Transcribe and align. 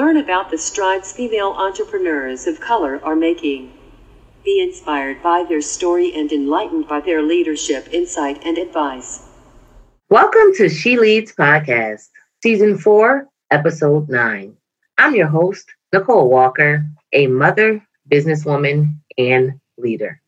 Learn 0.00 0.16
about 0.16 0.50
the 0.50 0.56
strides 0.56 1.12
female 1.12 1.50
entrepreneurs 1.58 2.46
of 2.46 2.58
color 2.58 3.04
are 3.04 3.14
making. 3.14 3.70
Be 4.42 4.58
inspired 4.58 5.22
by 5.22 5.44
their 5.46 5.60
story 5.60 6.14
and 6.14 6.32
enlightened 6.32 6.88
by 6.88 7.00
their 7.00 7.20
leadership, 7.20 7.86
insight, 7.92 8.40
and 8.42 8.56
advice. 8.56 9.20
Welcome 10.08 10.54
to 10.54 10.70
She 10.70 10.96
Leads 10.96 11.34
Podcast, 11.34 12.08
Season 12.42 12.78
4, 12.78 13.28
Episode 13.50 14.08
9. 14.08 14.56
I'm 14.96 15.14
your 15.14 15.28
host, 15.28 15.70
Nicole 15.92 16.30
Walker, 16.30 16.82
a 17.12 17.26
mother, 17.26 17.86
businesswoman, 18.10 18.94
and 19.18 19.60
leader. 19.76 20.22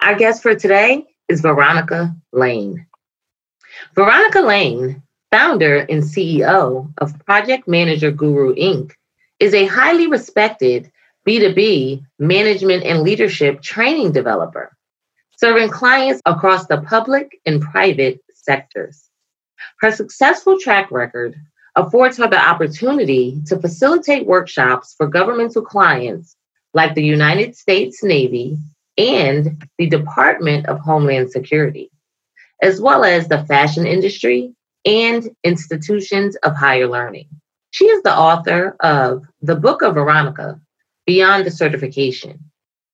Our 0.00 0.16
guest 0.16 0.42
for 0.42 0.56
today 0.56 1.04
is 1.28 1.42
Veronica 1.42 2.12
Lane. 2.32 2.88
Veronica 3.94 4.40
Lane, 4.40 5.00
founder 5.36 5.80
and 5.90 6.02
CEO 6.02 6.90
of 6.96 7.26
Project 7.26 7.68
Manager 7.68 8.10
Guru 8.10 8.54
Inc., 8.54 8.92
is 9.38 9.52
a 9.52 9.66
highly 9.66 10.06
respected 10.06 10.90
B2B 11.28 12.02
management 12.18 12.84
and 12.84 13.02
leadership 13.02 13.60
training 13.60 14.12
developer, 14.12 14.74
serving 15.36 15.68
clients 15.68 16.22
across 16.24 16.66
the 16.68 16.80
public 16.80 17.38
and 17.44 17.60
private 17.60 18.18
sectors. 18.32 19.10
Her 19.80 19.92
successful 19.92 20.58
track 20.58 20.90
record 20.90 21.36
affords 21.74 22.16
her 22.16 22.28
the 22.28 22.42
opportunity 22.42 23.38
to 23.48 23.60
facilitate 23.60 24.26
workshops 24.26 24.94
for 24.96 25.06
governmental 25.06 25.60
clients 25.60 26.34
like 26.72 26.94
the 26.94 27.04
United 27.04 27.54
States 27.54 28.02
Navy 28.02 28.56
and 28.96 29.62
the 29.76 29.86
Department 29.86 30.64
of 30.64 30.80
Homeland 30.80 31.30
Security, 31.30 31.90
as 32.62 32.80
well 32.80 33.04
as 33.04 33.28
the 33.28 33.44
fashion 33.44 33.86
industry 33.86 34.54
and 34.86 35.28
institutions 35.44 36.36
of 36.36 36.56
higher 36.56 36.86
learning. 36.86 37.28
She 37.72 37.86
is 37.86 38.02
the 38.02 38.16
author 38.16 38.76
of 38.80 39.24
The 39.42 39.56
Book 39.56 39.82
of 39.82 39.94
Veronica 39.94 40.58
Beyond 41.06 41.44
the 41.44 41.50
Certification 41.50 42.38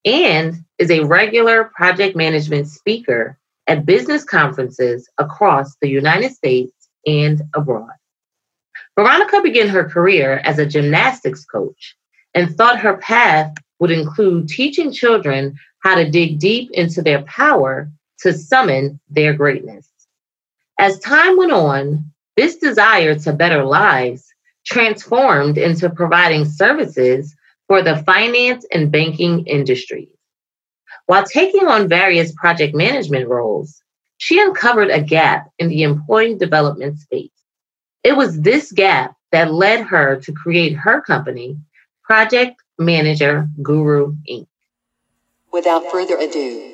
and 0.04 0.64
is 0.78 0.90
a 0.90 1.04
regular 1.04 1.70
project 1.76 2.16
management 2.16 2.68
speaker 2.68 3.38
at 3.68 3.86
business 3.86 4.24
conferences 4.24 5.08
across 5.18 5.76
the 5.80 5.88
United 5.88 6.32
States 6.32 6.72
and 7.06 7.42
abroad. 7.54 7.90
Veronica 8.98 9.40
began 9.40 9.68
her 9.68 9.88
career 9.88 10.40
as 10.44 10.58
a 10.58 10.66
gymnastics 10.66 11.44
coach 11.44 11.96
and 12.34 12.56
thought 12.56 12.80
her 12.80 12.96
path 12.96 13.54
would 13.78 13.90
include 13.90 14.48
teaching 14.48 14.92
children 14.92 15.56
how 15.82 15.94
to 15.94 16.10
dig 16.10 16.38
deep 16.38 16.70
into 16.72 17.02
their 17.02 17.22
power 17.22 17.90
to 18.18 18.32
summon 18.32 19.00
their 19.08 19.32
greatness. 19.32 19.88
As 20.82 20.98
time 20.98 21.36
went 21.36 21.52
on, 21.52 22.10
this 22.36 22.56
desire 22.56 23.14
to 23.20 23.32
better 23.32 23.64
lives 23.64 24.34
transformed 24.66 25.56
into 25.56 25.88
providing 25.88 26.44
services 26.44 27.36
for 27.68 27.82
the 27.82 27.98
finance 27.98 28.66
and 28.72 28.90
banking 28.90 29.46
industries. 29.46 30.08
While 31.06 31.22
taking 31.22 31.68
on 31.68 31.86
various 31.86 32.32
project 32.32 32.74
management 32.74 33.28
roles, 33.28 33.80
she 34.18 34.40
uncovered 34.40 34.90
a 34.90 35.00
gap 35.00 35.48
in 35.60 35.68
the 35.68 35.84
employee 35.84 36.34
development 36.34 36.98
space. 36.98 37.30
It 38.02 38.16
was 38.16 38.40
this 38.40 38.72
gap 38.72 39.14
that 39.30 39.54
led 39.54 39.82
her 39.82 40.16
to 40.22 40.32
create 40.32 40.72
her 40.72 41.00
company, 41.00 41.58
Project 42.02 42.60
Manager 42.80 43.48
Guru 43.62 44.16
Inc. 44.28 44.48
Without 45.52 45.92
further 45.92 46.16
ado, 46.18 46.72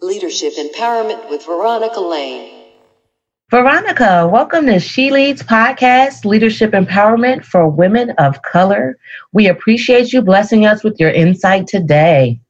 Leadership 0.00 0.54
Empowerment 0.54 1.28
with 1.28 1.44
Veronica 1.44 2.00
Lane. 2.00 2.53
Veronica, 3.50 4.26
welcome 4.32 4.64
to 4.66 4.80
She 4.80 5.10
Leads 5.10 5.42
Podcast, 5.42 6.24
Leadership 6.24 6.70
Empowerment 6.70 7.44
for 7.44 7.68
Women 7.68 8.10
of 8.12 8.40
Color. 8.40 8.96
We 9.32 9.48
appreciate 9.48 10.14
you 10.14 10.22
blessing 10.22 10.64
us 10.64 10.82
with 10.82 10.98
your 10.98 11.10
insight 11.10 11.66
today. 11.66 12.40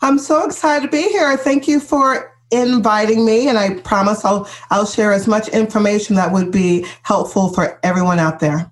I'm 0.00 0.16
so 0.16 0.46
excited 0.46 0.86
to 0.86 0.90
be 0.92 1.08
here. 1.08 1.36
Thank 1.36 1.66
you 1.66 1.80
for 1.80 2.32
inviting 2.52 3.24
me, 3.26 3.48
and 3.48 3.58
I 3.58 3.74
promise 3.80 4.24
I'll 4.24 4.48
I'll 4.70 4.86
share 4.86 5.12
as 5.12 5.26
much 5.26 5.48
information 5.48 6.14
that 6.16 6.30
would 6.30 6.52
be 6.52 6.86
helpful 7.02 7.48
for 7.52 7.80
everyone 7.82 8.20
out 8.20 8.38
there. 8.38 8.70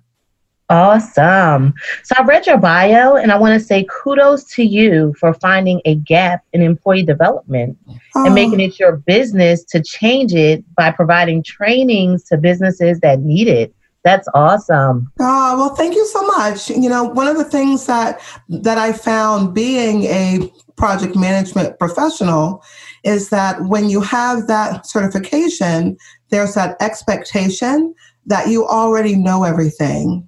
Awesome. 0.73 1.75
So 2.01 2.15
I 2.17 2.23
read 2.23 2.47
your 2.47 2.57
bio 2.57 3.15
and 3.15 3.31
I 3.31 3.37
want 3.37 3.59
to 3.59 3.63
say 3.63 3.85
kudos 3.91 4.43
to 4.55 4.63
you 4.63 5.13
for 5.19 5.31
finding 5.35 5.81
a 5.85 5.93
gap 5.93 6.43
in 6.51 6.63
employee 6.63 7.03
development 7.03 7.77
oh. 8.15 8.25
and 8.25 8.33
making 8.33 8.59
it 8.59 8.79
your 8.79 8.93
business 8.97 9.63
to 9.65 9.83
change 9.83 10.33
it 10.33 10.63
by 10.75 10.89
providing 10.89 11.43
trainings 11.43 12.23
to 12.23 12.37
businesses 12.37 12.99
that 13.01 13.19
need 13.19 13.47
it. 13.47 13.71
That's 14.03 14.27
awesome. 14.33 15.11
Oh, 15.19 15.57
well, 15.57 15.75
thank 15.75 15.93
you 15.93 16.07
so 16.07 16.25
much. 16.25 16.71
You 16.71 16.89
know, 16.89 17.03
one 17.03 17.27
of 17.27 17.37
the 17.37 17.45
things 17.45 17.85
that 17.85 18.19
that 18.49 18.79
I 18.79 18.93
found 18.93 19.53
being 19.53 20.05
a 20.05 20.51
project 20.75 21.15
management 21.15 21.77
professional 21.77 22.63
is 23.03 23.29
that 23.29 23.61
when 23.65 23.89
you 23.89 24.01
have 24.01 24.47
that 24.47 24.87
certification, 24.87 25.97
there's 26.29 26.55
that 26.55 26.75
expectation 26.81 27.93
that 28.25 28.47
you 28.47 28.65
already 28.65 29.15
know 29.15 29.43
everything 29.43 30.27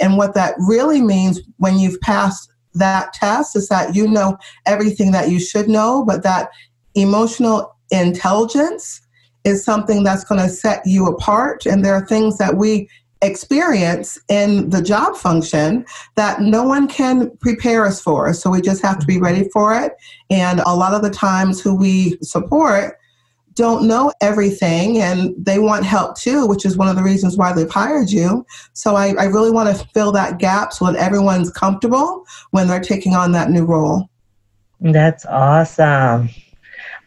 and 0.00 0.16
what 0.16 0.34
that 0.34 0.54
really 0.58 1.00
means 1.00 1.40
when 1.58 1.78
you've 1.78 2.00
passed 2.00 2.50
that 2.74 3.12
test 3.12 3.56
is 3.56 3.68
that 3.68 3.94
you 3.94 4.06
know 4.06 4.38
everything 4.66 5.12
that 5.12 5.28
you 5.28 5.40
should 5.40 5.68
know, 5.68 6.04
but 6.04 6.22
that 6.22 6.50
emotional 6.94 7.76
intelligence 7.90 9.00
is 9.44 9.64
something 9.64 10.02
that's 10.02 10.24
going 10.24 10.40
to 10.40 10.48
set 10.48 10.82
you 10.84 11.06
apart. 11.06 11.66
And 11.66 11.84
there 11.84 11.94
are 11.94 12.06
things 12.06 12.38
that 12.38 12.56
we 12.56 12.88
experience 13.22 14.18
in 14.28 14.70
the 14.70 14.80
job 14.80 15.16
function 15.16 15.84
that 16.16 16.40
no 16.40 16.62
one 16.62 16.88
can 16.88 17.36
prepare 17.38 17.84
us 17.84 18.00
for. 18.00 18.32
So 18.32 18.50
we 18.50 18.60
just 18.60 18.82
have 18.82 18.98
to 18.98 19.06
be 19.06 19.18
ready 19.18 19.48
for 19.50 19.74
it. 19.74 19.92
And 20.30 20.60
a 20.60 20.74
lot 20.74 20.94
of 20.94 21.02
the 21.02 21.10
times, 21.10 21.60
who 21.60 21.74
we 21.74 22.16
support 22.22 22.99
don't 23.60 23.86
know 23.86 24.10
everything 24.22 25.02
and 25.02 25.34
they 25.36 25.58
want 25.58 25.84
help 25.84 26.16
too, 26.16 26.46
which 26.46 26.64
is 26.64 26.78
one 26.78 26.88
of 26.88 26.96
the 26.96 27.02
reasons 27.02 27.36
why 27.36 27.52
they've 27.52 27.70
hired 27.70 28.10
you. 28.10 28.46
So 28.72 28.96
I, 28.96 29.14
I 29.18 29.24
really 29.24 29.50
want 29.50 29.68
to 29.68 29.86
fill 29.88 30.12
that 30.12 30.38
gap 30.38 30.72
so 30.72 30.86
that 30.86 30.96
everyone's 30.96 31.52
comfortable 31.52 32.24
when 32.52 32.66
they're 32.66 32.80
taking 32.80 33.14
on 33.14 33.32
that 33.32 33.50
new 33.50 33.66
role. 33.66 34.08
That's 34.80 35.26
awesome. 35.26 36.30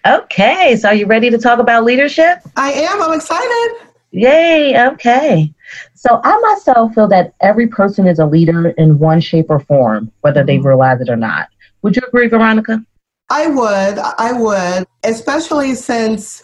Okay, 0.05 0.75
so 0.75 0.89
are 0.89 0.93
you 0.93 1.07
ready 1.07 1.31
to 1.31 1.39
talk 1.39 1.57
about 1.57 1.85
leadership? 1.85 2.39
I 2.55 2.71
am. 2.71 3.01
I'm 3.01 3.13
excited. 3.13 3.87
Yay, 4.11 4.79
okay. 4.89 5.51
So 5.95 6.21
I 6.23 6.37
myself 6.39 6.93
feel 6.93 7.07
that 7.07 7.33
every 7.41 7.65
person 7.67 8.05
is 8.05 8.19
a 8.19 8.27
leader 8.27 8.69
in 8.77 8.99
one 8.99 9.21
shape 9.21 9.47
or 9.49 9.59
form, 9.59 10.11
whether 10.21 10.43
they 10.43 10.57
mm-hmm. 10.57 10.67
realize 10.67 11.01
it 11.01 11.09
or 11.09 11.15
not. 11.15 11.47
Would 11.81 11.95
you 11.95 12.03
agree, 12.07 12.27
Veronica? 12.27 12.85
I 13.29 13.47
would. 13.47 13.97
I 13.99 14.31
would, 14.33 14.85
especially 15.03 15.75
since 15.75 16.43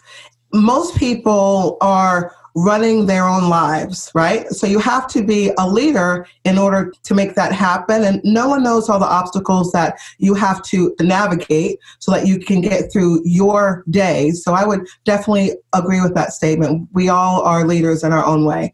most 0.53 0.97
people 0.97 1.78
are 1.81 2.34
running 2.56 3.06
their 3.06 3.25
own 3.25 3.47
lives, 3.47 4.12
right? 4.16 4.47
So 4.50 4.66
you 4.67 4.79
have 4.79 5.07
to 5.09 5.23
be 5.23 5.51
a 5.57 5.68
leader 5.68 6.28
in 6.44 6.57
order 6.57 6.91
to 7.03 7.13
make 7.13 7.35
that 7.35 7.51
happen. 7.51 8.03
And 8.03 8.22
no 8.23 8.50
one 8.50 8.63
knows 8.63 8.89
all 8.89 9.00
the 9.00 9.06
obstacles 9.06 9.72
that 9.72 10.00
you 10.18 10.34
have 10.34 10.63
to 10.63 10.95
navigate 11.00 11.79
so 12.00 12.12
that 12.12 12.28
you 12.28 12.39
can 12.39 12.62
get 12.62 12.91
through 12.91 13.22
your 13.23 13.84
day. 13.89 14.31
So 14.31 14.53
I 14.53 14.66
would 14.66 14.88
definitely 15.06 15.53
agree 15.73 16.01
with 16.01 16.16
that 16.16 16.34
statement. 16.34 16.89
We 16.91 17.09
all 17.09 17.41
are 17.44 17.66
leaders 17.66 18.03
in 18.03 18.12
our 18.12 18.25
own 18.25 18.45
way. 18.45 18.73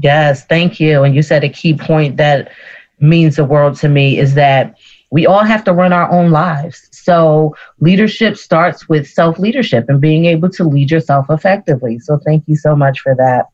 Yes, 0.00 0.44
thank 0.46 0.78
you. 0.78 1.02
And 1.02 1.14
you 1.14 1.22
said 1.22 1.44
a 1.44 1.48
key 1.48 1.74
point 1.74 2.16
that 2.18 2.52
means 3.00 3.36
the 3.36 3.44
world 3.44 3.76
to 3.78 3.88
me 3.88 4.18
is 4.18 4.34
that 4.34 4.76
we 5.10 5.26
all 5.26 5.44
have 5.44 5.64
to 5.64 5.72
run 5.72 5.92
our 5.92 6.10
own 6.10 6.30
lives. 6.30 6.87
So 7.08 7.56
leadership 7.80 8.36
starts 8.36 8.86
with 8.86 9.08
self 9.08 9.38
leadership 9.38 9.86
and 9.88 9.98
being 9.98 10.26
able 10.26 10.50
to 10.50 10.64
lead 10.64 10.90
yourself 10.90 11.24
effectively. 11.30 11.98
So 12.00 12.18
thank 12.18 12.44
you 12.46 12.54
so 12.54 12.76
much 12.76 13.00
for 13.00 13.14
that. 13.14 13.46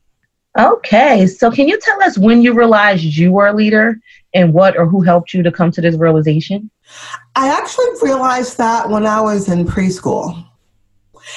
Okay, 0.58 1.28
so 1.28 1.52
can 1.52 1.68
you 1.68 1.78
tell 1.78 2.02
us 2.02 2.18
when 2.18 2.42
you 2.42 2.52
realized 2.52 3.04
you 3.04 3.30
were 3.30 3.46
a 3.46 3.52
leader 3.52 4.00
and 4.34 4.52
what 4.52 4.76
or 4.76 4.86
who 4.86 5.02
helped 5.02 5.32
you 5.32 5.44
to 5.44 5.52
come 5.52 5.70
to 5.70 5.80
this 5.80 5.96
realization? 5.96 6.68
I 7.36 7.46
actually 7.48 7.86
realized 8.02 8.58
that 8.58 8.90
when 8.90 9.06
I 9.06 9.20
was 9.20 9.48
in 9.48 9.64
preschool. 9.64 10.44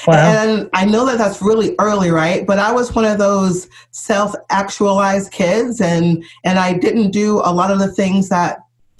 Wow. 0.07 0.13
And 0.15 0.69
I 0.73 0.85
know 0.85 1.05
that 1.05 1.19
that's 1.19 1.39
really 1.39 1.75
early, 1.77 2.09
right? 2.09 2.47
But 2.47 2.57
I 2.57 2.71
was 2.71 2.95
one 2.95 3.05
of 3.05 3.19
those 3.19 3.69
self-actualized 3.91 5.31
kids 5.31 5.81
and 5.81 6.23
and 6.43 6.57
I 6.57 6.73
didn't 6.73 7.11
do 7.11 7.41
a 7.43 7.53
lot 7.53 7.69
of 7.69 7.77
the 7.77 7.91
things 7.91 8.29
that 8.29 8.57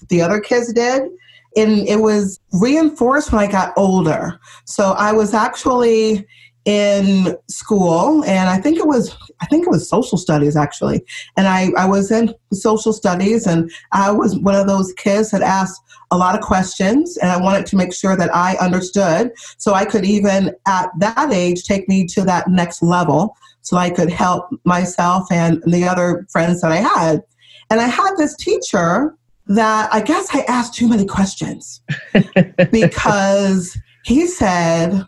the 0.10 0.22
other 0.22 0.40
kids 0.40 0.72
did. 0.72 1.10
And 1.56 1.88
it 1.88 2.00
was 2.02 2.40
reinforced 2.54 3.32
when 3.32 3.44
I 3.44 3.52
got 3.52 3.74
older. 3.78 4.40
So 4.66 4.92
I 4.92 5.12
was 5.12 5.34
actually 5.34 6.28
in 6.68 7.34
school 7.48 8.26
and 8.26 8.50
I 8.50 8.58
think 8.58 8.78
it 8.78 8.86
was 8.86 9.16
I 9.40 9.46
think 9.46 9.66
it 9.66 9.70
was 9.70 9.88
social 9.88 10.18
studies 10.18 10.58
actually. 10.58 11.02
And 11.38 11.48
I, 11.48 11.70
I 11.78 11.86
was 11.86 12.12
in 12.12 12.34
social 12.52 12.92
studies 12.92 13.48
and 13.48 13.72
I 13.94 14.12
was 14.12 14.38
one 14.40 14.56
of 14.56 14.68
those 14.68 14.92
kids 14.94 15.32
that 15.32 15.42
asked 15.42 15.82
a 16.12 16.18
lot 16.18 16.36
of 16.36 16.42
questions 16.42 17.16
and 17.18 17.32
I 17.32 17.40
wanted 17.40 17.66
to 17.68 17.78
make 17.78 17.94
sure 17.94 18.18
that 18.18 18.36
I 18.36 18.58
understood 18.58 19.32
so 19.58 19.74
I 19.74 19.86
could 19.86 20.04
even 20.04 20.54
at 20.68 20.90
that 21.00 21.32
age 21.32 21.64
take 21.64 21.88
me 21.88 22.06
to 22.08 22.24
that 22.24 22.50
next 22.50 22.84
level 22.84 23.38
so 23.62 23.78
I 23.78 23.90
could 23.90 24.10
help 24.10 24.50
myself 24.66 25.32
and 25.32 25.64
the 25.68 25.86
other 25.86 26.26
friends 26.30 26.62
that 26.62 26.74
I 26.74 26.78
had. 26.78 27.22
And 27.70 27.80
I 27.80 27.88
had 27.88 28.16
this 28.18 28.36
teacher 28.36 29.16
that 29.48 29.94
I 29.94 30.02
guess 30.02 30.28
I 30.34 30.42
asked 30.42 30.74
too 30.74 30.88
many 30.88 31.06
questions 31.06 31.82
because 32.72 33.78
he 34.04 34.28
said, 34.28 35.06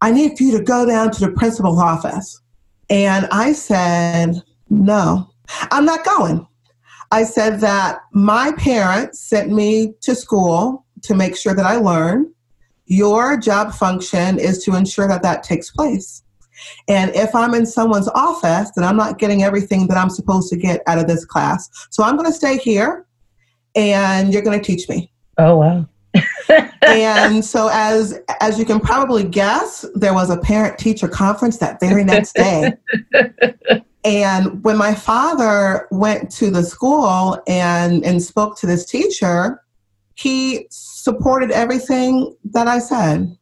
I 0.00 0.10
need 0.10 0.36
for 0.36 0.44
you 0.44 0.58
to 0.58 0.64
go 0.64 0.86
down 0.86 1.10
to 1.12 1.20
the 1.20 1.32
principal's 1.32 1.80
office. 1.80 2.40
And 2.90 3.26
I 3.32 3.52
said, 3.52 4.42
No, 4.70 5.30
I'm 5.70 5.84
not 5.84 6.04
going. 6.04 6.46
I 7.10 7.24
said 7.24 7.60
that 7.60 8.00
my 8.12 8.52
parents 8.52 9.20
sent 9.20 9.52
me 9.52 9.94
to 10.00 10.14
school 10.14 10.86
to 11.02 11.14
make 11.14 11.36
sure 11.36 11.54
that 11.54 11.66
I 11.66 11.76
learn. 11.76 12.32
Your 12.86 13.36
job 13.36 13.72
function 13.72 14.38
is 14.38 14.64
to 14.64 14.76
ensure 14.76 15.08
that 15.08 15.22
that 15.22 15.42
takes 15.42 15.70
place. 15.70 16.22
And 16.88 17.14
if 17.14 17.34
I'm 17.34 17.54
in 17.54 17.66
someone's 17.66 18.08
office, 18.08 18.70
then 18.74 18.84
I'm 18.84 18.96
not 18.96 19.18
getting 19.18 19.42
everything 19.42 19.88
that 19.88 19.96
I'm 19.96 20.10
supposed 20.10 20.48
to 20.50 20.56
get 20.56 20.82
out 20.86 20.98
of 20.98 21.06
this 21.06 21.24
class. 21.24 21.68
So 21.90 22.02
I'm 22.02 22.16
going 22.16 22.30
to 22.30 22.36
stay 22.36 22.58
here 22.58 23.06
and 23.74 24.32
you're 24.32 24.42
going 24.42 24.58
to 24.58 24.64
teach 24.64 24.88
me. 24.88 25.10
Oh, 25.38 25.56
wow. 25.58 25.86
and 26.82 27.42
so 27.42 27.70
as 27.72 28.20
as 28.40 28.58
you 28.58 28.66
can 28.66 28.78
probably 28.78 29.24
guess 29.24 29.86
there 29.94 30.12
was 30.12 30.28
a 30.28 30.36
parent 30.36 30.78
teacher 30.78 31.08
conference 31.08 31.56
that 31.56 31.80
very 31.80 32.04
next 32.04 32.34
day 32.34 32.70
and 34.04 34.62
when 34.62 34.76
my 34.76 34.94
father 34.94 35.88
went 35.90 36.30
to 36.30 36.50
the 36.50 36.62
school 36.62 37.42
and 37.46 38.04
and 38.04 38.22
spoke 38.22 38.58
to 38.58 38.66
this 38.66 38.84
teacher 38.84 39.64
he 40.16 40.66
supported 40.68 41.50
everything 41.50 42.36
that 42.44 42.68
i 42.68 42.78
said 42.78 43.34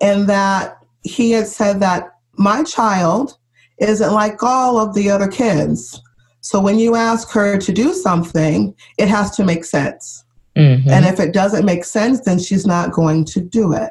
and 0.00 0.28
that 0.28 0.78
he 1.02 1.30
had 1.30 1.46
said 1.46 1.78
that 1.80 2.18
my 2.36 2.64
child 2.64 3.38
isn't 3.80 4.12
like 4.12 4.42
all 4.42 4.78
of 4.78 4.94
the 4.94 5.10
other 5.10 5.28
kids. 5.28 6.00
So 6.40 6.60
when 6.60 6.78
you 6.78 6.94
ask 6.96 7.30
her 7.30 7.58
to 7.58 7.72
do 7.72 7.92
something, 7.92 8.74
it 8.98 9.08
has 9.08 9.30
to 9.36 9.44
make 9.44 9.64
sense. 9.64 10.24
Mm-hmm. 10.56 10.90
And 10.90 11.04
if 11.04 11.20
it 11.20 11.32
doesn't 11.32 11.64
make 11.64 11.84
sense, 11.84 12.20
then 12.20 12.38
she's 12.38 12.66
not 12.66 12.92
going 12.92 13.24
to 13.26 13.40
do 13.40 13.72
it. 13.72 13.90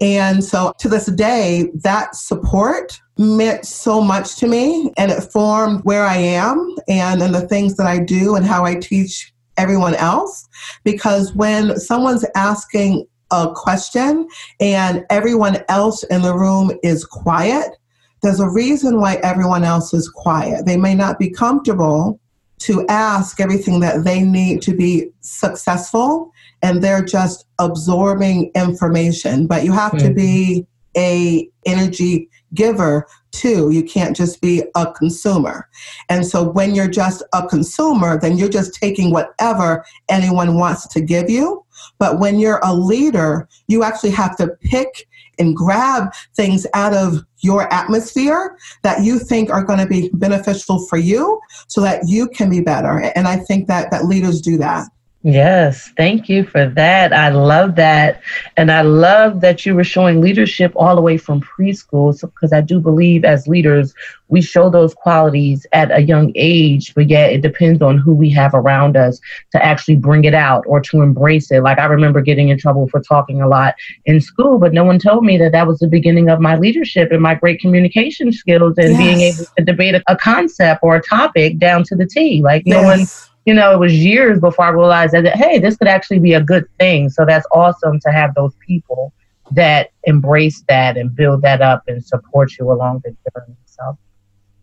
And 0.00 0.42
so 0.42 0.72
to 0.78 0.88
this 0.88 1.06
day, 1.06 1.70
that 1.74 2.14
support 2.14 2.98
meant 3.18 3.66
so 3.66 4.00
much 4.00 4.36
to 4.36 4.46
me 4.46 4.90
and 4.96 5.10
it 5.10 5.20
formed 5.20 5.84
where 5.84 6.04
I 6.04 6.16
am 6.16 6.74
and, 6.88 7.22
and 7.22 7.34
the 7.34 7.46
things 7.46 7.76
that 7.76 7.86
I 7.86 7.98
do 7.98 8.34
and 8.34 8.46
how 8.46 8.64
I 8.64 8.76
teach 8.76 9.32
everyone 9.58 9.94
else. 9.94 10.48
Because 10.84 11.34
when 11.34 11.78
someone's 11.78 12.24
asking 12.34 13.06
a 13.30 13.52
question 13.54 14.26
and 14.58 15.04
everyone 15.10 15.58
else 15.68 16.02
in 16.04 16.22
the 16.22 16.34
room 16.34 16.72
is 16.82 17.04
quiet, 17.04 17.76
there's 18.22 18.40
a 18.40 18.48
reason 18.48 19.00
why 19.00 19.16
everyone 19.22 19.64
else 19.64 19.94
is 19.94 20.08
quiet. 20.08 20.66
They 20.66 20.76
may 20.76 20.94
not 20.94 21.18
be 21.18 21.30
comfortable 21.30 22.20
to 22.60 22.86
ask 22.88 23.40
everything 23.40 23.80
that 23.80 24.04
they 24.04 24.20
need 24.20 24.60
to 24.62 24.74
be 24.74 25.10
successful 25.20 26.30
and 26.62 26.82
they're 26.82 27.04
just 27.04 27.46
absorbing 27.58 28.50
information. 28.54 29.46
But 29.46 29.64
you 29.64 29.72
have 29.72 29.96
to 29.98 30.08
hmm. 30.08 30.14
be 30.14 30.66
a 30.96 31.48
energy 31.64 32.28
giver 32.52 33.06
too. 33.30 33.70
You 33.70 33.84
can't 33.84 34.16
just 34.16 34.40
be 34.40 34.64
a 34.74 34.92
consumer. 34.92 35.68
And 36.08 36.26
so 36.26 36.50
when 36.50 36.74
you're 36.74 36.90
just 36.90 37.22
a 37.32 37.46
consumer 37.46 38.18
then 38.18 38.36
you're 38.36 38.48
just 38.48 38.74
taking 38.74 39.12
whatever 39.12 39.84
anyone 40.08 40.56
wants 40.56 40.88
to 40.88 41.00
give 41.00 41.30
you. 41.30 41.64
But 41.98 42.18
when 42.18 42.38
you're 42.38 42.60
a 42.64 42.74
leader 42.74 43.48
you 43.68 43.84
actually 43.84 44.10
have 44.10 44.36
to 44.38 44.48
pick 44.62 45.06
and 45.40 45.56
grab 45.56 46.12
things 46.36 46.66
out 46.74 46.94
of 46.94 47.24
your 47.38 47.72
atmosphere 47.72 48.56
that 48.82 49.02
you 49.02 49.18
think 49.18 49.50
are 49.50 49.64
going 49.64 49.78
to 49.78 49.86
be 49.86 50.10
beneficial 50.12 50.86
for 50.86 50.98
you 50.98 51.40
so 51.66 51.80
that 51.80 52.06
you 52.06 52.28
can 52.28 52.50
be 52.50 52.60
better. 52.60 53.10
And 53.16 53.26
I 53.26 53.36
think 53.36 53.66
that, 53.66 53.90
that 53.90 54.04
leaders 54.04 54.40
do 54.40 54.58
that. 54.58 54.88
Yes, 55.22 55.90
thank 55.98 56.30
you 56.30 56.44
for 56.44 56.66
that. 56.66 57.12
I 57.12 57.28
love 57.28 57.74
that. 57.74 58.22
And 58.56 58.72
I 58.72 58.80
love 58.80 59.42
that 59.42 59.66
you 59.66 59.74
were 59.74 59.84
showing 59.84 60.22
leadership 60.22 60.72
all 60.74 60.96
the 60.96 61.02
way 61.02 61.18
from 61.18 61.42
preschool 61.42 62.18
because 62.18 62.54
I 62.54 62.62
do 62.62 62.80
believe 62.80 63.22
as 63.26 63.46
leaders, 63.46 63.92
we 64.28 64.40
show 64.40 64.70
those 64.70 64.94
qualities 64.94 65.66
at 65.72 65.90
a 65.90 66.00
young 66.00 66.32
age, 66.36 66.94
but 66.94 67.10
yet 67.10 67.34
it 67.34 67.42
depends 67.42 67.82
on 67.82 67.98
who 67.98 68.14
we 68.14 68.30
have 68.30 68.54
around 68.54 68.96
us 68.96 69.20
to 69.52 69.62
actually 69.62 69.96
bring 69.96 70.24
it 70.24 70.32
out 70.32 70.64
or 70.66 70.80
to 70.80 71.02
embrace 71.02 71.50
it. 71.50 71.62
Like 71.62 71.78
I 71.78 71.84
remember 71.84 72.22
getting 72.22 72.48
in 72.48 72.56
trouble 72.56 72.88
for 72.88 73.02
talking 73.02 73.42
a 73.42 73.48
lot 73.48 73.74
in 74.06 74.22
school, 74.22 74.58
but 74.58 74.72
no 74.72 74.84
one 74.84 74.98
told 74.98 75.26
me 75.26 75.36
that 75.36 75.52
that 75.52 75.66
was 75.66 75.80
the 75.80 75.88
beginning 75.88 76.30
of 76.30 76.40
my 76.40 76.56
leadership 76.56 77.12
and 77.12 77.20
my 77.20 77.34
great 77.34 77.60
communication 77.60 78.32
skills 78.32 78.78
and 78.78 78.92
yes. 78.92 78.98
being 78.98 79.20
able 79.20 79.44
to 79.58 79.64
debate 79.64 79.96
a, 79.96 80.02
a, 80.08 80.16
concept 80.16 80.80
or 80.82 80.96
a 80.96 81.02
topic 81.02 81.58
down 81.58 81.84
to 81.84 81.94
the 81.94 82.06
T. 82.06 82.40
Like 82.42 82.64
no 82.64 82.80
yes. 82.80 82.98
one 82.98 83.29
you 83.46 83.54
know, 83.54 83.72
it 83.72 83.78
was 83.78 83.94
years 83.94 84.38
before 84.40 84.66
I 84.66 84.70
realized 84.70 85.14
that, 85.14 85.36
hey, 85.36 85.58
this 85.58 85.76
could 85.76 85.88
actually 85.88 86.18
be 86.18 86.34
a 86.34 86.42
good 86.42 86.66
thing. 86.78 87.08
So 87.08 87.24
that's 87.24 87.46
awesome 87.52 87.98
to 88.00 88.12
have 88.12 88.34
those 88.34 88.54
people 88.66 89.12
that 89.52 89.90
embrace 90.04 90.62
that 90.68 90.96
and 90.96 91.14
build 91.14 91.42
that 91.42 91.60
up 91.60 91.82
and 91.88 92.04
support 92.04 92.52
you 92.58 92.70
along 92.70 93.02
the 93.04 93.10
journey. 93.10 93.56
So 93.64 93.98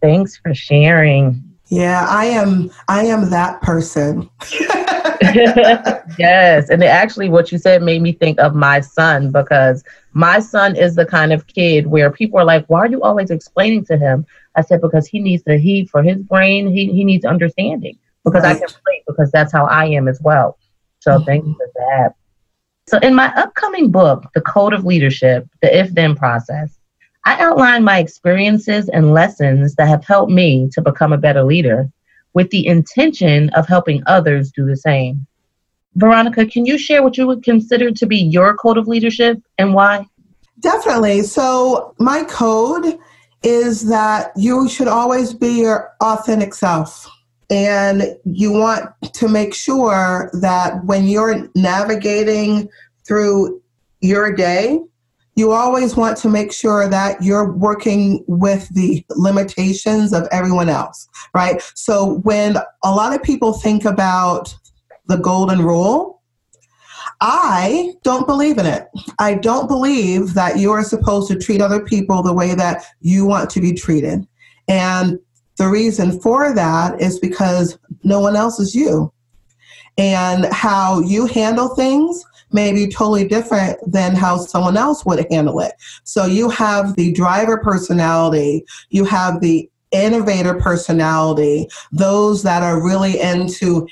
thanks 0.02 0.38
for 0.38 0.54
sharing. 0.54 1.44
Yeah, 1.70 2.06
I 2.08 2.26
am 2.26 2.72
I 2.88 3.06
am 3.06 3.30
that 3.30 3.62
person. 3.62 4.30
yes, 6.18 6.70
and 6.70 6.82
actually 6.82 7.28
what 7.28 7.52
you 7.52 7.58
said 7.58 7.82
made 7.82 8.02
me 8.02 8.14
think 8.14 8.40
of 8.40 8.56
my 8.56 8.80
son 8.80 9.32
because 9.32 9.84
my 10.14 10.40
son 10.40 10.78
is 10.78 10.96
the 10.96 11.06
kind 11.06 11.34
of 11.34 11.46
kid 11.48 11.88
where 11.88 12.10
people 12.10 12.40
are 12.40 12.46
like, 12.46 12.66
"Why 12.68 12.80
are 12.80 12.88
you 12.88 13.02
always 13.02 13.32
explaining 13.32 13.84
to 13.86 13.98
him?" 13.98 14.26
I 14.56 14.62
said 14.62 14.80
because 14.80 15.08
he 15.08 15.20
needs 15.20 15.44
to 15.44 15.58
he 15.58 15.86
for 15.88 16.02
his 16.02 16.20
brain, 16.20 16.72
he 16.72 16.90
he 16.94 17.04
needs 17.04 17.26
understanding 17.26 17.98
because 18.28 18.44
right. 18.44 18.58
I 18.58 18.60
can 18.60 18.68
relate 18.86 19.04
because 19.08 19.32
that's 19.32 19.54
how 19.54 19.66
I 19.66 19.86
am 19.86 20.08
as 20.08 20.20
well. 20.22 20.58
So 21.00 21.12
mm-hmm. 21.12 21.24
thank 21.24 21.46
you 21.46 21.54
for 21.54 21.68
that. 21.76 22.16
So 22.88 22.98
in 23.00 23.16
my 23.16 23.34
upcoming 23.36 23.92
book, 23.92 24.26
The 24.34 24.42
Code 24.42 24.74
of 24.74 24.86
Leadership, 24.86 25.48
the 25.62 25.78
if 25.78 25.94
then 25.94 26.16
process, 26.16 26.78
I 27.26 27.42
outline 27.42 27.84
my 27.84 28.00
experiences 28.00 28.90
and 28.90 29.14
lessons 29.14 29.76
that 29.76 29.88
have 29.88 30.06
helped 30.06 30.32
me 30.32 30.70
to 30.74 30.82
become 30.82 31.12
a 31.12 31.18
better 31.18 31.44
leader 31.44 31.90
with 32.34 32.50
the 32.52 32.66
intention 32.66 33.50
of 33.52 33.68
helping 33.68 34.04
others 34.08 34.52
do 34.52 34.66
the 34.66 34.78
same. 34.78 35.26
Veronica, 35.96 36.46
can 36.46 36.66
you 36.66 36.78
share 36.78 37.04
what 37.04 37.18
you 37.18 37.28
would 37.28 37.44
consider 37.44 37.92
to 37.92 38.06
be 38.06 38.18
your 38.18 38.56
code 38.56 38.78
of 38.78 38.88
leadership 38.88 39.42
and 39.58 39.74
why? 39.74 40.06
Definitely. 40.60 41.24
So, 41.24 41.96
my 42.00 42.24
code 42.24 42.98
is 43.44 43.88
that 43.90 44.32
you 44.36 44.70
should 44.70 44.88
always 44.88 45.34
be 45.34 45.62
your 45.62 45.94
authentic 46.02 46.54
self. 46.54 47.08
And 47.50 48.18
you 48.26 48.52
want 48.52 48.90
to 49.14 49.28
make 49.28 49.54
sure 49.54 50.30
that 50.42 50.84
when 50.86 51.06
you're 51.06 51.50
navigating 51.56 52.70
through 53.08 53.62
your 54.02 54.34
day, 54.34 54.80
you 55.36 55.52
always 55.52 55.96
want 55.96 56.18
to 56.18 56.30
make 56.30 56.52
sure 56.52 56.90
that 56.90 57.22
you're 57.22 57.54
working 57.54 58.26
with 58.28 58.68
the 58.74 59.06
limitations 59.12 60.12
of 60.12 60.28
everyone 60.32 60.68
else, 60.68 61.08
right? 61.34 61.62
So 61.76 62.16
when 62.24 62.58
a 62.84 62.92
lot 62.92 63.14
of 63.14 63.22
people 63.22 63.54
think 63.54 63.86
about 63.86 64.54
the 65.06 65.18
golden 65.18 65.62
rule, 65.62 66.22
I 67.22 67.94
don't 68.04 68.28
believe 68.28 68.58
in 68.58 68.66
it. 68.66 68.88
I 69.20 69.36
don't 69.36 69.68
believe 69.68 70.34
that 70.34 70.58
you 70.58 70.72
are 70.72 70.84
supposed 70.84 71.30
to 71.30 71.38
treat 71.38 71.62
other 71.62 71.84
people 71.84 72.24
the 72.24 72.34
way 72.34 72.56
that 72.56 72.84
you 73.00 73.26
want 73.26 73.50
to 73.52 73.62
be 73.62 73.74
treated. 73.74 74.28
And 74.68 75.20
the 75.58 75.68
reason 75.68 76.20
for 76.20 76.54
that 76.54 77.02
is 77.02 77.20
because 77.20 77.78
no 78.04 78.20
one 78.20 78.36
else 78.36 78.60
is 78.60 78.76
you. 78.76 79.12
And 79.98 80.46
how 80.54 81.00
you 81.00 81.26
handle 81.26 81.70
things 81.76 82.24
may 82.52 82.72
be 82.72 82.88
totally 82.88 83.28
different 83.28 83.80
than 83.86 84.16
how 84.16 84.38
someone 84.38 84.78
else 84.78 85.06
would 85.06 85.26
handle 85.32 85.60
it. 85.60 85.74
So 86.04 86.26
you 86.26 86.50
have 86.50 86.96
the 86.96 87.12
driver 87.12 87.58
personality, 87.58 88.64
you 88.90 89.06
have 89.06 89.42
the 89.42 89.70
innovator 89.92 90.56
personality, 90.56 91.68
those 91.92 92.44
that 92.44 92.64
are 92.64 92.84
really 92.84 93.20
into 93.20 93.88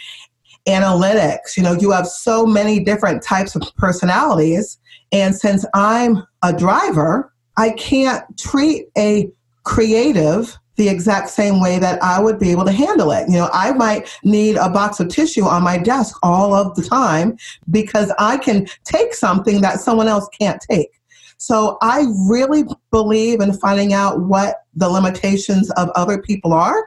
analytics. 0.67 1.57
You 1.57 1.63
know, 1.63 1.73
you 1.73 1.91
have 1.91 2.07
so 2.07 2.45
many 2.45 2.79
different 2.83 3.23
types 3.23 3.55
of 3.55 3.63
personalities. 3.77 4.77
And 5.11 5.35
since 5.35 5.65
I'm 5.73 6.25
a 6.41 6.53
driver, 6.53 7.33
I 7.57 7.71
can't 7.71 8.23
treat 8.37 8.87
a 8.97 9.31
creative 9.63 10.57
the 10.75 10.89
exact 10.89 11.29
same 11.29 11.61
way 11.61 11.79
that 11.79 12.01
I 12.03 12.19
would 12.19 12.39
be 12.39 12.51
able 12.51 12.65
to 12.65 12.71
handle 12.71 13.11
it. 13.11 13.27
You 13.27 13.37
know, 13.37 13.49
I 13.53 13.71
might 13.73 14.13
need 14.23 14.57
a 14.57 14.69
box 14.69 14.99
of 14.99 15.09
tissue 15.09 15.45
on 15.45 15.63
my 15.63 15.77
desk 15.77 16.17
all 16.21 16.53
of 16.53 16.75
the 16.75 16.83
time 16.83 17.37
because 17.71 18.11
I 18.19 18.37
can 18.37 18.67
take 18.83 19.13
something 19.13 19.61
that 19.61 19.79
someone 19.79 20.07
else 20.07 20.27
can't 20.39 20.61
take. 20.69 20.89
So 21.37 21.77
I 21.81 22.05
really 22.27 22.63
believe 22.91 23.41
in 23.41 23.53
finding 23.53 23.93
out 23.93 24.21
what 24.21 24.63
the 24.73 24.89
limitations 24.89 25.69
of 25.71 25.89
other 25.89 26.21
people 26.21 26.53
are 26.53 26.85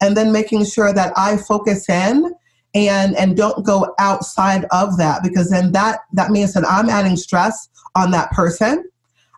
and 0.00 0.16
then 0.16 0.32
making 0.32 0.64
sure 0.64 0.92
that 0.92 1.12
I 1.16 1.36
focus 1.36 1.88
in 1.88 2.32
and 2.74 3.16
and 3.16 3.36
don't 3.36 3.64
go 3.64 3.94
outside 3.98 4.66
of 4.70 4.98
that 4.98 5.22
because 5.22 5.50
then 5.50 5.72
that 5.72 6.00
that 6.12 6.30
means 6.30 6.52
that 6.52 6.68
I'm 6.68 6.88
adding 6.88 7.16
stress 7.16 7.68
on 7.96 8.10
that 8.12 8.30
person. 8.30 8.84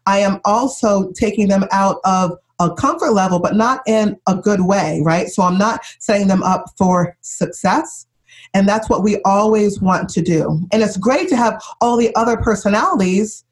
I 0.06 0.18
am 0.18 0.40
also 0.44 1.12
taking 1.12 1.48
them 1.48 1.64
out 1.70 1.98
of 2.04 2.36
a 2.60 2.72
comfort 2.74 3.12
level, 3.12 3.40
but 3.40 3.56
not 3.56 3.80
in 3.86 4.16
a 4.28 4.36
good 4.36 4.60
way, 4.60 5.00
right? 5.04 5.28
So 5.28 5.42
I'm 5.42 5.58
not 5.58 5.80
setting 5.98 6.28
them 6.28 6.42
up 6.42 6.66
for 6.78 7.16
success. 7.22 8.06
And 8.54 8.68
that's 8.68 8.88
what 8.88 9.02
we 9.02 9.20
always 9.24 9.80
want 9.80 10.08
to 10.10 10.22
do. 10.22 10.60
And 10.72 10.82
it's 10.82 10.96
great 10.96 11.28
to 11.28 11.36
have 11.36 11.62
all 11.80 11.96
the 11.96 12.14
other 12.14 12.36
personalities 12.36 13.44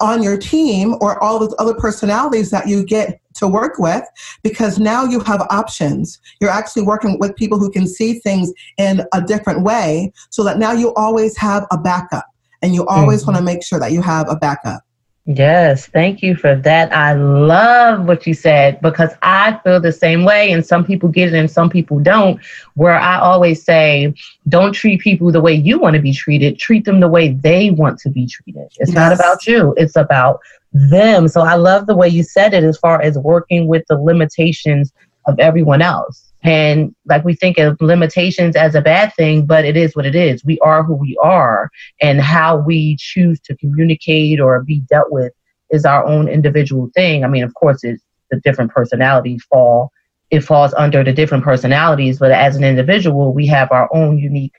on 0.00 0.22
your 0.22 0.38
team 0.38 0.94
or 1.00 1.22
all 1.22 1.38
those 1.38 1.54
other 1.58 1.74
personalities 1.74 2.50
that 2.50 2.68
you 2.68 2.84
get 2.84 3.20
to 3.34 3.48
work 3.48 3.78
with 3.78 4.04
because 4.42 4.78
now 4.78 5.04
you 5.04 5.20
have 5.20 5.40
options. 5.50 6.20
You're 6.40 6.50
actually 6.50 6.82
working 6.82 7.18
with 7.18 7.36
people 7.36 7.58
who 7.58 7.70
can 7.70 7.86
see 7.86 8.14
things 8.14 8.52
in 8.76 9.02
a 9.12 9.22
different 9.22 9.62
way 9.62 10.12
so 10.30 10.44
that 10.44 10.58
now 10.58 10.72
you 10.72 10.94
always 10.94 11.36
have 11.36 11.66
a 11.70 11.78
backup 11.78 12.26
and 12.62 12.74
you 12.74 12.86
always 12.86 13.22
mm-hmm. 13.22 13.32
want 13.32 13.38
to 13.38 13.44
make 13.44 13.62
sure 13.62 13.80
that 13.80 13.92
you 13.92 14.02
have 14.02 14.28
a 14.28 14.36
backup. 14.36 14.82
Yes, 15.30 15.86
thank 15.88 16.22
you 16.22 16.34
for 16.34 16.56
that. 16.56 16.90
I 16.90 17.12
love 17.12 18.06
what 18.06 18.26
you 18.26 18.32
said 18.32 18.80
because 18.80 19.10
I 19.20 19.60
feel 19.62 19.78
the 19.78 19.92
same 19.92 20.24
way, 20.24 20.52
and 20.52 20.64
some 20.64 20.86
people 20.86 21.10
get 21.10 21.34
it 21.34 21.36
and 21.36 21.50
some 21.50 21.68
people 21.68 21.98
don't. 22.00 22.40
Where 22.76 22.98
I 22.98 23.18
always 23.18 23.62
say, 23.62 24.14
don't 24.48 24.72
treat 24.72 25.02
people 25.02 25.30
the 25.30 25.42
way 25.42 25.52
you 25.52 25.78
want 25.78 25.96
to 25.96 26.00
be 26.00 26.14
treated, 26.14 26.58
treat 26.58 26.86
them 26.86 27.00
the 27.00 27.08
way 27.08 27.34
they 27.34 27.70
want 27.70 27.98
to 28.00 28.08
be 28.08 28.26
treated. 28.26 28.68
It's 28.78 28.90
yes. 28.90 28.94
not 28.94 29.12
about 29.12 29.46
you, 29.46 29.74
it's 29.76 29.96
about 29.96 30.40
them. 30.72 31.28
So 31.28 31.42
I 31.42 31.56
love 31.56 31.86
the 31.86 31.94
way 31.94 32.08
you 32.08 32.22
said 32.22 32.54
it 32.54 32.64
as 32.64 32.78
far 32.78 33.02
as 33.02 33.18
working 33.18 33.66
with 33.66 33.84
the 33.86 33.98
limitations 33.98 34.94
of 35.26 35.38
everyone 35.38 35.82
else. 35.82 36.27
And 36.42 36.94
like 37.06 37.24
we 37.24 37.34
think 37.34 37.58
of 37.58 37.80
limitations 37.80 38.54
as 38.54 38.74
a 38.74 38.80
bad 38.80 39.12
thing, 39.14 39.44
but 39.44 39.64
it 39.64 39.76
is 39.76 39.96
what 39.96 40.06
it 40.06 40.14
is. 40.14 40.44
We 40.44 40.58
are 40.60 40.84
who 40.84 40.94
we 40.94 41.18
are, 41.22 41.70
and 42.00 42.20
how 42.20 42.58
we 42.58 42.96
choose 42.98 43.40
to 43.40 43.56
communicate 43.56 44.40
or 44.40 44.62
be 44.62 44.80
dealt 44.88 45.10
with 45.10 45.32
is 45.70 45.84
our 45.84 46.06
own 46.06 46.28
individual 46.28 46.90
thing. 46.94 47.24
I 47.24 47.28
mean, 47.28 47.42
of 47.42 47.52
course, 47.54 47.82
it's 47.82 48.02
the 48.30 48.40
different 48.40 48.72
personalities 48.72 49.44
fall. 49.50 49.90
It 50.30 50.40
falls 50.40 50.74
under 50.74 51.02
the 51.02 51.12
different 51.12 51.44
personalities, 51.44 52.18
but 52.18 52.30
as 52.30 52.54
an 52.56 52.64
individual, 52.64 53.34
we 53.34 53.46
have 53.46 53.72
our 53.72 53.88
own 53.94 54.18
unique 54.18 54.54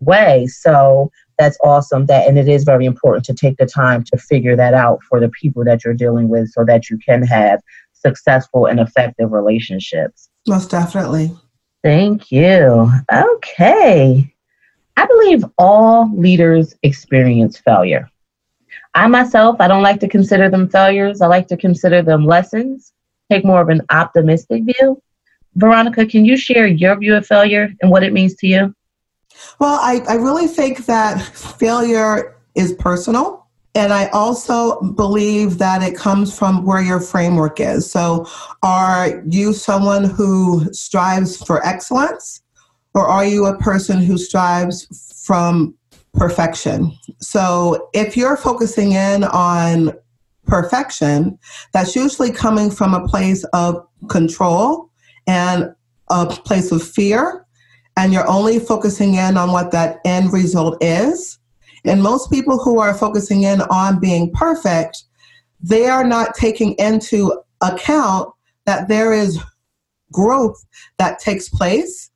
way. 0.00 0.46
So 0.46 1.10
that's 1.38 1.58
awesome. 1.64 2.06
That 2.06 2.28
and 2.28 2.38
it 2.38 2.48
is 2.48 2.64
very 2.64 2.86
important 2.86 3.24
to 3.24 3.34
take 3.34 3.56
the 3.56 3.66
time 3.66 4.04
to 4.04 4.18
figure 4.18 4.54
that 4.54 4.74
out 4.74 5.02
for 5.08 5.18
the 5.18 5.30
people 5.30 5.64
that 5.64 5.84
you're 5.84 5.94
dealing 5.94 6.28
with, 6.28 6.50
so 6.50 6.64
that 6.64 6.88
you 6.90 6.98
can 6.98 7.22
have 7.22 7.60
successful 7.92 8.66
and 8.66 8.78
effective 8.78 9.32
relationships. 9.32 10.28
Most 10.46 10.70
definitely. 10.70 11.32
Thank 11.82 12.30
you. 12.30 12.90
Okay. 13.12 14.34
I 14.96 15.06
believe 15.06 15.44
all 15.58 16.10
leaders 16.16 16.74
experience 16.82 17.58
failure. 17.58 18.10
I 18.94 19.06
myself, 19.08 19.56
I 19.60 19.68
don't 19.68 19.82
like 19.82 20.00
to 20.00 20.08
consider 20.08 20.48
them 20.48 20.68
failures. 20.68 21.20
I 21.20 21.26
like 21.26 21.48
to 21.48 21.56
consider 21.56 22.00
them 22.00 22.24
lessons, 22.24 22.92
take 23.30 23.44
more 23.44 23.60
of 23.60 23.68
an 23.68 23.82
optimistic 23.90 24.62
view. 24.64 25.02
Veronica, 25.56 26.06
can 26.06 26.24
you 26.24 26.36
share 26.36 26.66
your 26.66 26.96
view 26.96 27.16
of 27.16 27.26
failure 27.26 27.72
and 27.80 27.90
what 27.90 28.02
it 28.02 28.12
means 28.12 28.34
to 28.36 28.46
you? 28.46 28.74
Well, 29.58 29.78
I, 29.80 30.00
I 30.08 30.14
really 30.14 30.46
think 30.46 30.86
that 30.86 31.20
failure 31.22 32.36
is 32.54 32.72
personal. 32.74 33.43
And 33.76 33.92
I 33.92 34.06
also 34.08 34.80
believe 34.80 35.58
that 35.58 35.82
it 35.82 35.96
comes 35.96 36.36
from 36.36 36.64
where 36.64 36.80
your 36.80 37.00
framework 37.00 37.58
is. 37.58 37.90
So, 37.90 38.26
are 38.62 39.22
you 39.26 39.52
someone 39.52 40.04
who 40.04 40.72
strives 40.72 41.36
for 41.36 41.64
excellence, 41.66 42.42
or 42.94 43.06
are 43.08 43.24
you 43.24 43.46
a 43.46 43.58
person 43.58 44.00
who 44.00 44.16
strives 44.16 45.22
from 45.26 45.74
perfection? 46.12 46.96
So, 47.18 47.88
if 47.94 48.16
you're 48.16 48.36
focusing 48.36 48.92
in 48.92 49.24
on 49.24 49.92
perfection, 50.46 51.36
that's 51.72 51.96
usually 51.96 52.30
coming 52.30 52.70
from 52.70 52.94
a 52.94 53.08
place 53.08 53.42
of 53.52 53.84
control 54.08 54.88
and 55.26 55.74
a 56.10 56.26
place 56.26 56.70
of 56.70 56.80
fear, 56.80 57.44
and 57.96 58.12
you're 58.12 58.28
only 58.28 58.60
focusing 58.60 59.14
in 59.14 59.36
on 59.36 59.50
what 59.50 59.72
that 59.72 59.98
end 60.04 60.32
result 60.32 60.76
is 60.80 61.40
and 61.84 62.02
most 62.02 62.30
people 62.30 62.58
who 62.58 62.80
are 62.80 62.94
focusing 62.94 63.42
in 63.42 63.60
on 63.62 64.00
being 64.00 64.30
perfect, 64.32 65.04
they 65.60 65.86
are 65.86 66.04
not 66.04 66.34
taking 66.34 66.74
into 66.74 67.40
account 67.60 68.32
that 68.66 68.88
there 68.88 69.12
is 69.12 69.38
growth 70.12 70.64
that 70.98 71.18
takes 71.18 71.48
place 71.48 72.10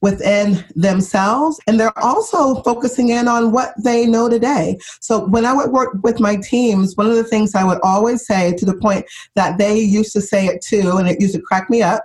within 0.00 0.64
themselves. 0.74 1.60
And 1.66 1.78
they're 1.78 1.96
also 1.98 2.60
focusing 2.62 3.10
in 3.10 3.28
on 3.28 3.52
what 3.52 3.72
they 3.82 4.06
know 4.06 4.28
today. 4.28 4.78
So 5.00 5.26
when 5.26 5.46
i 5.46 5.52
would 5.52 5.70
work 5.70 5.96
with 6.02 6.20
my 6.20 6.36
teams 6.36 6.96
one 6.96 7.06
of 7.06 7.14
the 7.14 7.24
things 7.24 7.54
i 7.54 7.64
would 7.64 7.78
always 7.82 8.26
say 8.26 8.54
to 8.56 8.66
the 8.66 8.76
point 8.76 9.06
that 9.34 9.58
they 9.58 9.78
used 9.78 10.12
to 10.12 10.20
say 10.20 10.46
it 10.46 10.60
too 10.60 10.96
and 10.96 11.08
it 11.08 11.20
used 11.20 11.34
to 11.34 11.40
crack 11.40 11.70
me 11.70 11.82
up 11.82 12.04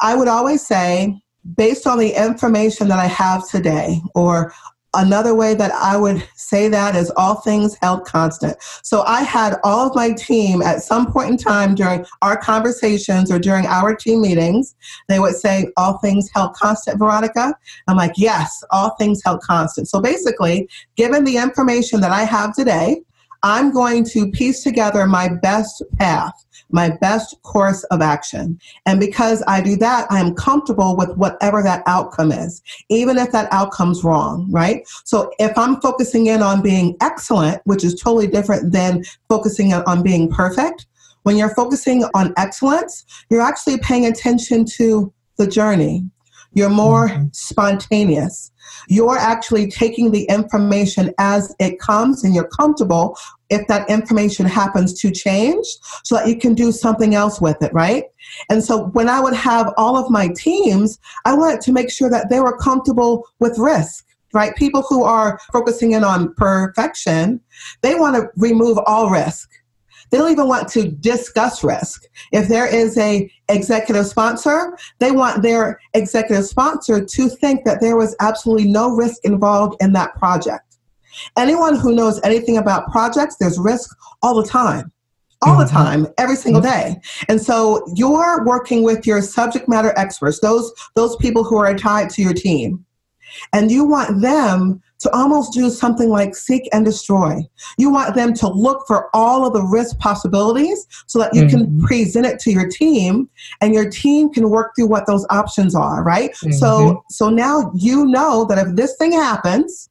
i 0.00 0.14
would 0.14 0.28
always 0.28 0.66
say 0.66 1.18
based 1.56 1.86
on 1.86 1.98
the 1.98 2.12
information 2.12 2.88
that 2.88 2.98
i 2.98 3.06
have 3.06 3.48
today 3.48 4.00
or 4.14 4.52
Another 4.94 5.34
way 5.34 5.54
that 5.54 5.70
I 5.72 5.98
would 5.98 6.26
say 6.34 6.68
that 6.68 6.96
is 6.96 7.12
all 7.16 7.36
things 7.36 7.76
held 7.82 8.06
constant. 8.06 8.56
So 8.82 9.02
I 9.02 9.20
had 9.22 9.56
all 9.62 9.88
of 9.88 9.94
my 9.94 10.12
team 10.12 10.62
at 10.62 10.82
some 10.82 11.12
point 11.12 11.30
in 11.30 11.36
time 11.36 11.74
during 11.74 12.06
our 12.22 12.38
conversations 12.38 13.30
or 13.30 13.38
during 13.38 13.66
our 13.66 13.94
team 13.94 14.22
meetings, 14.22 14.74
they 15.08 15.18
would 15.18 15.34
say, 15.34 15.70
All 15.76 15.98
things 15.98 16.30
held 16.34 16.54
constant, 16.54 16.98
Veronica. 16.98 17.54
I'm 17.86 17.96
like, 17.96 18.12
Yes, 18.16 18.64
all 18.70 18.90
things 18.96 19.20
held 19.22 19.42
constant. 19.42 19.88
So 19.88 20.00
basically, 20.00 20.68
given 20.96 21.24
the 21.24 21.36
information 21.36 22.00
that 22.00 22.10
I 22.10 22.24
have 22.24 22.54
today, 22.54 23.02
I'm 23.42 23.72
going 23.72 24.04
to 24.06 24.30
piece 24.30 24.62
together 24.62 25.06
my 25.06 25.28
best 25.28 25.82
path 25.98 26.32
my 26.70 26.90
best 27.00 27.40
course 27.42 27.84
of 27.84 28.00
action. 28.00 28.58
And 28.86 29.00
because 29.00 29.42
I 29.46 29.60
do 29.60 29.76
that, 29.76 30.06
I 30.10 30.20
am 30.20 30.34
comfortable 30.34 30.96
with 30.96 31.16
whatever 31.16 31.62
that 31.62 31.82
outcome 31.86 32.32
is, 32.32 32.62
even 32.88 33.18
if 33.18 33.32
that 33.32 33.52
outcome's 33.52 34.04
wrong, 34.04 34.48
right? 34.50 34.86
So 35.04 35.30
if 35.38 35.56
I'm 35.56 35.80
focusing 35.80 36.26
in 36.26 36.42
on 36.42 36.62
being 36.62 36.96
excellent, 37.00 37.60
which 37.64 37.84
is 37.84 38.00
totally 38.00 38.26
different 38.26 38.72
than 38.72 39.04
focusing 39.28 39.72
on 39.72 40.02
being 40.02 40.30
perfect, 40.30 40.86
when 41.22 41.36
you're 41.36 41.54
focusing 41.54 42.04
on 42.14 42.32
excellence, 42.36 43.04
you're 43.30 43.42
actually 43.42 43.78
paying 43.78 44.06
attention 44.06 44.64
to 44.76 45.12
the 45.36 45.46
journey. 45.46 46.04
You're 46.52 46.70
more 46.70 47.10
spontaneous. 47.32 48.52
You're 48.88 49.18
actually 49.18 49.70
taking 49.70 50.10
the 50.10 50.24
information 50.24 51.12
as 51.18 51.54
it 51.58 51.78
comes 51.78 52.24
and 52.24 52.34
you're 52.34 52.48
comfortable 52.48 53.16
if 53.50 53.66
that 53.68 53.88
information 53.88 54.46
happens 54.46 54.98
to 55.00 55.10
change 55.10 55.66
so 56.04 56.16
that 56.16 56.28
you 56.28 56.36
can 56.36 56.54
do 56.54 56.70
something 56.70 57.14
else 57.14 57.40
with 57.40 57.62
it, 57.62 57.72
right? 57.72 58.04
And 58.50 58.62
so 58.62 58.86
when 58.88 59.08
I 59.08 59.20
would 59.20 59.34
have 59.34 59.72
all 59.76 59.96
of 59.96 60.10
my 60.10 60.28
teams, 60.36 60.98
I 61.24 61.34
wanted 61.34 61.60
to 61.62 61.72
make 61.72 61.90
sure 61.90 62.10
that 62.10 62.28
they 62.28 62.40
were 62.40 62.58
comfortable 62.58 63.26
with 63.40 63.58
risk 63.58 64.04
right 64.34 64.54
people 64.56 64.82
who 64.82 65.04
are 65.04 65.40
focusing 65.52 65.92
in 65.92 66.04
on 66.04 66.34
perfection 66.34 67.40
they 67.80 67.94
want 67.94 68.14
to 68.14 68.28
remove 68.36 68.78
all 68.86 69.08
risk 69.08 69.48
they 70.10 70.18
don't 70.18 70.32
even 70.32 70.48
want 70.48 70.68
to 70.68 70.90
discuss 70.90 71.62
risk 71.62 72.04
if 72.32 72.48
there 72.48 72.66
is 72.66 72.96
a 72.98 73.30
executive 73.48 74.06
sponsor 74.06 74.76
they 74.98 75.10
want 75.10 75.42
their 75.42 75.80
executive 75.94 76.44
sponsor 76.44 77.04
to 77.04 77.28
think 77.28 77.64
that 77.64 77.80
there 77.80 77.96
was 77.96 78.16
absolutely 78.20 78.68
no 78.68 78.90
risk 78.94 79.24
involved 79.24 79.76
in 79.80 79.92
that 79.92 80.14
project 80.16 80.68
Anyone 81.36 81.76
who 81.76 81.94
knows 81.94 82.20
anything 82.22 82.58
about 82.58 82.90
projects, 82.90 83.36
there's 83.36 83.58
risk 83.58 83.96
all 84.22 84.40
the 84.40 84.48
time. 84.48 84.92
All 85.42 85.56
the 85.56 85.64
mm-hmm. 85.64 85.76
time, 85.76 86.06
every 86.18 86.34
single 86.34 86.60
day. 86.60 86.96
And 87.28 87.40
so 87.40 87.86
you're 87.94 88.44
working 88.44 88.82
with 88.82 89.06
your 89.06 89.22
subject 89.22 89.68
matter 89.68 89.94
experts, 89.96 90.40
those 90.40 90.72
those 90.96 91.14
people 91.16 91.44
who 91.44 91.56
are 91.58 91.72
tied 91.74 92.10
to 92.10 92.22
your 92.22 92.32
team. 92.32 92.84
And 93.52 93.70
you 93.70 93.84
want 93.84 94.20
them 94.20 94.82
to 95.00 95.10
almost 95.14 95.52
do 95.52 95.70
something 95.70 96.08
like 96.08 96.34
seek 96.34 96.68
and 96.72 96.84
destroy. 96.84 97.36
You 97.76 97.90
want 97.90 98.14
them 98.14 98.34
to 98.34 98.48
look 98.48 98.86
for 98.86 99.08
all 99.14 99.46
of 99.46 99.52
the 99.52 99.62
risk 99.62 99.98
possibilities 99.98 100.86
so 101.06 101.18
that 101.20 101.34
you 101.34 101.42
mm-hmm. 101.42 101.56
can 101.56 101.80
present 101.80 102.26
it 102.26 102.40
to 102.40 102.50
your 102.50 102.68
team 102.68 103.28
and 103.60 103.74
your 103.74 103.88
team 103.88 104.30
can 104.30 104.50
work 104.50 104.72
through 104.74 104.88
what 104.88 105.06
those 105.06 105.26
options 105.30 105.74
are, 105.74 106.02
right? 106.02 106.32
Mm-hmm. 106.32 106.52
So 106.52 107.04
so 107.10 107.30
now 107.30 107.70
you 107.74 108.06
know 108.06 108.44
that 108.46 108.58
if 108.58 108.74
this 108.74 108.96
thing 108.96 109.12
happens, 109.12 109.88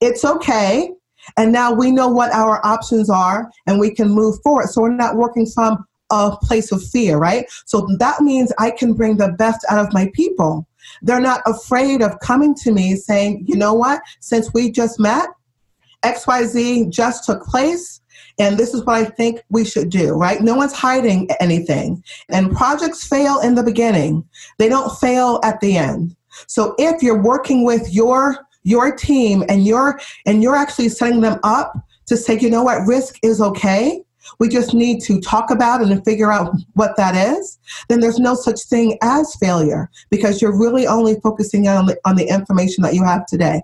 it's 0.00 0.24
okay. 0.24 0.90
And 1.36 1.52
now 1.52 1.72
we 1.72 1.90
know 1.90 2.08
what 2.08 2.32
our 2.32 2.64
options 2.66 3.08
are 3.08 3.50
and 3.66 3.78
we 3.78 3.94
can 3.94 4.10
move 4.10 4.40
forward. 4.42 4.68
So 4.68 4.82
we're 4.82 4.90
not 4.90 5.16
working 5.16 5.46
from 5.46 5.84
a 6.10 6.36
place 6.36 6.72
of 6.72 6.82
fear, 6.82 7.16
right? 7.16 7.46
So 7.64 7.86
that 7.98 8.20
means 8.20 8.52
I 8.58 8.70
can 8.70 8.92
bring 8.92 9.16
the 9.16 9.32
best 9.32 9.64
out 9.70 9.84
of 9.84 9.92
my 9.92 10.10
people. 10.14 10.66
They're 11.00 11.20
not 11.20 11.40
afraid 11.46 12.02
of 12.02 12.18
coming 12.20 12.54
to 12.56 12.72
me 12.72 12.96
saying, 12.96 13.44
you 13.48 13.56
know 13.56 13.74
what, 13.74 14.02
since 14.20 14.52
we 14.52 14.70
just 14.70 15.00
met, 15.00 15.28
XYZ 16.04 16.90
just 16.90 17.24
took 17.24 17.42
place. 17.44 18.00
And 18.38 18.58
this 18.58 18.74
is 18.74 18.84
what 18.84 18.96
I 18.96 19.04
think 19.04 19.42
we 19.50 19.64
should 19.64 19.90
do, 19.90 20.12
right? 20.12 20.40
No 20.40 20.54
one's 20.54 20.72
hiding 20.72 21.28
anything. 21.40 22.02
And 22.28 22.52
projects 22.52 23.06
fail 23.06 23.40
in 23.40 23.54
the 23.54 23.62
beginning, 23.62 24.28
they 24.58 24.68
don't 24.68 24.96
fail 24.98 25.40
at 25.44 25.60
the 25.60 25.76
end. 25.76 26.16
So 26.46 26.74
if 26.78 27.02
you're 27.02 27.22
working 27.22 27.64
with 27.64 27.92
your 27.92 28.36
your 28.64 28.94
team 28.94 29.44
and 29.48 29.64
you're 29.64 30.00
and 30.24 30.42
you're 30.42 30.56
actually 30.56 30.88
setting 30.88 31.20
them 31.20 31.38
up 31.42 31.72
to 32.06 32.16
say, 32.16 32.38
you 32.38 32.50
know 32.50 32.62
what, 32.62 32.86
risk 32.86 33.16
is 33.22 33.40
okay. 33.40 34.02
We 34.38 34.48
just 34.48 34.74
need 34.74 35.00
to 35.02 35.20
talk 35.20 35.50
about 35.50 35.82
it 35.82 35.88
and 35.88 36.04
figure 36.04 36.32
out 36.32 36.54
what 36.74 36.96
that 36.96 37.14
is, 37.14 37.58
then 37.88 38.00
there's 38.00 38.18
no 38.18 38.34
such 38.34 38.60
thing 38.62 38.98
as 39.02 39.34
failure 39.36 39.90
because 40.10 40.40
you're 40.40 40.56
really 40.56 40.86
only 40.86 41.18
focusing 41.20 41.68
on 41.68 41.86
the, 41.86 41.98
on 42.04 42.16
the 42.16 42.26
information 42.28 42.82
that 42.82 42.94
you 42.94 43.04
have 43.04 43.26
today. 43.26 43.62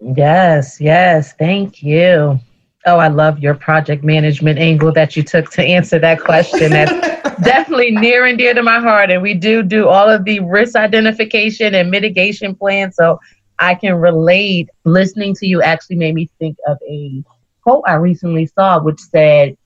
Yes, 0.00 0.80
yes. 0.80 1.32
Thank 1.34 1.82
you. 1.82 2.38
Oh, 2.86 2.98
I 2.98 3.08
love 3.08 3.38
your 3.38 3.54
project 3.54 4.04
management 4.04 4.58
angle 4.58 4.92
that 4.92 5.16
you 5.16 5.22
took 5.22 5.50
to 5.52 5.62
answer 5.64 5.98
that 5.98 6.20
question. 6.20 6.70
That's 6.70 6.92
definitely 7.42 7.92
near 7.92 8.26
and 8.26 8.36
dear 8.36 8.52
to 8.52 8.62
my 8.62 8.78
heart. 8.78 9.10
And 9.10 9.22
we 9.22 9.32
do 9.32 9.62
do 9.62 9.88
all 9.88 10.10
of 10.10 10.24
the 10.24 10.40
risk 10.40 10.76
identification 10.76 11.74
and 11.74 11.90
mitigation 11.90 12.54
plans. 12.54 12.96
So 12.96 13.18
I 13.58 13.74
can 13.74 13.94
relate. 13.94 14.68
Listening 14.84 15.34
to 15.36 15.46
you 15.46 15.62
actually 15.62 15.96
made 15.96 16.14
me 16.14 16.28
think 16.38 16.58
of 16.66 16.76
a 16.86 17.24
quote 17.62 17.84
I 17.86 17.94
recently 17.94 18.46
saw, 18.46 18.82
which 18.82 19.00
said, 19.00 19.56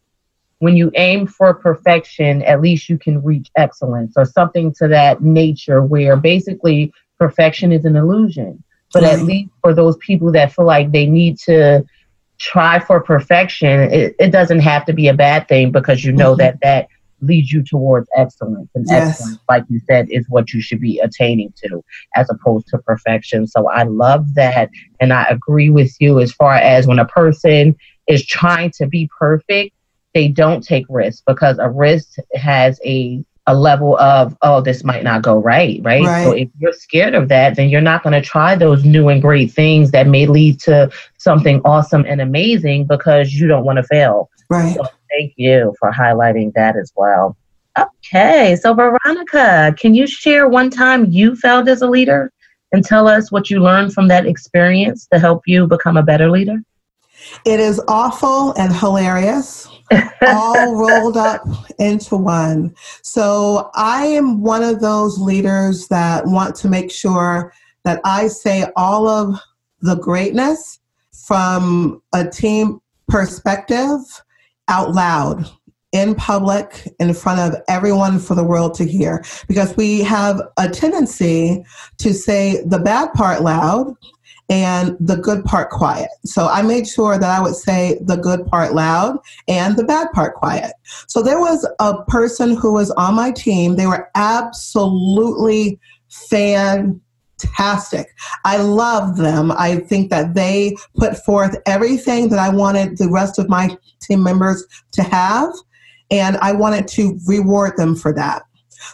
when 0.59 0.77
you 0.77 0.91
aim 0.95 1.27
for 1.27 1.55
perfection, 1.55 2.43
at 2.43 2.61
least 2.61 2.89
you 2.89 2.99
can 2.99 3.23
reach 3.23 3.49
excellence, 3.57 4.15
or 4.17 4.25
something 4.25 4.75
to 4.75 4.89
that 4.89 5.23
nature, 5.23 5.83
where 5.83 6.17
basically 6.17 6.93
perfection 7.19 7.73
is 7.73 7.85
an 7.85 7.97
illusion. 7.97 8.63
But 8.93 9.05
at 9.05 9.23
least 9.23 9.51
for 9.61 9.75
those 9.75 9.97
people 9.99 10.33
that 10.33 10.53
feel 10.53 10.65
like 10.65 10.93
they 10.93 11.07
need 11.07 11.39
to 11.41 11.85
try 12.39 12.79
for 12.79 13.01
perfection, 13.01 13.81
it, 13.81 14.17
it 14.19 14.31
doesn't 14.31 14.61
have 14.61 14.87
to 14.87 14.93
be 14.93 15.09
a 15.09 15.15
bad 15.15 15.47
thing 15.47 15.71
because 15.71 16.05
you 16.05 16.13
know 16.13 16.33
mm-hmm. 16.33 16.39
that 16.39 16.61
that 16.63 16.89
leads 17.21 17.53
you 17.53 17.63
towards 17.63 18.09
excellence. 18.17 18.71
And 18.75 18.87
yes. 18.89 19.21
excellence, 19.21 19.41
like 19.49 19.65
you 19.69 19.81
said, 19.87 20.09
is 20.11 20.25
what 20.29 20.53
you 20.53 20.61
should 20.61 20.81
be 20.81 20.99
attaining 21.01 21.53
to 21.65 21.85
as 22.17 22.29
opposed 22.31 22.69
to 22.69 22.79
perfection. 22.79 23.47
So 23.47 23.69
I 23.69 23.83
love 23.83 24.35
that. 24.35 24.71
And 25.01 25.13
I 25.13 25.25
agree 25.25 25.71
with 25.71 25.95
you 26.01 26.21
as 26.21 26.33
far 26.33 26.55
as 26.55 26.87
when 26.87 26.99
a 26.99 27.05
person 27.05 27.77
is 28.07 28.25
trying 28.25 28.71
to 28.79 28.87
be 28.87 29.11
perfect, 29.19 29.75
they 30.15 30.29
don't 30.29 30.63
take 30.65 30.87
risks 30.89 31.23
because 31.27 31.59
a 31.59 31.69
risk 31.69 32.17
has 32.35 32.81
a 32.85 33.25
a 33.47 33.55
level 33.55 33.99
of 33.99 34.37
oh 34.43 34.61
this 34.61 34.85
might 34.85 35.03
not 35.03 35.23
go 35.23 35.39
right, 35.39 35.81
right? 35.83 36.05
Right. 36.05 36.25
so 36.25 36.33
if 36.33 36.51
you're 36.59 36.73
scared 36.73 37.15
of 37.15 37.29
that 37.29 37.57
then 37.57 37.71
you're 37.71 37.81
not 37.81 38.03
going 38.03 38.13
to 38.13 38.21
try 38.21 38.55
those 38.55 38.85
new 38.85 39.09
and 39.09 39.23
great 39.23 39.51
things 39.51 39.91
that 39.93 40.07
may 40.07 40.27
lead 40.27 40.61
to 40.61 40.91
something 41.17 41.63
awesome 41.65 42.05
and 42.07 42.21
amazing 42.21 42.87
because 42.87 43.33
you 43.33 43.49
don't 43.49 43.65
want 43.65 43.79
to 43.79 43.85
fail. 43.85 44.29
Right. 44.51 44.77
So 44.77 44.85
thank 45.11 45.33
you 45.37 45.75
for 45.79 45.91
highlighting 45.91 46.53
that 46.55 46.77
as 46.77 46.93
well. 46.95 47.37
Okay 47.79 48.57
so 48.57 48.75
veronica 48.75 49.75
can 49.79 49.95
you 49.95 50.07
share 50.07 50.49
one 50.49 50.69
time 50.69 51.07
you 51.07 51.35
failed 51.35 51.69
as 51.69 51.81
a 51.81 51.89
leader 51.89 52.31
and 52.73 52.85
tell 52.85 53.09
us 53.09 53.33
what 53.33 53.49
you 53.49 53.61
learned 53.61 53.95
from 53.95 54.09
that 54.09 54.27
experience 54.27 55.07
to 55.11 55.19
help 55.19 55.43
you 55.47 55.67
become 55.67 55.97
a 55.97 56.03
better 56.03 56.31
leader 56.31 56.59
it 57.45 57.61
is 57.61 57.81
awful 57.89 58.53
and 58.53 58.75
hilarious 58.75 59.69
all 60.27 60.75
rolled 60.75 61.17
up 61.17 61.43
into 61.79 62.17
one. 62.17 62.75
So 63.03 63.71
I 63.75 64.07
am 64.07 64.43
one 64.43 64.63
of 64.63 64.81
those 64.81 65.19
leaders 65.19 65.89
that 65.89 66.27
want 66.27 66.55
to 66.57 66.69
make 66.69 66.91
sure 66.91 67.53
that 67.85 68.01
I 68.05 68.29
say 68.29 68.67
all 68.77 69.09
of 69.09 69.41
the 69.81 69.97
greatness 69.97 70.81
from 71.13 72.03
a 72.13 72.29
team 72.29 72.81
perspective 73.09 74.01
out 74.69 74.93
loud 74.93 75.51
in 75.93 76.15
public 76.15 76.87
in 77.01 77.15
front 77.15 77.41
of 77.41 77.61
everyone 77.69 78.19
for 78.19 78.35
the 78.35 78.45
world 78.45 78.75
to 78.75 78.85
hear 78.85 79.25
because 79.47 79.75
we 79.77 80.01
have 80.01 80.41
a 80.59 80.69
tendency 80.69 81.65
to 81.97 82.13
say 82.13 82.63
the 82.67 82.79
bad 82.79 83.11
part 83.15 83.41
loud 83.41 83.95
and 84.49 84.97
the 84.99 85.17
good 85.17 85.45
part 85.45 85.71
quiet. 85.71 86.09
So 86.25 86.49
I 86.49 86.63
made 86.63 86.89
sure 86.89 87.19
that 87.19 87.31
I 87.31 87.43
would 87.43 87.55
say 87.55 87.99
the 88.03 88.17
good 88.17 88.47
part 88.47 88.73
loud 88.75 89.19
and 89.47 89.77
the 89.77 89.85
bad 89.85 90.11
part 90.13 90.35
quiet. 90.35 90.73
So 91.07 91.23
there 91.23 91.39
was 91.39 91.69
a 91.81 92.03
person 92.05 92.57
who 92.57 92.73
was 92.73 92.91
on 92.93 93.15
my 93.15 93.31
team. 93.31 93.77
They 93.77 93.87
were 93.87 94.11
absolutely 94.15 95.79
fantastic. 96.09 96.99
I 98.45 98.57
love 98.57 99.19
them. 99.19 99.53
I 99.53 99.77
think 99.77 100.11
that 100.11 100.35
they 100.35 100.77
put 100.97 101.19
forth 101.25 101.57
everything 101.67 102.31
that 102.31 102.39
I 102.39 102.49
wanted 102.49 102.97
the 102.97 103.11
rest 103.11 103.39
of 103.39 103.49
my 103.51 103.77
team 104.01 104.23
members 104.23 104.65
to 104.93 105.03
have, 105.03 105.53
and 106.11 106.39
I 106.39 106.53
wanted 106.53 106.89
to 106.89 107.19
reward 107.27 107.77
them 107.77 107.95
for 107.95 108.15
that. 108.15 108.43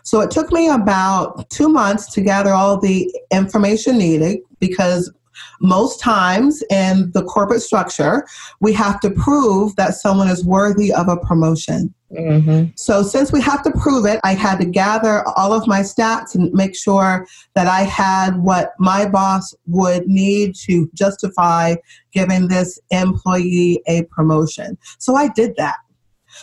So 0.02 0.20
it 0.20 0.30
took 0.30 0.50
me 0.50 0.68
about 0.68 1.48
two 1.50 1.68
months 1.68 2.12
to 2.14 2.20
gather 2.22 2.50
all 2.50 2.80
the 2.80 3.14
information 3.30 3.98
needed 3.98 4.38
because 4.58 5.12
most 5.60 6.00
times 6.00 6.62
in 6.70 7.10
the 7.12 7.24
corporate 7.24 7.62
structure, 7.62 8.26
we 8.60 8.72
have 8.72 9.00
to 9.00 9.10
prove 9.10 9.74
that 9.76 9.94
someone 9.94 10.28
is 10.28 10.44
worthy 10.44 10.92
of 10.92 11.08
a 11.08 11.16
promotion. 11.16 11.94
Mm-hmm. 12.12 12.70
So, 12.76 13.02
since 13.02 13.32
we 13.32 13.40
have 13.40 13.62
to 13.64 13.72
prove 13.72 14.06
it, 14.06 14.20
I 14.22 14.34
had 14.34 14.58
to 14.60 14.64
gather 14.64 15.26
all 15.36 15.52
of 15.52 15.66
my 15.66 15.80
stats 15.80 16.34
and 16.34 16.52
make 16.52 16.76
sure 16.76 17.26
that 17.54 17.66
I 17.66 17.80
had 17.80 18.36
what 18.36 18.74
my 18.78 19.06
boss 19.06 19.54
would 19.66 20.06
need 20.06 20.54
to 20.66 20.88
justify 20.94 21.74
giving 22.12 22.48
this 22.48 22.78
employee 22.90 23.82
a 23.88 24.04
promotion. 24.04 24.78
So, 24.98 25.16
I 25.16 25.28
did 25.28 25.56
that. 25.56 25.78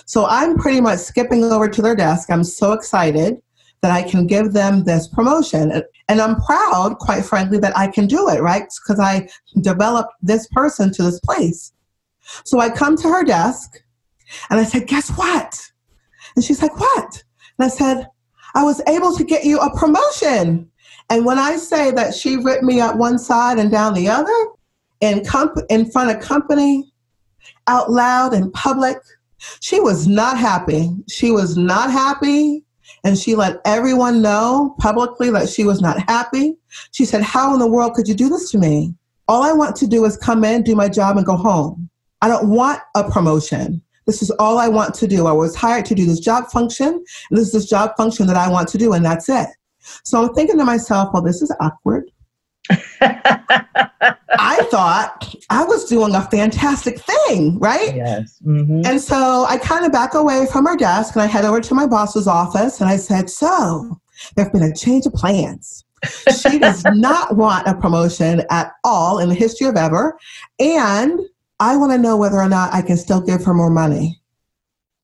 So, 0.06 0.26
I'm 0.26 0.58
pretty 0.58 0.82
much 0.82 1.00
skipping 1.00 1.44
over 1.44 1.70
to 1.70 1.82
their 1.82 1.96
desk. 1.96 2.30
I'm 2.30 2.44
so 2.44 2.74
excited 2.74 3.42
that 3.82 3.92
I 3.92 4.04
can 4.04 4.28
give 4.28 4.54
them 4.54 4.84
this 4.84 5.08
promotion. 5.08 5.84
And 6.08 6.22
I'm 6.22 6.40
proud, 6.42 6.98
quite 7.00 7.26
frankly, 7.26 7.58
that 7.60 7.76
I 7.78 7.88
can 7.88 8.06
do 8.06 8.30
it, 8.30 8.42
right? 8.42 8.64
Because 8.84 9.00
I 9.00 9.28
developed 9.62 10.14
this 10.22 10.48
person 10.50 10.94
to 10.94 11.04
this 11.04 11.20
place. 11.20 11.74
So 12.46 12.60
I 12.60 12.70
come 12.70 12.96
to 12.98 13.08
her 13.08 13.24
desk 13.24 13.82
and 14.50 14.60
I 14.60 14.64
said, 14.64 14.88
Guess 14.88 15.10
what? 15.12 15.72
And 16.36 16.46
she's 16.46 16.62
like, 16.62 16.80
What? 16.80 17.24
And 17.58 17.66
I 17.66 17.70
said, 17.70 18.08
I 18.54 18.64
was 18.64 18.82
able 18.88 19.16
to 19.16 19.24
get 19.24 19.46
you 19.46 19.60
a 19.60 19.76
promotion. 19.76 20.70
And 21.10 21.26
when 21.26 21.40
I 21.40 21.58
say 21.58 21.92
that 21.92 22.14
she 22.14 22.38
ripped 22.38 22.64
me 22.64 22.80
up 22.80 22.96
one 22.96 23.18
side 23.18 23.58
and 23.58 23.72
down 23.72 23.94
the 23.94 24.08
other, 24.08 24.34
in, 25.02 25.26
comp- 25.26 25.58
in 25.70 25.90
front 25.90 26.12
of 26.12 26.22
company, 26.22 26.92
out 27.68 27.92
loud 27.92 28.34
in 28.34 28.52
public, 28.52 28.98
she 29.60 29.80
was 29.80 30.08
not 30.08 30.38
happy. 30.38 30.92
She 31.10 31.32
was 31.32 31.58
not 31.58 31.92
happy 31.92 32.64
and 33.04 33.18
she 33.18 33.36
let 33.36 33.62
everyone 33.66 34.22
know 34.22 34.76
publicly 34.80 35.30
that 35.32 35.50
she 35.50 35.64
was 35.64 35.82
not 35.82 36.00
happy. 36.08 36.56
She 36.92 37.06
said, 37.06 37.24
How 37.24 37.54
in 37.54 37.60
the 37.60 37.68
world 37.68 37.94
could 37.94 38.08
you 38.08 38.14
do 38.14 38.30
this 38.30 38.52
to 38.52 38.58
me? 38.58 38.94
All 39.28 39.44
I 39.44 39.54
want 39.54 39.76
to 39.78 39.88
do 39.88 40.06
is 40.06 40.18
come 40.18 40.44
in, 40.44 40.64
do 40.64 40.76
my 40.76 40.90
job, 40.90 41.18
and 41.18 41.26
go 41.26 41.36
home. 41.36 41.90
I 42.22 42.28
don't 42.28 42.50
want 42.50 42.82
a 42.96 43.10
promotion. 43.10 43.82
This 44.06 44.22
is 44.22 44.32
all 44.32 44.58
I 44.58 44.68
want 44.68 44.94
to 44.96 45.08
do. 45.08 45.28
I 45.28 45.32
was 45.32 45.56
hired 45.56 45.86
to 45.86 45.96
do 45.96 46.06
this 46.06 46.20
job 46.20 46.48
function, 46.52 46.88
and 46.88 47.38
this 47.38 47.48
is 47.48 47.54
this 47.54 47.70
job 47.70 47.96
function 47.98 48.28
that 48.28 48.36
I 48.36 48.50
want 48.50 48.68
to 48.70 48.78
do, 48.78 48.94
and 48.94 49.06
that's 49.06 49.30
it. 49.30 49.48
So 50.04 50.22
I'm 50.22 50.34
thinking 50.34 50.58
to 50.58 50.66
myself, 50.66 51.10
well, 51.14 51.24
this 51.24 51.42
is 51.42 51.54
awkward. 51.60 52.12
I 52.70 54.68
thought 54.72 55.36
I 55.50 55.64
was 55.64 55.86
doing 55.86 56.16
a 56.16 56.22
fantastic 56.30 57.00
thing, 57.00 57.60
right? 57.60 57.96
Yes. 57.96 58.40
Mm-hmm. 58.46 58.82
And 58.86 59.02
so 59.02 59.46
I 59.48 59.58
kind 59.58 59.86
of 59.86 59.92
back 59.92 60.14
away 60.14 60.48
from 60.52 60.68
our 60.68 60.78
desk 60.78 61.16
and 61.16 61.22
I 61.22 61.26
head 61.26 61.46
over 61.46 61.62
to 61.62 61.74
my 61.74 61.86
boss's 61.86 62.28
office 62.28 62.82
and 62.82 62.90
I 62.90 62.98
said, 62.98 63.30
So, 63.30 64.00
there's 64.36 64.50
been 64.50 64.64
a 64.64 64.74
change 64.74 65.06
of 65.06 65.14
plans. 65.14 65.86
she 66.40 66.60
does 66.60 66.84
not 66.94 67.36
want 67.36 67.68
a 67.68 67.76
promotion 67.76 68.44
at 68.50 68.72
all 68.84 69.20
in 69.20 69.30
the 69.30 69.36
history 69.36 69.68
of 69.68 69.76
ever. 69.76 70.18
And 70.60 71.20
I 71.60 71.78
want 71.78 71.92
to 71.92 71.98
know 71.98 72.18
whether 72.18 72.38
or 72.38 72.50
not 72.50 72.74
I 72.74 72.82
can 72.82 72.98
still 72.98 73.22
give 73.22 73.44
her 73.44 73.54
more 73.54 73.70
money. 73.70 74.20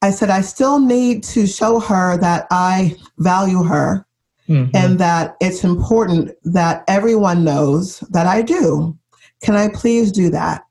I 0.02 0.12
said, 0.12 0.30
I 0.30 0.42
still 0.42 0.80
need 0.80 1.24
to 1.26 1.48
show 1.48 1.80
her 1.80 2.18
that 2.18 2.48
I 2.52 2.96
value 3.18 3.64
her 3.64 4.07
mm-hmm. 4.48 4.76
and 4.76 5.00
that 5.00 5.36
it's 5.42 5.64
important 5.64 6.32
that 6.44 6.84
everyone 6.88 7.44
knows 7.44 8.00
that 8.12 8.26
I 8.26 8.42
do. 8.42 8.98
Can 9.42 9.56
I 9.56 9.70
please 9.70 10.12
do 10.12 10.30
that? 10.32 10.64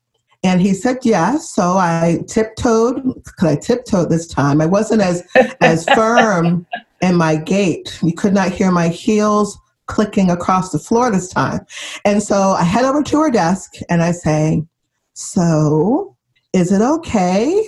And 0.43 0.61
he 0.61 0.73
said 0.73 0.97
yes. 1.03 1.49
So 1.49 1.77
I 1.77 2.19
tiptoed, 2.27 3.03
because 3.23 3.47
I 3.47 3.55
tiptoed 3.55 4.09
this 4.09 4.27
time. 4.27 4.61
I 4.61 4.65
wasn't 4.65 5.01
as 5.01 5.23
as 5.61 5.85
firm 5.95 6.65
in 7.01 7.15
my 7.15 7.35
gait. 7.35 7.99
You 8.01 8.13
could 8.13 8.33
not 8.33 8.51
hear 8.51 8.71
my 8.71 8.89
heels 8.89 9.57
clicking 9.87 10.29
across 10.29 10.71
the 10.71 10.79
floor 10.79 11.09
this 11.09 11.29
time. 11.29 11.65
And 12.05 12.21
so 12.21 12.51
I 12.51 12.63
head 12.63 12.85
over 12.85 13.01
to 13.03 13.21
her 13.21 13.31
desk 13.31 13.73
and 13.89 14.03
I 14.03 14.11
say, 14.11 14.63
So 15.13 16.15
is 16.53 16.71
it 16.71 16.81
okay 16.81 17.67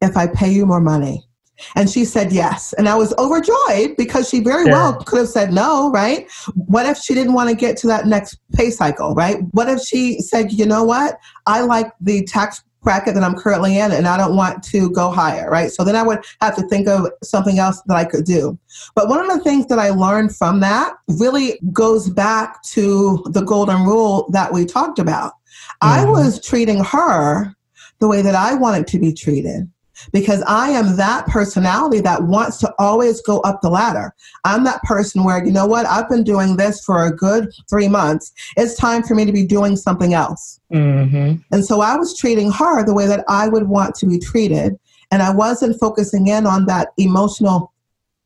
if 0.00 0.16
I 0.16 0.26
pay 0.26 0.50
you 0.50 0.66
more 0.66 0.80
money? 0.80 1.25
And 1.74 1.88
she 1.88 2.04
said 2.04 2.32
yes. 2.32 2.72
And 2.74 2.88
I 2.88 2.96
was 2.96 3.14
overjoyed 3.18 3.96
because 3.96 4.28
she 4.28 4.40
very 4.40 4.66
yeah. 4.66 4.72
well 4.72 4.94
could 4.94 5.20
have 5.20 5.28
said 5.28 5.52
no, 5.52 5.90
right? 5.90 6.30
What 6.54 6.86
if 6.86 6.98
she 6.98 7.14
didn't 7.14 7.32
want 7.32 7.50
to 7.50 7.56
get 7.56 7.76
to 7.78 7.86
that 7.88 8.06
next 8.06 8.38
pay 8.52 8.70
cycle, 8.70 9.14
right? 9.14 9.38
What 9.52 9.68
if 9.68 9.80
she 9.80 10.20
said, 10.20 10.52
you 10.52 10.66
know 10.66 10.84
what? 10.84 11.18
I 11.46 11.62
like 11.62 11.92
the 12.00 12.24
tax 12.24 12.62
bracket 12.86 13.14
that 13.14 13.24
I'm 13.24 13.34
currently 13.34 13.78
in 13.78 13.90
and 13.90 14.06
I 14.06 14.16
don't 14.16 14.36
want 14.36 14.62
to 14.64 14.90
go 14.92 15.10
higher, 15.10 15.50
right? 15.50 15.72
So 15.72 15.82
then 15.82 15.96
I 15.96 16.04
would 16.04 16.24
have 16.40 16.54
to 16.54 16.62
think 16.68 16.86
of 16.86 17.08
something 17.22 17.58
else 17.58 17.82
that 17.86 17.96
I 17.96 18.04
could 18.04 18.24
do. 18.24 18.56
But 18.94 19.08
one 19.08 19.18
of 19.18 19.36
the 19.36 19.42
things 19.42 19.66
that 19.66 19.80
I 19.80 19.90
learned 19.90 20.36
from 20.36 20.60
that 20.60 20.94
really 21.08 21.58
goes 21.72 22.08
back 22.08 22.62
to 22.62 23.24
the 23.32 23.42
golden 23.42 23.82
rule 23.82 24.30
that 24.32 24.52
we 24.52 24.64
talked 24.64 25.00
about. 25.00 25.32
Mm-hmm. 25.32 25.88
I 25.88 26.04
was 26.04 26.40
treating 26.40 26.84
her 26.84 27.52
the 27.98 28.06
way 28.06 28.22
that 28.22 28.36
I 28.36 28.54
wanted 28.54 28.86
to 28.88 29.00
be 29.00 29.12
treated. 29.12 29.68
Because 30.12 30.42
I 30.46 30.70
am 30.70 30.96
that 30.96 31.26
personality 31.26 32.00
that 32.00 32.22
wants 32.22 32.58
to 32.58 32.74
always 32.78 33.20
go 33.22 33.40
up 33.40 33.60
the 33.60 33.70
ladder. 33.70 34.14
I'm 34.44 34.64
that 34.64 34.82
person 34.82 35.24
where, 35.24 35.44
you 35.44 35.52
know 35.52 35.66
what, 35.66 35.86
I've 35.86 36.08
been 36.08 36.24
doing 36.24 36.56
this 36.56 36.84
for 36.84 37.06
a 37.06 37.14
good 37.14 37.52
three 37.68 37.88
months. 37.88 38.32
It's 38.56 38.76
time 38.76 39.02
for 39.02 39.14
me 39.14 39.24
to 39.24 39.32
be 39.32 39.44
doing 39.44 39.76
something 39.76 40.14
else. 40.14 40.60
Mm-hmm. 40.72 41.36
And 41.52 41.64
so 41.64 41.80
I 41.80 41.96
was 41.96 42.16
treating 42.16 42.50
her 42.52 42.84
the 42.84 42.94
way 42.94 43.06
that 43.06 43.24
I 43.28 43.48
would 43.48 43.68
want 43.68 43.94
to 43.96 44.06
be 44.06 44.18
treated. 44.18 44.78
And 45.10 45.22
I 45.22 45.30
wasn't 45.30 45.78
focusing 45.78 46.28
in 46.28 46.46
on 46.46 46.66
that 46.66 46.88
emotional 46.98 47.72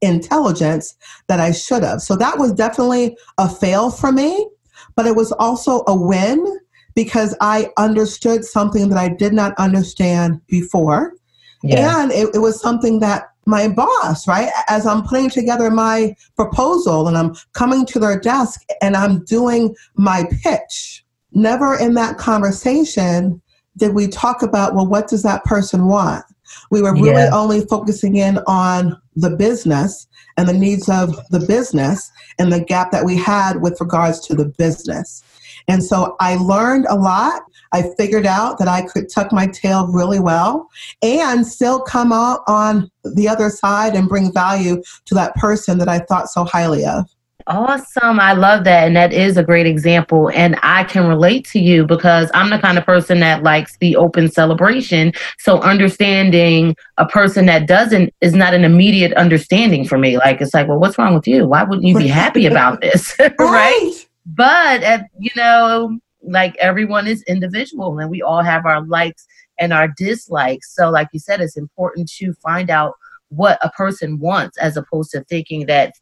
intelligence 0.00 0.96
that 1.28 1.40
I 1.40 1.52
should 1.52 1.82
have. 1.82 2.00
So 2.00 2.16
that 2.16 2.38
was 2.38 2.52
definitely 2.52 3.16
a 3.38 3.48
fail 3.48 3.90
for 3.90 4.12
me, 4.12 4.48
but 4.96 5.06
it 5.06 5.14
was 5.14 5.32
also 5.32 5.84
a 5.86 5.94
win 5.94 6.60
because 6.94 7.36
I 7.40 7.70
understood 7.76 8.44
something 8.44 8.88
that 8.88 8.98
I 8.98 9.08
did 9.08 9.32
not 9.32 9.54
understand 9.58 10.40
before. 10.46 11.14
Yeah. 11.62 12.02
And 12.02 12.12
it, 12.12 12.34
it 12.34 12.38
was 12.38 12.60
something 12.60 13.00
that 13.00 13.32
my 13.46 13.68
boss, 13.68 14.28
right, 14.28 14.50
as 14.68 14.86
I'm 14.86 15.02
putting 15.02 15.30
together 15.30 15.70
my 15.70 16.14
proposal 16.36 17.08
and 17.08 17.16
I'm 17.16 17.34
coming 17.52 17.84
to 17.86 17.98
their 17.98 18.18
desk 18.18 18.62
and 18.80 18.96
I'm 18.96 19.24
doing 19.24 19.74
my 19.96 20.28
pitch, 20.42 21.04
never 21.32 21.76
in 21.76 21.94
that 21.94 22.18
conversation 22.18 23.40
did 23.76 23.94
we 23.94 24.08
talk 24.08 24.42
about, 24.42 24.74
well, 24.74 24.86
what 24.86 25.08
does 25.08 25.22
that 25.22 25.44
person 25.44 25.86
want? 25.86 26.24
We 26.70 26.82
were 26.82 26.92
really 26.92 27.22
yeah. 27.22 27.30
only 27.32 27.60
focusing 27.66 28.16
in 28.16 28.38
on 28.46 29.00
the 29.14 29.30
business 29.30 30.06
and 30.36 30.48
the 30.48 30.52
needs 30.52 30.88
of 30.88 31.16
the 31.30 31.40
business 31.40 32.10
and 32.38 32.52
the 32.52 32.60
gap 32.60 32.90
that 32.90 33.04
we 33.04 33.16
had 33.16 33.62
with 33.62 33.80
regards 33.80 34.20
to 34.26 34.34
the 34.34 34.46
business. 34.46 35.22
And 35.68 35.84
so 35.84 36.16
I 36.20 36.36
learned 36.36 36.86
a 36.88 36.96
lot. 36.96 37.42
I 37.72 37.90
figured 37.96 38.26
out 38.26 38.58
that 38.58 38.68
I 38.68 38.82
could 38.82 39.08
tuck 39.08 39.32
my 39.32 39.46
tail 39.46 39.86
really 39.88 40.20
well 40.20 40.68
and 41.02 41.46
still 41.46 41.80
come 41.80 42.12
out 42.12 42.40
on 42.46 42.90
the 43.04 43.28
other 43.28 43.50
side 43.50 43.94
and 43.94 44.08
bring 44.08 44.32
value 44.32 44.82
to 45.06 45.14
that 45.14 45.34
person 45.36 45.78
that 45.78 45.88
I 45.88 46.00
thought 46.00 46.28
so 46.28 46.44
highly 46.44 46.84
of. 46.84 47.08
Awesome. 47.46 48.20
I 48.20 48.32
love 48.32 48.64
that. 48.64 48.86
And 48.86 48.94
that 48.96 49.12
is 49.12 49.36
a 49.36 49.42
great 49.42 49.66
example. 49.66 50.30
And 50.30 50.56
I 50.62 50.84
can 50.84 51.08
relate 51.08 51.44
to 51.48 51.58
you 51.58 51.84
because 51.84 52.30
I'm 52.32 52.50
the 52.50 52.58
kind 52.58 52.78
of 52.78 52.84
person 52.84 53.20
that 53.20 53.42
likes 53.42 53.76
the 53.78 53.96
open 53.96 54.30
celebration. 54.30 55.12
So 55.38 55.60
understanding 55.60 56.76
a 56.96 57.06
person 57.06 57.46
that 57.46 57.66
doesn't 57.66 58.14
is 58.20 58.34
not 58.34 58.54
an 58.54 58.64
immediate 58.64 59.12
understanding 59.14 59.84
for 59.84 59.98
me. 59.98 60.16
Like, 60.16 60.40
it's 60.40 60.54
like, 60.54 60.68
well, 60.68 60.78
what's 60.78 60.96
wrong 60.96 61.14
with 61.14 61.26
you? 61.26 61.46
Why 61.46 61.64
wouldn't 61.64 61.86
you 61.86 61.96
be 61.96 62.06
happy 62.06 62.46
about 62.46 62.80
this? 62.82 63.16
right. 63.38 64.06
But, 64.26 64.82
at, 64.84 65.06
you 65.18 65.30
know, 65.34 65.98
like 66.22 66.56
everyone 66.56 67.06
is 67.06 67.22
individual 67.24 67.98
and 67.98 68.10
we 68.10 68.22
all 68.22 68.42
have 68.42 68.66
our 68.66 68.84
likes 68.84 69.26
and 69.58 69.72
our 69.72 69.88
dislikes. 69.88 70.74
So, 70.74 70.90
like 70.90 71.08
you 71.12 71.20
said, 71.20 71.40
it's 71.40 71.56
important 71.56 72.10
to 72.18 72.32
find 72.34 72.70
out 72.70 72.94
what 73.28 73.58
a 73.62 73.70
person 73.70 74.18
wants 74.18 74.58
as 74.58 74.76
opposed 74.76 75.10
to 75.12 75.24
thinking 75.24 75.66
that 75.66 75.92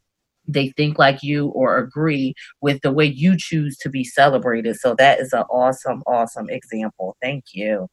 they 0.47 0.71
think 0.71 0.99
like 0.99 1.23
you 1.23 1.49
or 1.49 1.77
agree 1.77 2.35
with 2.63 2.81
the 2.81 2.91
way 2.91 3.05
you 3.05 3.37
choose 3.37 3.77
to 3.79 3.91
be 3.91 4.03
celebrated. 4.03 4.77
So 4.77 4.95
that 4.95 5.21
is 5.21 5.33
an 5.33 5.45
awesome, 5.51 6.03
awesome 6.07 6.49
example. 6.49 7.17
Thank 7.21 7.45
you. 7.53 7.89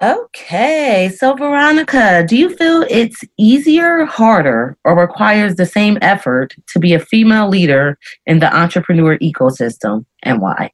Okay, 0.00 1.10
so 1.16 1.34
Veronica, 1.34 2.24
do 2.26 2.36
you 2.36 2.54
feel 2.56 2.86
it's 2.88 3.24
easier, 3.36 4.04
harder, 4.04 4.78
or 4.84 4.96
requires 4.96 5.56
the 5.56 5.66
same 5.66 5.98
effort 6.00 6.54
to 6.68 6.78
be 6.78 6.94
a 6.94 7.00
female 7.00 7.48
leader 7.48 7.98
in 8.24 8.38
the 8.38 8.54
entrepreneur 8.56 9.18
ecosystem 9.18 10.06
and 10.22 10.40
why? 10.40 10.70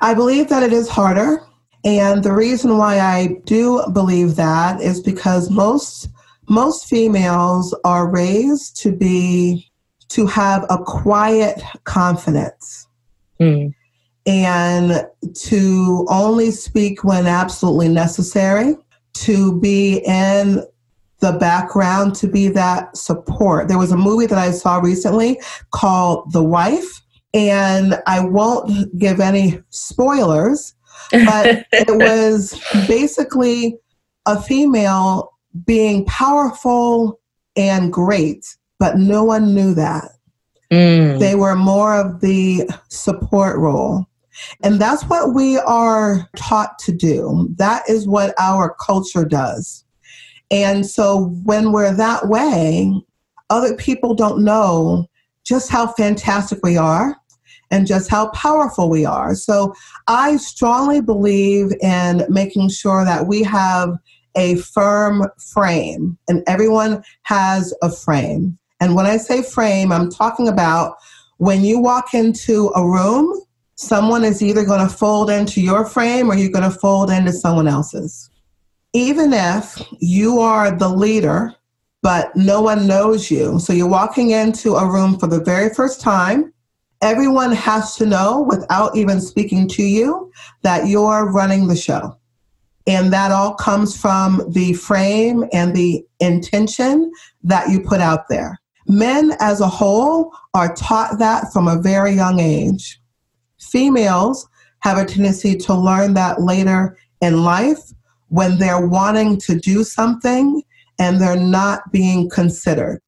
I 0.00 0.14
believe 0.14 0.48
that 0.48 0.62
it 0.62 0.72
is 0.72 0.88
harder. 0.88 1.42
And 1.84 2.22
the 2.24 2.32
reason 2.32 2.76
why 2.76 2.98
I 2.98 3.38
do 3.44 3.84
believe 3.92 4.36
that 4.36 4.80
is 4.80 5.00
because 5.00 5.50
most 5.50 6.08
most 6.48 6.86
females 6.86 7.74
are 7.84 8.10
raised 8.10 8.76
to 8.82 8.90
be 8.90 9.70
to 10.08 10.26
have 10.26 10.64
a 10.70 10.78
quiet 10.78 11.62
confidence 11.84 12.88
mm. 13.38 13.72
and 14.26 15.06
to 15.34 16.06
only 16.08 16.50
speak 16.50 17.04
when 17.04 17.26
absolutely 17.26 17.88
necessary, 17.88 18.74
to 19.12 19.60
be 19.60 19.98
in 20.06 20.64
the 21.20 21.32
background, 21.32 22.14
to 22.14 22.26
be 22.26 22.48
that 22.48 22.96
support. 22.96 23.68
There 23.68 23.78
was 23.78 23.92
a 23.92 23.96
movie 23.96 24.26
that 24.26 24.38
I 24.38 24.50
saw 24.52 24.78
recently 24.78 25.40
called 25.72 26.32
The 26.32 26.42
Wife, 26.42 27.02
and 27.34 28.00
I 28.06 28.20
won't 28.20 28.96
give 28.98 29.20
any 29.20 29.62
spoilers, 29.70 30.74
but 31.10 31.66
it 31.72 31.88
was 31.88 32.60
basically 32.86 33.76
a 34.26 34.40
female 34.40 35.32
being 35.64 36.04
powerful 36.04 37.20
and 37.56 37.92
great 37.92 38.44
but 38.78 38.98
no 38.98 39.24
one 39.24 39.54
knew 39.54 39.74
that. 39.74 40.12
Mm. 40.70 41.18
They 41.18 41.34
were 41.34 41.56
more 41.56 41.96
of 41.96 42.20
the 42.20 42.68
support 42.88 43.58
role. 43.58 44.06
And 44.62 44.80
that's 44.80 45.02
what 45.04 45.34
we 45.34 45.58
are 45.58 46.28
taught 46.36 46.78
to 46.80 46.92
do. 46.92 47.48
That 47.56 47.88
is 47.88 48.06
what 48.06 48.34
our 48.38 48.76
culture 48.80 49.24
does. 49.24 49.84
And 50.50 50.86
so 50.86 51.34
when 51.44 51.72
we're 51.72 51.94
that 51.94 52.28
way, 52.28 52.92
other 53.50 53.74
people 53.74 54.14
don't 54.14 54.44
know 54.44 55.06
just 55.48 55.70
how 55.70 55.86
fantastic 55.86 56.58
we 56.62 56.76
are 56.76 57.16
and 57.70 57.86
just 57.86 58.10
how 58.10 58.28
powerful 58.30 58.90
we 58.90 59.04
are. 59.04 59.34
So 59.34 59.74
I 60.06 60.36
strongly 60.36 61.00
believe 61.00 61.72
in 61.82 62.26
making 62.28 62.68
sure 62.70 63.04
that 63.04 63.26
we 63.26 63.42
have 63.42 63.96
a 64.36 64.56
firm 64.56 65.24
frame, 65.52 66.16
and 66.28 66.44
everyone 66.46 67.02
has 67.22 67.74
a 67.82 67.90
frame. 67.90 68.58
And 68.80 68.94
when 68.94 69.06
I 69.06 69.16
say 69.16 69.42
frame, 69.42 69.90
I'm 69.90 70.10
talking 70.10 70.48
about 70.48 70.96
when 71.38 71.62
you 71.62 71.80
walk 71.80 72.14
into 72.14 72.70
a 72.76 72.86
room, 72.86 73.40
someone 73.74 74.24
is 74.24 74.42
either 74.42 74.64
going 74.64 74.86
to 74.86 74.94
fold 74.94 75.30
into 75.30 75.60
your 75.60 75.84
frame 75.84 76.30
or 76.30 76.36
you're 76.36 76.52
going 76.52 76.70
to 76.70 76.78
fold 76.78 77.10
into 77.10 77.32
someone 77.32 77.66
else's. 77.66 78.30
Even 78.92 79.32
if 79.32 79.82
you 79.98 80.40
are 80.40 80.76
the 80.76 80.88
leader, 80.88 81.54
but 82.02 82.34
no 82.36 82.60
one 82.60 82.86
knows 82.86 83.30
you, 83.30 83.58
so 83.58 83.72
you're 83.72 83.88
walking 83.88 84.30
into 84.30 84.74
a 84.74 84.90
room 84.90 85.18
for 85.18 85.26
the 85.26 85.42
very 85.42 85.74
first 85.74 86.00
time, 86.00 86.52
everyone 87.02 87.52
has 87.52 87.96
to 87.96 88.06
know 88.06 88.42
without 88.48 88.96
even 88.96 89.20
speaking 89.20 89.68
to 89.68 89.82
you 89.82 90.30
that 90.62 90.86
you're 90.86 91.30
running 91.32 91.66
the 91.66 91.76
show. 91.76 92.16
And 92.86 93.12
that 93.12 93.32
all 93.32 93.54
comes 93.54 94.00
from 94.00 94.50
the 94.52 94.72
frame 94.72 95.44
and 95.52 95.76
the 95.76 96.04
intention 96.20 97.12
that 97.44 97.68
you 97.68 97.80
put 97.80 98.00
out 98.00 98.28
there. 98.28 98.58
Men 98.86 99.32
as 99.40 99.60
a 99.60 99.68
whole 99.68 100.32
are 100.54 100.74
taught 100.74 101.18
that 101.18 101.52
from 101.52 101.68
a 101.68 101.80
very 101.80 102.12
young 102.12 102.40
age. 102.40 102.98
Females 103.60 104.48
have 104.80 104.96
a 104.96 105.04
tendency 105.04 105.56
to 105.56 105.74
learn 105.74 106.14
that 106.14 106.40
later 106.40 106.96
in 107.20 107.42
life 107.42 107.80
when 108.28 108.58
they're 108.58 108.86
wanting 108.86 109.38
to 109.40 109.58
do 109.58 109.84
something 109.84 110.62
and 110.98 111.20
they're 111.20 111.36
not 111.36 111.90
being 111.92 112.28
considered. 112.30 113.00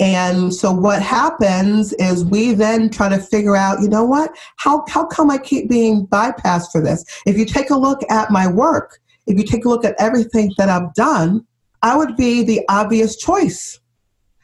And 0.00 0.52
so 0.52 0.72
what 0.72 1.02
happens 1.02 1.92
is 1.94 2.24
we 2.24 2.52
then 2.52 2.90
try 2.90 3.08
to 3.08 3.18
figure 3.18 3.56
out, 3.56 3.80
you 3.80 3.88
know 3.88 4.04
what, 4.04 4.30
how, 4.56 4.84
how 4.88 5.06
come 5.06 5.30
I 5.30 5.38
keep 5.38 5.68
being 5.68 6.06
bypassed 6.06 6.72
for 6.72 6.80
this? 6.80 7.04
If 7.26 7.38
you 7.38 7.44
take 7.44 7.70
a 7.70 7.76
look 7.76 8.00
at 8.10 8.30
my 8.30 8.46
work, 8.46 8.98
if 9.26 9.38
you 9.38 9.44
take 9.44 9.64
a 9.64 9.68
look 9.68 9.84
at 9.84 9.94
everything 9.98 10.52
that 10.58 10.68
I've 10.68 10.92
done, 10.94 11.46
I 11.82 11.96
would 11.96 12.16
be 12.16 12.42
the 12.42 12.62
obvious 12.68 13.16
choice 13.16 13.78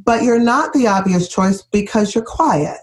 but 0.05 0.22
you're 0.22 0.40
not 0.40 0.72
the 0.72 0.87
obvious 0.87 1.29
choice 1.29 1.62
because 1.62 2.14
you're 2.14 2.24
quiet. 2.24 2.79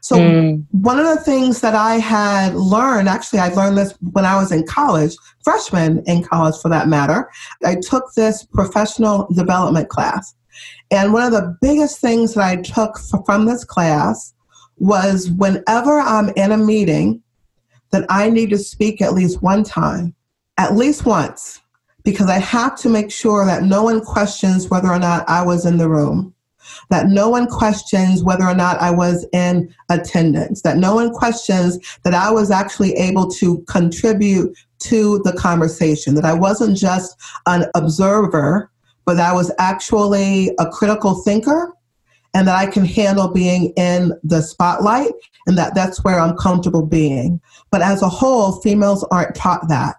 So, 0.00 0.16
mm. 0.16 0.64
one 0.70 0.98
of 0.98 1.06
the 1.06 1.22
things 1.22 1.60
that 1.60 1.74
I 1.74 1.96
had 1.96 2.54
learned, 2.54 3.08
actually, 3.08 3.40
I 3.40 3.48
learned 3.48 3.78
this 3.78 3.94
when 4.12 4.24
I 4.24 4.36
was 4.36 4.52
in 4.52 4.66
college, 4.66 5.14
freshman 5.44 6.02
in 6.06 6.22
college 6.22 6.56
for 6.60 6.68
that 6.68 6.88
matter. 6.88 7.30
I 7.64 7.76
took 7.76 8.12
this 8.14 8.44
professional 8.44 9.28
development 9.34 9.88
class. 9.88 10.34
And 10.90 11.12
one 11.12 11.22
of 11.22 11.32
the 11.32 11.56
biggest 11.60 12.00
things 12.00 12.34
that 12.34 12.44
I 12.44 12.56
took 12.56 12.98
from 13.26 13.46
this 13.46 13.64
class 13.64 14.34
was 14.76 15.30
whenever 15.30 15.98
I'm 16.00 16.30
in 16.36 16.52
a 16.52 16.56
meeting, 16.56 17.22
that 17.92 18.06
I 18.08 18.30
need 18.30 18.50
to 18.50 18.58
speak 18.58 19.00
at 19.00 19.14
least 19.14 19.42
one 19.42 19.62
time, 19.62 20.14
at 20.58 20.74
least 20.74 21.06
once, 21.06 21.60
because 22.04 22.28
I 22.28 22.38
have 22.38 22.76
to 22.78 22.88
make 22.88 23.10
sure 23.10 23.44
that 23.46 23.62
no 23.62 23.84
one 23.84 24.00
questions 24.00 24.68
whether 24.68 24.88
or 24.88 24.98
not 24.98 25.28
I 25.28 25.42
was 25.44 25.64
in 25.64 25.76
the 25.76 25.88
room 25.88 26.34
that 26.92 27.06
no 27.06 27.30
one 27.30 27.46
questions 27.46 28.22
whether 28.22 28.44
or 28.44 28.54
not 28.54 28.78
I 28.78 28.90
was 28.90 29.26
in 29.32 29.74
attendance, 29.88 30.60
that 30.60 30.76
no 30.76 30.94
one 30.94 31.10
questions 31.10 31.78
that 32.04 32.12
I 32.12 32.30
was 32.30 32.50
actually 32.50 32.92
able 32.92 33.30
to 33.30 33.64
contribute 33.66 34.54
to 34.80 35.22
the 35.24 35.32
conversation, 35.32 36.14
that 36.16 36.26
I 36.26 36.34
wasn't 36.34 36.76
just 36.76 37.18
an 37.46 37.64
observer, 37.74 38.70
but 39.06 39.18
I 39.18 39.32
was 39.32 39.50
actually 39.58 40.50
a 40.58 40.68
critical 40.68 41.14
thinker 41.22 41.72
and 42.34 42.46
that 42.46 42.56
I 42.56 42.66
can 42.66 42.84
handle 42.84 43.28
being 43.28 43.72
in 43.78 44.12
the 44.22 44.42
spotlight 44.42 45.12
and 45.46 45.56
that 45.56 45.74
that's 45.74 46.04
where 46.04 46.20
I'm 46.20 46.36
comfortable 46.36 46.84
being. 46.84 47.40
But 47.70 47.80
as 47.80 48.02
a 48.02 48.08
whole, 48.10 48.60
females 48.60 49.02
aren't 49.10 49.34
taught 49.34 49.66
that. 49.68 49.96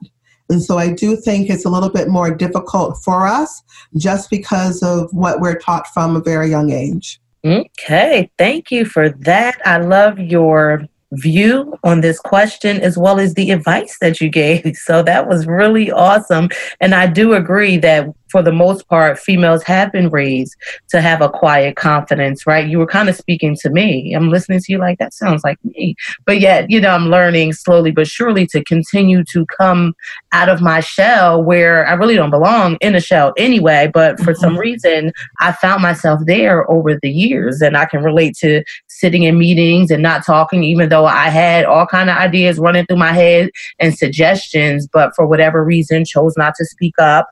And 0.50 0.62
so 0.62 0.78
I 0.78 0.92
do 0.92 1.16
think 1.16 1.50
it's 1.50 1.66
a 1.66 1.70
little 1.70 1.90
bit 1.90 2.10
more 2.10 2.34
difficult 2.34 2.98
for 3.04 3.26
us 3.26 3.64
just 3.98 4.30
because 4.30 4.84
of 4.84 5.10
what 5.14 5.40
we're 5.40 5.58
taught 5.58 5.88
from 5.88 6.16
a 6.16 6.22
very 6.22 6.50
young 6.50 6.72
age. 6.72 7.20
Okay, 7.46 8.30
thank 8.38 8.72
you 8.72 8.86
for 8.86 9.10
that. 9.10 9.60
I 9.66 9.78
love 9.78 10.18
your 10.20 10.88
view 11.14 11.78
on 11.84 12.02
this 12.02 12.20
question 12.20 12.80
as 12.82 12.98
well 12.98 13.20
as 13.20 13.34
the 13.34 13.52
advice 13.52 13.98
that 14.00 14.20
you 14.20 14.30
gave. 14.30 14.64
So 14.84 15.02
that 15.04 15.28
was 15.30 15.48
really 15.48 15.92
awesome. 15.92 16.50
And 16.82 16.94
I 16.94 17.08
do 17.08 17.34
agree 17.34 17.78
that 17.78 18.08
for 18.34 18.42
the 18.42 18.52
most 18.52 18.88
part, 18.88 19.20
females 19.20 19.62
have 19.62 19.92
been 19.92 20.10
raised 20.10 20.56
to 20.90 21.02
have 21.02 21.22
a 21.22 21.30
quiet 21.30 21.76
confidence, 21.76 22.48
right? 22.48 22.68
You 22.68 22.80
were 22.80 22.88
kind 22.88 23.08
of 23.08 23.16
speaking 23.16 23.56
to 23.62 23.70
me. 23.70 24.12
I'm 24.16 24.32
listening 24.32 24.60
to 24.60 24.72
you 24.72 24.80
like 24.80 24.98
that 24.98 25.14
sounds 25.14 25.44
like 25.44 25.64
me. 25.64 25.96
But 26.26 26.40
yet, 26.40 26.72
you 26.72 26.82
know, 26.82 26.90
I'm 26.90 27.10
learning 27.10 27.54
slowly 27.54 27.92
but 27.92 28.08
surely 28.08 28.48
to 28.48 28.64
continue 28.64 29.24
to 29.26 29.46
come 29.46 29.94
out 30.32 30.50
of 30.50 30.62
my 30.62 30.80
shell 30.80 31.44
where 31.44 31.86
I 31.86 31.94
really 31.94 32.16
don't 32.16 32.32
belong 32.32 32.78
in 32.82 32.96
a 32.96 33.00
shell 33.00 33.34
anyway. 33.38 33.92
But 33.94 34.18
for 34.18 34.34
mm-hmm. 34.34 34.42
some 34.42 34.58
reason, 34.58 35.12
I 35.40 35.52
found 35.52 35.84
myself 35.84 36.22
there 36.26 36.70
over 36.72 36.98
the 37.00 37.12
years. 37.12 37.62
And 37.62 37.78
I 37.78 37.86
can 37.86 38.02
relate 38.02 38.36
to 38.38 38.64
sitting 38.88 39.22
in 39.22 39.38
meetings 39.38 39.92
and 39.92 40.02
not 40.02 40.26
talking, 40.26 40.64
even 40.64 40.90
though 40.90 41.06
I 41.06 41.30
had 41.30 41.66
all 41.66 41.86
kind 41.86 42.10
of 42.10 42.18
ideas 42.18 42.58
running 42.58 42.88
through 42.88 42.98
my 42.98 43.14
head 43.14 43.52
and 43.78 43.96
suggestions, 43.96 44.88
but 44.92 45.16
for 45.16 45.28
whatever 45.28 45.64
reason 45.64 46.04
chose 46.04 46.36
not 46.36 46.56
to 46.56 46.66
speak 46.66 46.96
up 46.98 47.30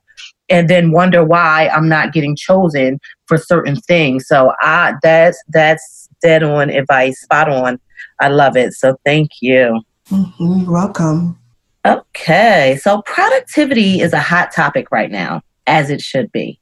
and 0.51 0.69
then 0.69 0.91
wonder 0.91 1.23
why 1.23 1.69
I'm 1.69 1.87
not 1.89 2.13
getting 2.13 2.35
chosen 2.35 2.99
for 3.25 3.37
certain 3.37 3.77
things. 3.77 4.27
So 4.27 4.53
I 4.61 4.93
that's 5.01 5.41
that's 5.49 6.09
dead 6.21 6.43
on 6.43 6.69
advice, 6.69 7.21
spot 7.21 7.49
on. 7.49 7.79
I 8.19 8.27
love 8.27 8.55
it. 8.55 8.73
So 8.73 8.97
thank 9.05 9.31
you. 9.41 9.81
Mm-hmm. 10.09 10.69
Welcome. 10.71 11.39
Okay, 11.83 12.77
so 12.79 13.01
productivity 13.07 14.01
is 14.01 14.13
a 14.13 14.19
hot 14.19 14.51
topic 14.51 14.91
right 14.91 15.09
now, 15.09 15.41
as 15.65 15.89
it 15.89 15.99
should 15.99 16.31
be. 16.31 16.59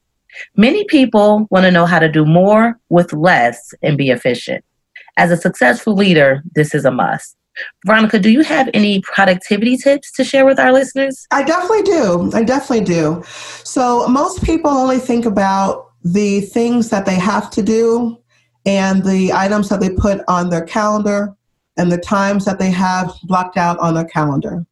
Many 0.55 0.85
people 0.85 1.45
want 1.49 1.65
to 1.65 1.71
know 1.71 1.85
how 1.85 1.99
to 1.99 2.07
do 2.07 2.25
more 2.25 2.79
with 2.87 3.11
less 3.11 3.73
and 3.81 3.97
be 3.97 4.11
efficient. 4.11 4.63
As 5.17 5.31
a 5.31 5.35
successful 5.35 5.95
leader, 5.95 6.41
this 6.55 6.73
is 6.73 6.85
a 6.85 6.91
must. 6.91 7.35
Veronica, 7.85 8.19
do 8.19 8.29
you 8.29 8.41
have 8.41 8.69
any 8.73 9.01
productivity 9.01 9.77
tips 9.77 10.11
to 10.13 10.23
share 10.23 10.45
with 10.45 10.59
our 10.59 10.71
listeners? 10.71 11.27
I 11.31 11.43
definitely 11.43 11.83
do. 11.83 12.31
I 12.33 12.43
definitely 12.43 12.85
do. 12.85 13.23
So, 13.63 14.07
most 14.07 14.43
people 14.43 14.71
only 14.71 14.99
think 14.99 15.25
about 15.25 15.91
the 16.03 16.41
things 16.41 16.89
that 16.89 17.05
they 17.05 17.15
have 17.15 17.49
to 17.51 17.61
do 17.61 18.17
and 18.65 19.03
the 19.03 19.33
items 19.33 19.69
that 19.69 19.79
they 19.79 19.89
put 19.89 20.21
on 20.27 20.49
their 20.49 20.63
calendar 20.63 21.35
and 21.77 21.91
the 21.91 21.97
times 21.97 22.45
that 22.45 22.59
they 22.59 22.69
have 22.69 23.13
blocked 23.23 23.57
out 23.57 23.79
on 23.79 23.93
their 23.93 24.05
calendar. 24.05 24.65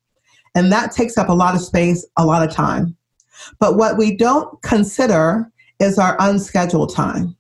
And 0.56 0.72
that 0.72 0.92
takes 0.92 1.18
up 1.18 1.30
a 1.30 1.34
lot 1.34 1.56
of 1.56 1.62
space, 1.62 2.06
a 2.18 2.26
lot 2.26 2.48
of 2.48 2.54
time. 2.54 2.98
But 3.60 3.78
what 3.78 3.98
we 3.98 4.16
don't 4.16 4.62
consider 4.62 5.52
is 5.80 6.00
our 6.00 6.18
unscheduled 6.20 6.94
time. 6.94 7.36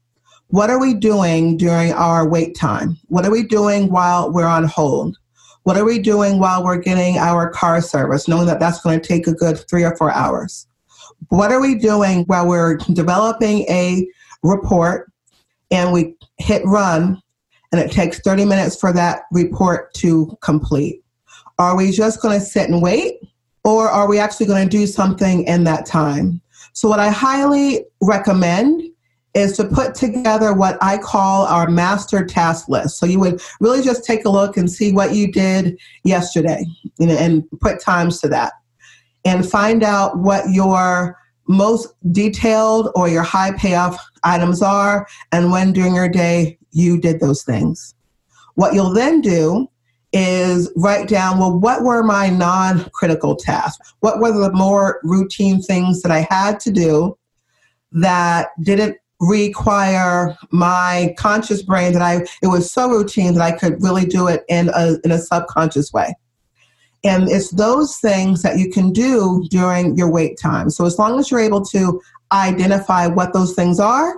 What 0.50 0.70
are 0.70 0.80
we 0.80 0.94
doing 0.94 1.58
during 1.58 1.92
our 1.92 2.28
wait 2.28 2.56
time? 2.56 2.98
What 3.08 3.26
are 3.26 3.32
we 3.32 3.44
doing 3.44 3.90
while 3.90 4.32
we're 4.32 4.46
on 4.46 4.64
hold? 4.64 5.18
What 5.68 5.76
are 5.76 5.84
we 5.84 6.00
doing 6.00 6.40
while 6.40 6.64
we're 6.64 6.78
getting 6.78 7.18
our 7.18 7.50
car 7.50 7.82
service, 7.82 8.30
knowing 8.30 8.48
that 8.48 8.58
that's 8.58 8.80
going 8.80 9.02
to 9.02 9.06
take 9.06 9.28
a 9.28 9.34
good 9.34 9.60
three 9.70 9.84
or 9.84 9.98
four 9.98 10.10
hours? 10.10 10.66
What 11.28 11.52
are 11.52 11.60
we 11.60 11.76
doing 11.76 12.24
while 12.28 12.48
we're 12.48 12.78
developing 12.94 13.64
a 13.64 14.08
report 14.44 15.12
and 15.70 15.92
we 15.92 16.16
hit 16.38 16.62
run 16.64 17.22
and 17.74 17.82
it 17.82 17.92
takes 17.92 18.22
30 18.22 18.46
minutes 18.46 18.80
for 18.80 18.94
that 18.94 19.24
report 19.34 19.94
to 19.96 20.38
complete? 20.40 21.04
Are 21.60 21.76
we 21.76 21.92
just 21.92 22.22
going 22.22 22.40
to 22.40 22.46
sit 22.46 22.70
and 22.70 22.82
wait 22.82 23.16
or 23.66 23.90
are 23.90 24.08
we 24.08 24.20
actually 24.20 24.46
going 24.46 24.70
to 24.70 24.78
do 24.78 24.88
something 24.88 25.44
in 25.48 25.66
that 25.66 25.86
time? 25.86 26.40
So, 26.72 26.88
what 26.88 27.02
I 27.02 27.10
highly 27.10 27.84
recommend 28.02 28.87
is 29.38 29.56
to 29.56 29.64
put 29.64 29.94
together 29.94 30.52
what 30.52 30.80
I 30.82 30.98
call 30.98 31.46
our 31.46 31.70
master 31.70 32.26
task 32.26 32.68
list. 32.68 32.98
So 32.98 33.06
you 33.06 33.20
would 33.20 33.40
really 33.60 33.84
just 33.84 34.04
take 34.04 34.26
a 34.26 34.30
look 34.30 34.58
and 34.58 34.70
see 34.70 34.92
what 34.92 35.14
you 35.14 35.32
did 35.32 35.78
yesterday 36.04 36.66
and 37.00 37.44
put 37.62 37.80
times 37.80 38.20
to 38.22 38.30
that. 38.30 38.54
And 39.26 39.48
find 39.48 39.84
out 39.84 40.18
what 40.18 40.50
your 40.50 41.20
most 41.48 41.94
detailed 42.12 42.90
or 42.96 43.10
your 43.10 43.22
high 43.22 43.52
payoff 43.52 43.98
items 44.24 44.62
are 44.62 45.08
and 45.32 45.52
when 45.52 45.72
during 45.72 45.94
your 45.94 46.10
day 46.10 46.58
you 46.72 47.00
did 47.00 47.20
those 47.20 47.44
things. 47.44 47.94
What 48.56 48.74
you'll 48.74 48.94
then 48.94 49.22
do 49.22 49.70
is 50.14 50.72
write 50.76 51.08
down 51.08 51.38
well, 51.38 51.60
what 51.60 51.84
were 51.84 52.02
my 52.02 52.30
non 52.30 52.90
critical 52.92 53.36
tasks? 53.36 53.94
What 54.00 54.20
were 54.20 54.32
the 54.32 54.52
more 54.52 55.00
routine 55.04 55.62
things 55.62 56.02
that 56.02 56.12
I 56.12 56.26
had 56.30 56.60
to 56.62 56.72
do 56.72 57.18
that 57.92 58.50
didn't 58.64 58.98
require 59.20 60.38
my 60.52 61.16
conscious 61.18 61.64
brain 61.64 61.94
that 61.94 62.02
I 62.02 62.26
it 62.42 62.48
was 62.48 62.72
so 62.72 62.90
routine 62.90 63.34
that 63.34 63.42
I 63.42 63.52
could 63.58 63.82
really 63.82 64.06
do 64.06 64.28
it 64.28 64.44
in 64.48 64.70
a 64.74 64.98
in 65.04 65.12
a 65.12 65.18
subconscious 65.18 65.92
way. 65.92 66.14
And 67.04 67.30
it's 67.30 67.52
those 67.52 67.98
things 67.98 68.42
that 68.42 68.58
you 68.58 68.70
can 68.70 68.92
do 68.92 69.46
during 69.50 69.96
your 69.98 70.12
wait 70.12 70.38
time. 70.40 70.70
So 70.70 70.86
as 70.86 70.98
long 71.00 71.20
as 71.20 71.32
you're 71.32 71.40
able 71.40 71.64
to 71.66 72.02
identify 72.32 73.08
what 73.08 73.34
those 73.34 73.54
things 73.54 73.80
are, 73.80 74.16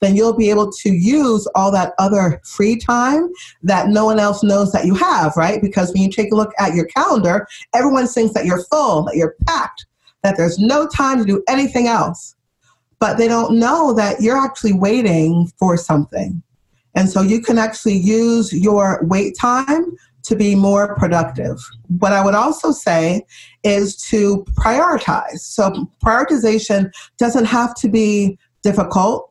then 0.00 0.16
you'll 0.16 0.36
be 0.36 0.50
able 0.50 0.70
to 0.70 0.90
use 0.90 1.46
all 1.54 1.70
that 1.72 1.92
other 1.98 2.40
free 2.44 2.76
time 2.76 3.28
that 3.62 3.88
no 3.88 4.04
one 4.04 4.18
else 4.18 4.42
knows 4.42 4.72
that 4.72 4.86
you 4.86 4.94
have, 4.94 5.36
right? 5.36 5.60
Because 5.60 5.92
when 5.92 6.02
you 6.02 6.10
take 6.10 6.32
a 6.32 6.36
look 6.36 6.52
at 6.58 6.74
your 6.74 6.86
calendar, 6.86 7.46
everyone 7.74 8.06
thinks 8.06 8.32
that 8.34 8.46
you're 8.46 8.64
full, 8.64 9.02
that 9.04 9.16
you're 9.16 9.34
packed, 9.46 9.86
that 10.22 10.36
there's 10.36 10.58
no 10.58 10.86
time 10.86 11.18
to 11.18 11.24
do 11.24 11.42
anything 11.48 11.88
else 11.88 12.33
but 13.04 13.18
they 13.18 13.28
don't 13.28 13.58
know 13.58 13.92
that 13.92 14.22
you're 14.22 14.38
actually 14.38 14.72
waiting 14.72 15.46
for 15.58 15.76
something. 15.76 16.42
And 16.94 17.06
so 17.06 17.20
you 17.20 17.42
can 17.42 17.58
actually 17.58 17.98
use 17.98 18.50
your 18.50 19.00
wait 19.02 19.36
time 19.38 19.94
to 20.22 20.34
be 20.34 20.54
more 20.54 20.96
productive. 20.96 21.58
What 21.98 22.14
I 22.14 22.24
would 22.24 22.34
also 22.34 22.70
say 22.70 23.26
is 23.62 23.94
to 24.08 24.42
prioritize. 24.54 25.40
So 25.40 25.86
prioritization 26.02 26.90
doesn't 27.18 27.44
have 27.44 27.74
to 27.74 27.90
be 27.90 28.38
difficult. 28.62 29.30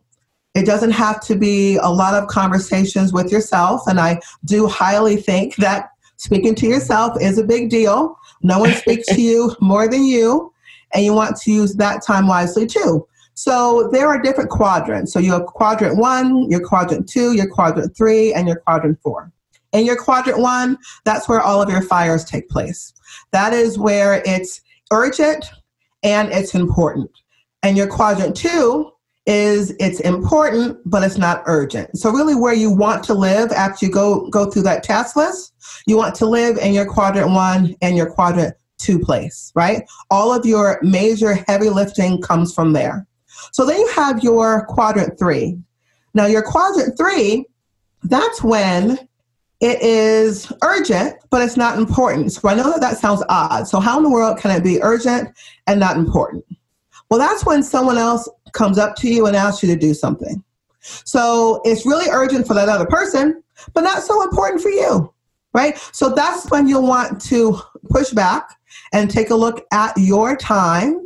It 0.54 0.68
doesn't 0.68 0.92
have 0.92 1.20
to 1.22 1.36
be 1.36 1.78
a 1.78 1.90
lot 1.90 2.14
of 2.14 2.28
conversations 2.28 3.12
with 3.12 3.32
yourself. 3.32 3.82
And 3.88 4.00
I 4.00 4.20
do 4.46 4.68
highly 4.68 5.16
think 5.16 5.56
that 5.56 5.90
speaking 6.18 6.54
to 6.62 6.68
yourself 6.68 7.20
is 7.20 7.40
a 7.40 7.44
big 7.44 7.72
deal. 7.72 8.20
No 8.44 8.60
one 8.60 8.74
speaks 8.74 9.08
to 9.08 9.20
you 9.30 9.56
more 9.60 9.88
than 9.88 10.04
you, 10.04 10.54
and 10.94 11.04
you 11.04 11.14
want 11.14 11.38
to 11.38 11.52
use 11.52 11.74
that 11.78 12.06
time 12.06 12.28
wisely 12.28 12.68
too. 12.68 13.08
So 13.36 13.90
there 13.92 14.08
are 14.08 14.22
different 14.22 14.50
quadrants. 14.50 15.12
So 15.12 15.20
you 15.20 15.32
have 15.34 15.46
quadrant 15.46 15.98
one, 15.98 16.50
your 16.50 16.66
quadrant 16.66 17.10
two, 17.10 17.34
your 17.34 17.48
quadrant 17.48 17.96
three, 17.96 18.34
and 18.34 18.48
your 18.48 18.58
quadrant 18.58 19.00
four. 19.02 19.32
In 19.72 19.86
your 19.86 19.98
quadrant 19.98 20.40
one, 20.40 20.78
that's 21.04 21.28
where 21.28 21.42
all 21.42 21.62
of 21.62 21.70
your 21.70 21.82
fires 21.82 22.24
take 22.24 22.48
place. 22.48 22.94
That 23.32 23.54
is 23.54 23.80
where 23.80 24.22
it's 24.26 24.62
urgent 24.92 25.46
and 26.04 26.32
it's 26.32 26.54
important. 26.54 27.10
And 27.64 27.76
your 27.76 27.88
quadrant 27.88 28.36
two 28.36 28.92
is 29.26 29.74
it's 29.80 30.02
important, 30.02 30.78
but 30.86 31.02
it's 31.02 31.18
not 31.18 31.44
urgent. 31.46 31.98
So 31.98 32.12
really 32.12 32.36
where 32.36 32.54
you 32.54 32.70
want 32.70 33.04
to 33.06 33.14
live 33.14 33.52
after 33.52 33.86
you 33.86 33.92
go, 33.92 34.30
go 34.30 34.52
through 34.52 34.64
that 34.64 34.84
task 34.84 35.16
list, 35.16 35.54
you 35.88 35.98
want 35.98 36.14
to 36.16 36.26
live 36.26 36.58
in 36.58 36.74
your 36.74 36.86
quadrant 36.86 37.32
one 37.32 37.76
and 37.82 37.96
your 37.96 38.12
quadrant 38.12 38.54
two 38.78 39.00
place, 39.00 39.52
right? 39.56 39.84
All 40.12 40.34
of 40.34 40.46
your 40.46 40.78
major 40.84 41.36
heavy 41.48 41.70
lifting 41.70 42.22
comes 42.22 42.54
from 42.54 42.74
there. 42.74 43.08
So 43.52 43.66
then 43.66 43.80
you 43.80 43.88
have 43.90 44.24
your 44.24 44.66
quadrant 44.66 45.18
three. 45.20 45.58
Now, 46.14 46.26
your 46.26 46.44
quadrant 46.44 46.98
three, 46.98 47.46
that's 48.04 48.44
when 48.44 48.98
it 49.60 49.82
is 49.82 50.52
urgent, 50.62 51.16
but 51.30 51.42
it's 51.42 51.56
not 51.56 51.78
important. 51.78 52.34
So 52.34 52.50
I 52.50 52.54
know 52.54 52.70
that 52.72 52.82
that 52.82 52.98
sounds 52.98 53.24
odd. 53.30 53.68
So, 53.68 53.80
how 53.80 53.98
in 53.98 54.04
the 54.04 54.10
world 54.10 54.38
can 54.38 54.52
it 54.52 54.64
be 54.64 54.82
urgent 54.82 55.30
and 55.68 55.80
not 55.80 55.98
important? 55.98 56.46
Well, 57.10 57.20
that's 57.20 57.46
when 57.46 57.64
someone 57.64 57.98
else 57.98 58.28
comes 58.52 58.78
up 58.78 58.96
to 58.98 59.08
you 59.08 59.26
and 59.26 59.36
asks 59.36 59.64
you 59.64 59.70
to 59.74 59.80
do 59.80 59.94
something. 59.94 60.44
So, 60.82 61.62
it's 61.64 61.86
really 61.86 62.10
urgent 62.12 62.46
for 62.46 62.54
that 62.56 62.68
other 62.70 62.86
person, 62.86 63.42
but 63.74 63.82
not 63.82 64.04
so 64.04 64.22
important 64.24 64.62
for 64.62 64.70
you, 64.70 65.14
right? 65.54 65.78
So, 65.94 66.10
that's 66.10 66.50
when 66.52 66.68
you'll 66.68 66.88
want 66.88 67.22
to 67.22 67.58
push 67.90 68.12
back 68.12 68.50
and 68.92 69.10
take 69.10 69.30
a 69.30 69.36
look 69.36 69.66
at 69.72 69.98
your 69.98 70.36
time 70.36 71.03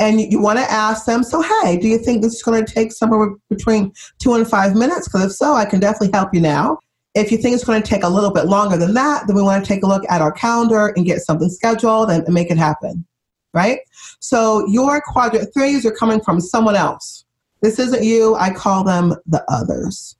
and 0.00 0.20
you, 0.20 0.40
want 0.40 0.58
to 0.58 0.64
ask 0.70 1.04
them, 1.04 1.22
so 1.22 1.42
hey, 1.42 1.76
do 1.76 1.86
you 1.86 1.98
think 1.98 2.22
this 2.22 2.34
is 2.34 2.42
going 2.42 2.64
to 2.64 2.72
take 2.72 2.90
somewhere 2.90 3.34
between 3.50 3.92
two 4.18 4.34
and 4.34 4.48
five 4.48 4.74
minutes? 4.74 5.06
Because 5.06 5.26
if 5.26 5.32
so, 5.32 5.54
I 5.54 5.66
can 5.66 5.78
definitely 5.78 6.10
help 6.12 6.34
you 6.34 6.40
now. 6.40 6.78
If 7.14 7.30
you 7.30 7.36
think 7.36 7.54
it's 7.54 7.64
going 7.64 7.82
to 7.82 7.88
take 7.88 8.02
a 8.02 8.08
little 8.08 8.32
bit 8.32 8.46
longer 8.46 8.76
than 8.76 8.94
that, 8.94 9.26
then 9.26 9.36
we 9.36 9.42
want 9.42 9.62
to 9.62 9.68
take 9.68 9.82
a 9.82 9.86
look 9.86 10.02
at 10.08 10.22
our 10.22 10.32
calendar 10.32 10.88
and 10.96 11.04
get 11.04 11.20
something 11.20 11.50
scheduled 11.50 12.10
and, 12.10 12.24
and 12.24 12.32
make 12.32 12.50
it 12.50 12.56
happen, 12.56 13.04
right? 13.52 13.80
So 14.20 14.66
your 14.68 15.02
quadrant 15.04 15.52
threes 15.52 15.84
are 15.84 15.92
coming 15.92 16.20
from 16.20 16.40
someone 16.40 16.76
else. 16.76 17.24
This 17.62 17.78
isn't 17.78 18.02
you. 18.02 18.36
I 18.36 18.54
call 18.54 18.84
them 18.84 19.14
the 19.26 19.44
others. 19.48 20.16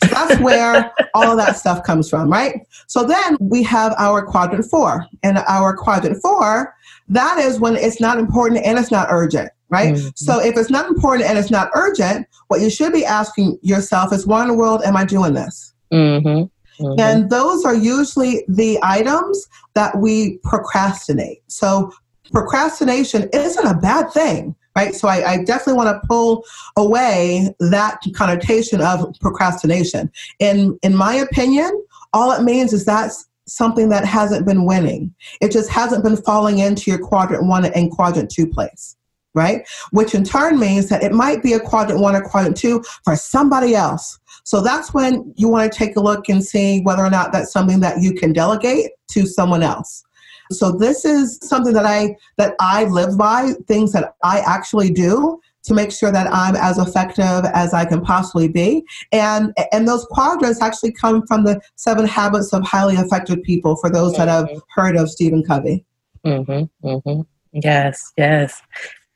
That's 0.00 0.40
where 0.40 0.92
all 1.14 1.30
of 1.30 1.36
that 1.38 1.56
stuff 1.56 1.82
comes 1.82 2.08
from, 2.08 2.30
right? 2.30 2.60
So 2.86 3.04
then 3.04 3.36
we 3.40 3.62
have 3.64 3.94
our 3.98 4.24
quadrant 4.24 4.64
four. 4.70 5.06
And 5.22 5.38
our 5.48 5.76
quadrant 5.76 6.20
four, 6.22 6.74
that 7.08 7.38
is 7.38 7.60
when 7.60 7.76
it's 7.76 8.00
not 8.00 8.18
important 8.18 8.64
and 8.64 8.78
it's 8.78 8.90
not 8.90 9.08
urgent, 9.10 9.50
right? 9.68 9.94
Mm-hmm. 9.94 10.08
So 10.14 10.40
if 10.40 10.56
it's 10.56 10.70
not 10.70 10.86
important 10.88 11.28
and 11.28 11.38
it's 11.38 11.50
not 11.50 11.70
urgent, 11.74 12.26
what 12.48 12.60
you 12.60 12.70
should 12.70 12.92
be 12.92 13.04
asking 13.04 13.58
yourself 13.62 14.12
is, 14.12 14.26
why 14.26 14.42
in 14.42 14.48
the 14.48 14.54
world 14.54 14.82
am 14.84 14.96
I 14.96 15.04
doing 15.04 15.34
this? 15.34 15.74
Mm-hmm. 15.92 16.82
Mm-hmm. 16.82 17.00
And 17.00 17.30
those 17.30 17.64
are 17.64 17.74
usually 17.74 18.44
the 18.48 18.78
items 18.82 19.48
that 19.74 19.98
we 19.98 20.38
procrastinate. 20.42 21.42
So 21.46 21.90
procrastination 22.32 23.28
isn't 23.32 23.66
a 23.66 23.74
bad 23.74 24.10
thing, 24.12 24.54
right? 24.76 24.94
So 24.94 25.08
I, 25.08 25.32
I 25.32 25.44
definitely 25.44 25.82
want 25.82 26.00
to 26.00 26.06
pull 26.06 26.44
away 26.76 27.52
that 27.58 28.00
connotation 28.14 28.80
of 28.80 29.12
procrastination. 29.20 30.12
In 30.38 30.78
in 30.82 30.94
my 30.94 31.14
opinion, 31.14 31.72
all 32.12 32.30
it 32.32 32.42
means 32.42 32.72
is 32.72 32.84
that's 32.84 33.26
something 33.48 33.88
that 33.88 34.04
hasn't 34.04 34.44
been 34.46 34.64
winning. 34.64 35.14
It 35.40 35.50
just 35.50 35.70
hasn't 35.70 36.04
been 36.04 36.16
falling 36.16 36.58
into 36.58 36.90
your 36.90 37.00
quadrant 37.00 37.46
one 37.46 37.64
and 37.64 37.90
quadrant 37.90 38.30
two 38.30 38.46
place. 38.46 38.96
Right? 39.34 39.68
Which 39.90 40.14
in 40.14 40.24
turn 40.24 40.58
means 40.58 40.88
that 40.88 41.02
it 41.02 41.12
might 41.12 41.42
be 41.42 41.52
a 41.52 41.60
quadrant 41.60 42.00
one 42.00 42.16
or 42.16 42.22
quadrant 42.22 42.56
two 42.56 42.82
for 43.04 43.16
somebody 43.16 43.74
else. 43.74 44.18
So 44.44 44.62
that's 44.62 44.94
when 44.94 45.34
you 45.36 45.48
want 45.48 45.70
to 45.70 45.78
take 45.78 45.96
a 45.96 46.00
look 46.00 46.30
and 46.30 46.42
see 46.42 46.80
whether 46.82 47.04
or 47.04 47.10
not 47.10 47.32
that's 47.32 47.52
something 47.52 47.80
that 47.80 48.00
you 48.00 48.14
can 48.14 48.32
delegate 48.32 48.92
to 49.10 49.26
someone 49.26 49.62
else. 49.62 50.05
So 50.50 50.72
this 50.72 51.04
is 51.04 51.38
something 51.42 51.72
that 51.74 51.86
I 51.86 52.16
that 52.36 52.54
I 52.60 52.84
live 52.84 53.16
by, 53.18 53.52
things 53.66 53.92
that 53.92 54.14
I 54.22 54.40
actually 54.40 54.90
do 54.90 55.40
to 55.64 55.74
make 55.74 55.90
sure 55.90 56.12
that 56.12 56.32
I'm 56.32 56.54
as 56.56 56.78
effective 56.78 57.44
as 57.52 57.74
I 57.74 57.84
can 57.84 58.00
possibly 58.00 58.48
be. 58.48 58.84
And 59.12 59.52
and 59.72 59.86
those 59.86 60.04
quadrants 60.06 60.62
actually 60.62 60.92
come 60.92 61.26
from 61.26 61.44
the 61.44 61.60
seven 61.74 62.06
habits 62.06 62.52
of 62.52 62.64
highly 62.64 62.94
effective 62.94 63.42
people 63.42 63.76
for 63.76 63.90
those 63.90 64.16
that 64.16 64.28
have 64.28 64.46
mm-hmm. 64.46 64.58
heard 64.74 64.96
of 64.96 65.10
Stephen 65.10 65.42
Covey. 65.42 65.84
Mm-hmm, 66.24 66.86
mm-hmm. 66.86 67.20
Yes, 67.52 68.12
yes. 68.16 68.62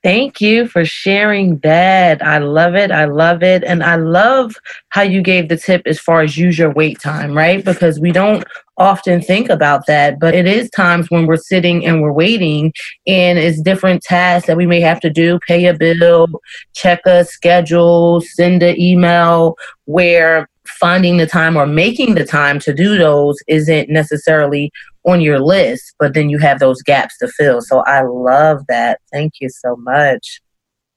Thank 0.02 0.40
you 0.40 0.66
for 0.66 0.84
sharing 0.86 1.58
that. 1.58 2.24
I 2.24 2.38
love 2.38 2.74
it. 2.74 2.90
I 2.90 3.04
love 3.04 3.42
it. 3.42 3.62
And 3.64 3.82
I 3.82 3.96
love 3.96 4.56
how 4.88 5.02
you 5.02 5.20
gave 5.20 5.48
the 5.48 5.58
tip 5.58 5.82
as 5.84 6.00
far 6.00 6.22
as 6.22 6.38
use 6.38 6.58
your 6.58 6.70
wait 6.72 6.98
time, 7.00 7.36
right? 7.36 7.62
Because 7.62 8.00
we 8.00 8.10
don't 8.10 8.42
often 8.80 9.20
think 9.20 9.50
about 9.50 9.86
that, 9.86 10.18
but 10.18 10.34
it 10.34 10.46
is 10.46 10.70
times 10.70 11.10
when 11.10 11.26
we're 11.26 11.36
sitting 11.36 11.84
and 11.86 12.02
we're 12.02 12.12
waiting, 12.12 12.72
and 13.06 13.38
it's 13.38 13.60
different 13.60 14.02
tasks 14.02 14.46
that 14.46 14.56
we 14.56 14.66
may 14.66 14.80
have 14.80 14.98
to 15.00 15.10
do 15.10 15.38
pay 15.46 15.66
a 15.66 15.74
bill, 15.74 16.28
check 16.74 17.00
a 17.06 17.24
schedule, 17.24 18.20
send 18.22 18.62
an 18.62 18.80
email 18.80 19.54
where 19.84 20.48
finding 20.66 21.18
the 21.18 21.26
time 21.26 21.56
or 21.56 21.66
making 21.66 22.14
the 22.14 22.24
time 22.24 22.58
to 22.60 22.72
do 22.72 22.96
those 22.96 23.36
isn't 23.48 23.90
necessarily 23.90 24.72
on 25.04 25.20
your 25.20 25.40
list, 25.40 25.94
but 25.98 26.14
then 26.14 26.30
you 26.30 26.38
have 26.38 26.58
those 26.58 26.82
gaps 26.82 27.18
to 27.18 27.28
fill. 27.28 27.60
So 27.60 27.80
I 27.80 28.02
love 28.02 28.64
that. 28.68 29.00
Thank 29.12 29.34
you 29.40 29.48
so 29.50 29.76
much. 29.76 30.40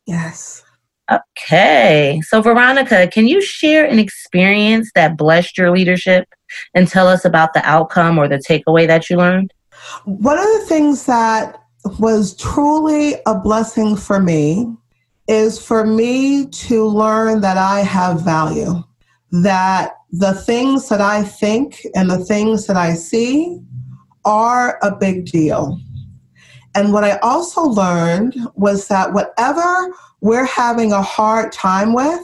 Yes. 0.06 0.64
Okay. 1.12 2.22
So, 2.26 2.42
Veronica, 2.42 3.08
can 3.08 3.28
you 3.28 3.42
share 3.42 3.86
an 3.86 4.00
experience 4.00 4.90
that 4.96 5.18
blessed 5.18 5.58
your 5.58 5.72
leadership 5.72 6.28
and 6.74 6.88
tell 6.88 7.08
us 7.08 7.26
about 7.26 7.54
the 7.54 7.66
outcome 7.66 8.18
or 8.18 8.28
the 8.28 8.38
takeaway 8.38 8.88
that 8.88 9.10
you 9.10 9.18
learned? 9.18 9.54
One 10.06 10.38
of 10.38 10.46
the 10.46 10.66
things 10.68 11.06
that 11.06 11.62
was 12.00 12.36
truly 12.36 13.16
a 13.26 13.36
blessing 13.38 13.96
for 13.96 14.20
me 14.20 14.74
is 15.28 15.64
for 15.64 15.86
me 15.86 16.48
to 16.48 16.86
learn 16.86 17.42
that 17.42 17.58
I 17.58 17.82
have 17.82 18.22
value, 18.22 18.84
that 19.32 19.94
the 20.12 20.34
things 20.34 20.90
that 20.90 21.02
I 21.02 21.24
think 21.24 21.86
and 21.96 22.10
the 22.10 22.24
things 22.24 22.68
that 22.68 22.78
I 22.78 22.94
see 22.94 23.60
are 24.26 24.78
a 24.82 24.96
big 24.96 25.26
deal. 25.26 25.80
And 26.76 26.92
what 26.92 27.04
I 27.04 27.18
also 27.20 27.64
learned 27.64 28.36
was 28.56 28.88
that 28.88 29.14
whatever 29.14 29.94
we're 30.22 30.46
having 30.46 30.92
a 30.92 31.02
hard 31.02 31.52
time 31.52 31.94
with 31.94 32.22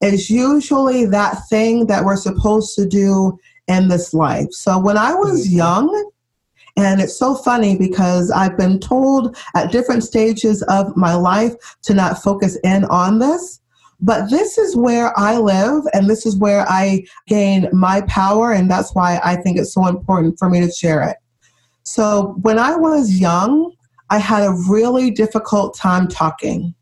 is 0.00 0.30
usually 0.30 1.04
that 1.06 1.48
thing 1.48 1.86
that 1.86 2.04
we're 2.04 2.16
supposed 2.16 2.74
to 2.76 2.86
do 2.86 3.38
in 3.68 3.88
this 3.88 4.14
life. 4.14 4.48
So 4.52 4.78
when 4.78 4.96
I 4.96 5.14
was 5.14 5.46
mm-hmm. 5.46 5.56
young, 5.56 6.10
and 6.76 7.00
it's 7.00 7.18
so 7.18 7.34
funny 7.34 7.76
because 7.76 8.30
I've 8.30 8.56
been 8.56 8.78
told 8.78 9.36
at 9.54 9.72
different 9.72 10.04
stages 10.04 10.62
of 10.62 10.96
my 10.96 11.14
life 11.14 11.54
to 11.82 11.94
not 11.94 12.22
focus 12.22 12.56
in 12.64 12.84
on 12.86 13.18
this. 13.18 13.60
But 14.00 14.30
this 14.30 14.56
is 14.56 14.76
where 14.76 15.16
I 15.18 15.36
live 15.36 15.82
and 15.92 16.08
this 16.08 16.24
is 16.24 16.38
where 16.38 16.64
I 16.68 17.04
gain 17.26 17.68
my 17.72 18.00
power. 18.02 18.52
And 18.52 18.70
that's 18.70 18.94
why 18.94 19.20
I 19.22 19.36
think 19.36 19.58
it's 19.58 19.74
so 19.74 19.86
important 19.88 20.38
for 20.38 20.48
me 20.48 20.60
to 20.60 20.70
share 20.70 21.02
it. 21.02 21.18
So 21.82 22.38
when 22.40 22.58
I 22.58 22.76
was 22.76 23.18
young, 23.18 23.72
I 24.08 24.18
had 24.18 24.42
a 24.42 24.56
really 24.68 25.10
difficult 25.10 25.76
time 25.76 26.08
talking. 26.08 26.74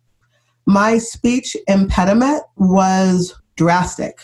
My 0.67 0.99
speech 0.99 1.57
impediment 1.67 2.43
was 2.57 3.35
drastic. 3.57 4.21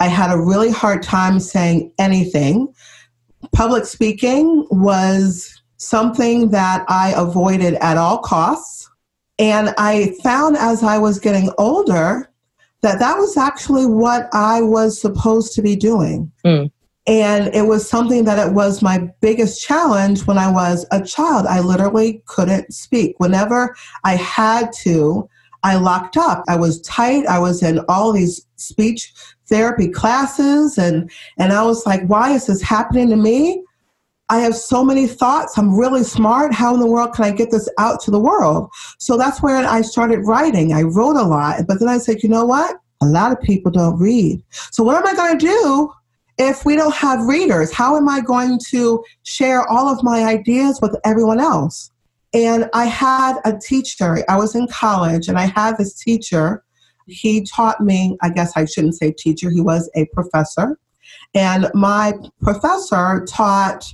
I 0.00 0.08
had 0.08 0.32
a 0.32 0.40
really 0.40 0.70
hard 0.70 1.02
time 1.02 1.38
saying 1.38 1.92
anything. 1.98 2.74
Public 3.52 3.84
speaking 3.84 4.66
was 4.70 5.62
something 5.76 6.50
that 6.50 6.84
I 6.88 7.14
avoided 7.16 7.74
at 7.74 7.96
all 7.96 8.18
costs. 8.18 8.90
And 9.38 9.74
I 9.78 10.14
found 10.22 10.56
as 10.56 10.82
I 10.82 10.98
was 10.98 11.18
getting 11.18 11.50
older 11.58 12.30
that 12.82 12.98
that 12.98 13.16
was 13.16 13.36
actually 13.36 13.86
what 13.86 14.28
I 14.32 14.62
was 14.62 15.00
supposed 15.00 15.54
to 15.54 15.62
be 15.62 15.76
doing. 15.76 16.30
Mm. 16.44 16.70
And 17.06 17.54
it 17.54 17.66
was 17.66 17.88
something 17.88 18.24
that 18.24 18.46
it 18.46 18.52
was 18.52 18.82
my 18.82 19.10
biggest 19.20 19.66
challenge 19.66 20.26
when 20.26 20.38
I 20.38 20.50
was 20.50 20.86
a 20.92 21.02
child. 21.02 21.46
I 21.46 21.60
literally 21.60 22.22
couldn't 22.26 22.72
speak. 22.72 23.16
Whenever 23.18 23.74
I 24.04 24.16
had 24.16 24.72
to, 24.84 25.28
I 25.62 25.76
locked 25.76 26.16
up. 26.16 26.44
I 26.48 26.56
was 26.56 26.80
tight. 26.82 27.26
I 27.26 27.38
was 27.38 27.62
in 27.62 27.80
all 27.88 28.12
these 28.12 28.46
speech 28.56 29.12
therapy 29.50 29.88
classes 29.88 30.78
and 30.78 31.10
and 31.38 31.52
I 31.52 31.62
was 31.62 31.84
like, 31.84 32.06
why 32.06 32.32
is 32.32 32.46
this 32.46 32.62
happening 32.62 33.10
to 33.10 33.16
me? 33.16 33.62
I 34.30 34.38
have 34.38 34.54
so 34.54 34.84
many 34.84 35.08
thoughts. 35.08 35.58
I'm 35.58 35.76
really 35.76 36.04
smart. 36.04 36.54
How 36.54 36.72
in 36.72 36.80
the 36.80 36.86
world 36.86 37.14
can 37.14 37.24
I 37.24 37.32
get 37.32 37.50
this 37.50 37.68
out 37.78 38.00
to 38.02 38.12
the 38.12 38.20
world? 38.20 38.70
So 38.98 39.16
that's 39.16 39.42
where 39.42 39.56
I 39.56 39.82
started 39.82 40.20
writing. 40.20 40.72
I 40.72 40.82
wrote 40.82 41.16
a 41.16 41.22
lot, 41.22 41.66
but 41.66 41.80
then 41.80 41.88
I 41.88 41.98
said, 41.98 42.22
you 42.22 42.28
know 42.28 42.44
what? 42.44 42.76
A 43.02 43.06
lot 43.06 43.32
of 43.32 43.40
people 43.40 43.72
don't 43.72 43.98
read. 43.98 44.40
So 44.70 44.84
what 44.84 44.96
am 44.96 45.06
I 45.06 45.14
going 45.14 45.36
to 45.36 45.46
do 45.46 45.92
if 46.38 46.64
we 46.64 46.76
don't 46.76 46.94
have 46.94 47.26
readers? 47.26 47.72
How 47.72 47.96
am 47.96 48.08
I 48.08 48.20
going 48.20 48.60
to 48.68 49.04
share 49.24 49.68
all 49.68 49.88
of 49.88 50.04
my 50.04 50.24
ideas 50.24 50.78
with 50.80 50.96
everyone 51.04 51.40
else? 51.40 51.90
And 52.32 52.70
I 52.72 52.84
had 52.84 53.40
a 53.44 53.58
teacher, 53.58 54.24
I 54.28 54.36
was 54.36 54.54
in 54.54 54.68
college, 54.68 55.26
and 55.26 55.36
I 55.36 55.46
had 55.46 55.76
this 55.76 55.94
teacher. 55.94 56.62
He 57.10 57.44
taught 57.44 57.80
me, 57.80 58.16
I 58.22 58.30
guess 58.30 58.52
I 58.56 58.64
shouldn't 58.64 58.96
say 58.96 59.12
teacher, 59.12 59.50
he 59.50 59.60
was 59.60 59.90
a 59.94 60.06
professor. 60.12 60.78
And 61.34 61.70
my 61.74 62.14
professor 62.40 63.24
taught 63.28 63.84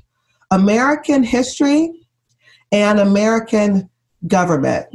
American 0.51 1.23
history 1.23 1.93
and 2.73 2.99
American 2.99 3.89
government. 4.27 4.87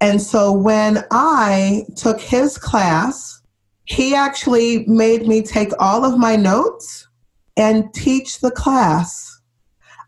And 0.00 0.20
so 0.22 0.52
when 0.52 1.04
I 1.10 1.84
took 1.96 2.20
his 2.20 2.58
class, 2.58 3.42
he 3.84 4.14
actually 4.14 4.84
made 4.86 5.26
me 5.26 5.42
take 5.42 5.70
all 5.78 6.04
of 6.04 6.18
my 6.18 6.36
notes 6.36 7.08
and 7.56 7.92
teach 7.94 8.40
the 8.40 8.50
class. 8.50 9.40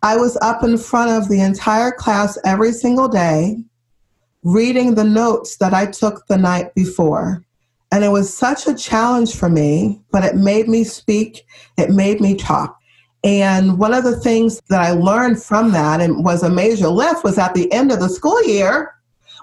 I 0.02 0.16
was 0.16 0.36
up 0.40 0.62
in 0.62 0.78
front 0.78 1.10
of 1.10 1.28
the 1.28 1.40
entire 1.40 1.90
class 1.90 2.38
every 2.44 2.72
single 2.72 3.08
day 3.08 3.56
reading 4.42 4.94
the 4.94 5.04
notes 5.04 5.56
that 5.58 5.74
I 5.74 5.86
took 5.86 6.26
the 6.26 6.36
night 6.36 6.74
before. 6.74 7.44
And 7.92 8.04
it 8.04 8.08
was 8.08 8.32
such 8.32 8.66
a 8.66 8.74
challenge 8.74 9.34
for 9.34 9.48
me, 9.48 10.00
but 10.12 10.24
it 10.24 10.36
made 10.36 10.68
me 10.68 10.84
speak, 10.84 11.44
it 11.76 11.90
made 11.90 12.20
me 12.20 12.36
talk. 12.36 12.76
And 13.22 13.78
one 13.78 13.92
of 13.92 14.04
the 14.04 14.18
things 14.18 14.60
that 14.68 14.80
I 14.80 14.92
learned 14.92 15.42
from 15.42 15.72
that 15.72 16.00
and 16.00 16.24
was 16.24 16.42
a 16.42 16.48
major 16.48 16.88
lift 16.88 17.24
was 17.24 17.36
at 17.36 17.54
the 17.54 17.70
end 17.72 17.92
of 17.92 18.00
the 18.00 18.08
school 18.08 18.42
year, 18.44 18.94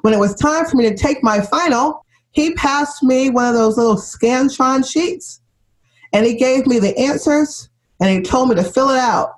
when 0.02 0.14
it 0.14 0.20
was 0.20 0.34
time 0.36 0.66
for 0.66 0.78
me 0.78 0.90
to 0.90 0.96
take 0.96 1.24
my 1.24 1.42
final, 1.42 2.06
he 2.32 2.54
passed 2.54 3.04
me 3.04 3.30
one 3.30 3.48
of 3.48 3.54
those 3.54 3.78
little 3.78 3.96
Scantron 3.96 4.90
sheets 4.90 5.42
and 6.14 6.26
he 6.26 6.36
gave 6.36 6.66
me 6.66 6.80
the 6.80 6.98
answers 6.98 7.70
and 8.00 8.10
he 8.10 8.22
told 8.22 8.50
me 8.50 8.56
to 8.56 8.64
fill 8.64 8.90
it 8.90 9.00
out. 9.00 9.34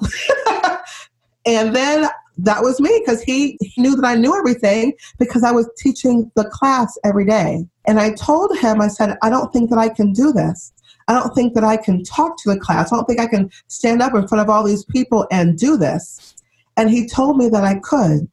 and 1.45 1.75
then 1.75 2.09
that 2.43 2.61
was 2.61 2.79
me 2.79 3.01
because 3.03 3.21
he, 3.21 3.57
he 3.61 3.81
knew 3.81 3.95
that 3.95 4.05
I 4.05 4.15
knew 4.15 4.35
everything 4.35 4.93
because 5.17 5.43
I 5.43 5.51
was 5.51 5.69
teaching 5.77 6.31
the 6.35 6.45
class 6.45 6.97
every 7.03 7.25
day. 7.25 7.65
And 7.85 7.99
I 7.99 8.13
told 8.13 8.57
him, 8.57 8.81
I 8.81 8.87
said, 8.87 9.17
I 9.21 9.29
don't 9.29 9.51
think 9.51 9.69
that 9.69 9.79
I 9.79 9.89
can 9.89 10.13
do 10.13 10.31
this. 10.31 10.73
I 11.07 11.13
don't 11.13 11.33
think 11.33 11.53
that 11.55 11.63
I 11.63 11.75
can 11.75 12.03
talk 12.03 12.37
to 12.43 12.53
the 12.53 12.59
class. 12.59 12.91
I 12.91 12.95
don't 12.95 13.05
think 13.05 13.19
I 13.19 13.27
can 13.27 13.49
stand 13.67 14.01
up 14.01 14.13
in 14.13 14.27
front 14.27 14.41
of 14.41 14.49
all 14.49 14.63
these 14.63 14.85
people 14.85 15.27
and 15.31 15.57
do 15.57 15.75
this. 15.75 16.35
And 16.77 16.89
he 16.89 17.07
told 17.07 17.37
me 17.37 17.49
that 17.49 17.63
I 17.63 17.79
could. 17.79 18.29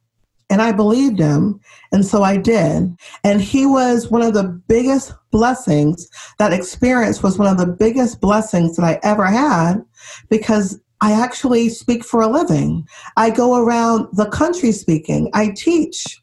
And 0.49 0.61
I 0.61 0.71
believed 0.71 1.19
him. 1.19 1.59
And 1.91 2.05
so 2.05 2.23
I 2.23 2.37
did. 2.37 2.95
And 3.23 3.41
he 3.41 3.65
was 3.65 4.09
one 4.09 4.21
of 4.21 4.33
the 4.33 4.45
biggest 4.67 5.13
blessings. 5.31 6.07
That 6.39 6.53
experience 6.53 7.21
was 7.21 7.37
one 7.37 7.47
of 7.47 7.57
the 7.57 7.73
biggest 7.73 8.21
blessings 8.21 8.77
that 8.77 8.85
I 8.85 8.99
ever 9.03 9.25
had 9.25 9.83
because 10.29 10.79
I 11.01 11.11
actually 11.11 11.69
speak 11.69 12.03
for 12.03 12.21
a 12.21 12.27
living. 12.27 12.87
I 13.15 13.29
go 13.29 13.63
around 13.63 14.07
the 14.13 14.29
country 14.29 14.71
speaking. 14.71 15.29
I 15.33 15.49
teach. 15.49 16.21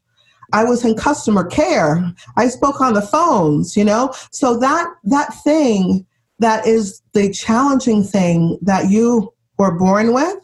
I 0.52 0.64
was 0.64 0.84
in 0.84 0.96
customer 0.96 1.44
care. 1.44 2.12
I 2.36 2.48
spoke 2.48 2.80
on 2.80 2.94
the 2.94 3.02
phones, 3.02 3.76
you 3.76 3.84
know? 3.84 4.12
So 4.30 4.58
that 4.58 4.88
that 5.04 5.34
thing 5.42 6.06
that 6.38 6.66
is 6.66 7.02
the 7.12 7.32
challenging 7.32 8.02
thing 8.02 8.58
that 8.62 8.90
you 8.90 9.32
were 9.58 9.76
born 9.78 10.12
with 10.12 10.36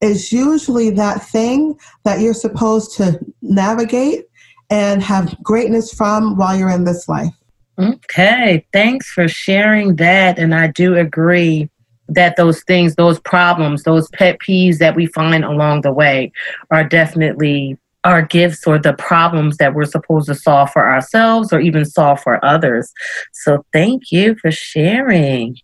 is 0.00 0.32
usually 0.32 0.90
that 0.90 1.22
thing 1.22 1.78
that 2.04 2.20
you're 2.20 2.34
supposed 2.34 2.96
to 2.96 3.20
navigate 3.42 4.24
and 4.70 5.02
have 5.02 5.36
greatness 5.42 5.92
from 5.92 6.36
while 6.36 6.56
you're 6.56 6.70
in 6.70 6.84
this 6.84 7.08
life. 7.08 7.34
Okay, 7.78 8.66
thanks 8.72 9.10
for 9.10 9.28
sharing 9.28 9.96
that. 9.96 10.38
And 10.38 10.54
I 10.54 10.68
do 10.68 10.96
agree 10.96 11.70
that 12.10 12.36
those 12.36 12.62
things, 12.64 12.94
those 12.96 13.20
problems, 13.20 13.84
those 13.84 14.08
pet 14.10 14.38
peeves 14.38 14.78
that 14.78 14.96
we 14.96 15.06
find 15.06 15.44
along 15.44 15.82
the 15.82 15.92
way 15.92 16.32
are 16.70 16.84
definitely 16.84 17.78
our 18.04 18.22
gifts 18.22 18.66
or 18.66 18.78
the 18.78 18.94
problems 18.94 19.58
that 19.58 19.74
we're 19.74 19.84
supposed 19.84 20.26
to 20.26 20.34
solve 20.34 20.70
for 20.70 20.88
ourselves 20.88 21.52
or 21.52 21.60
even 21.60 21.84
solve 21.84 22.20
for 22.20 22.42
others. 22.44 22.92
So 23.32 23.64
thank 23.72 24.10
you 24.10 24.36
for 24.36 24.50
sharing. 24.50 25.56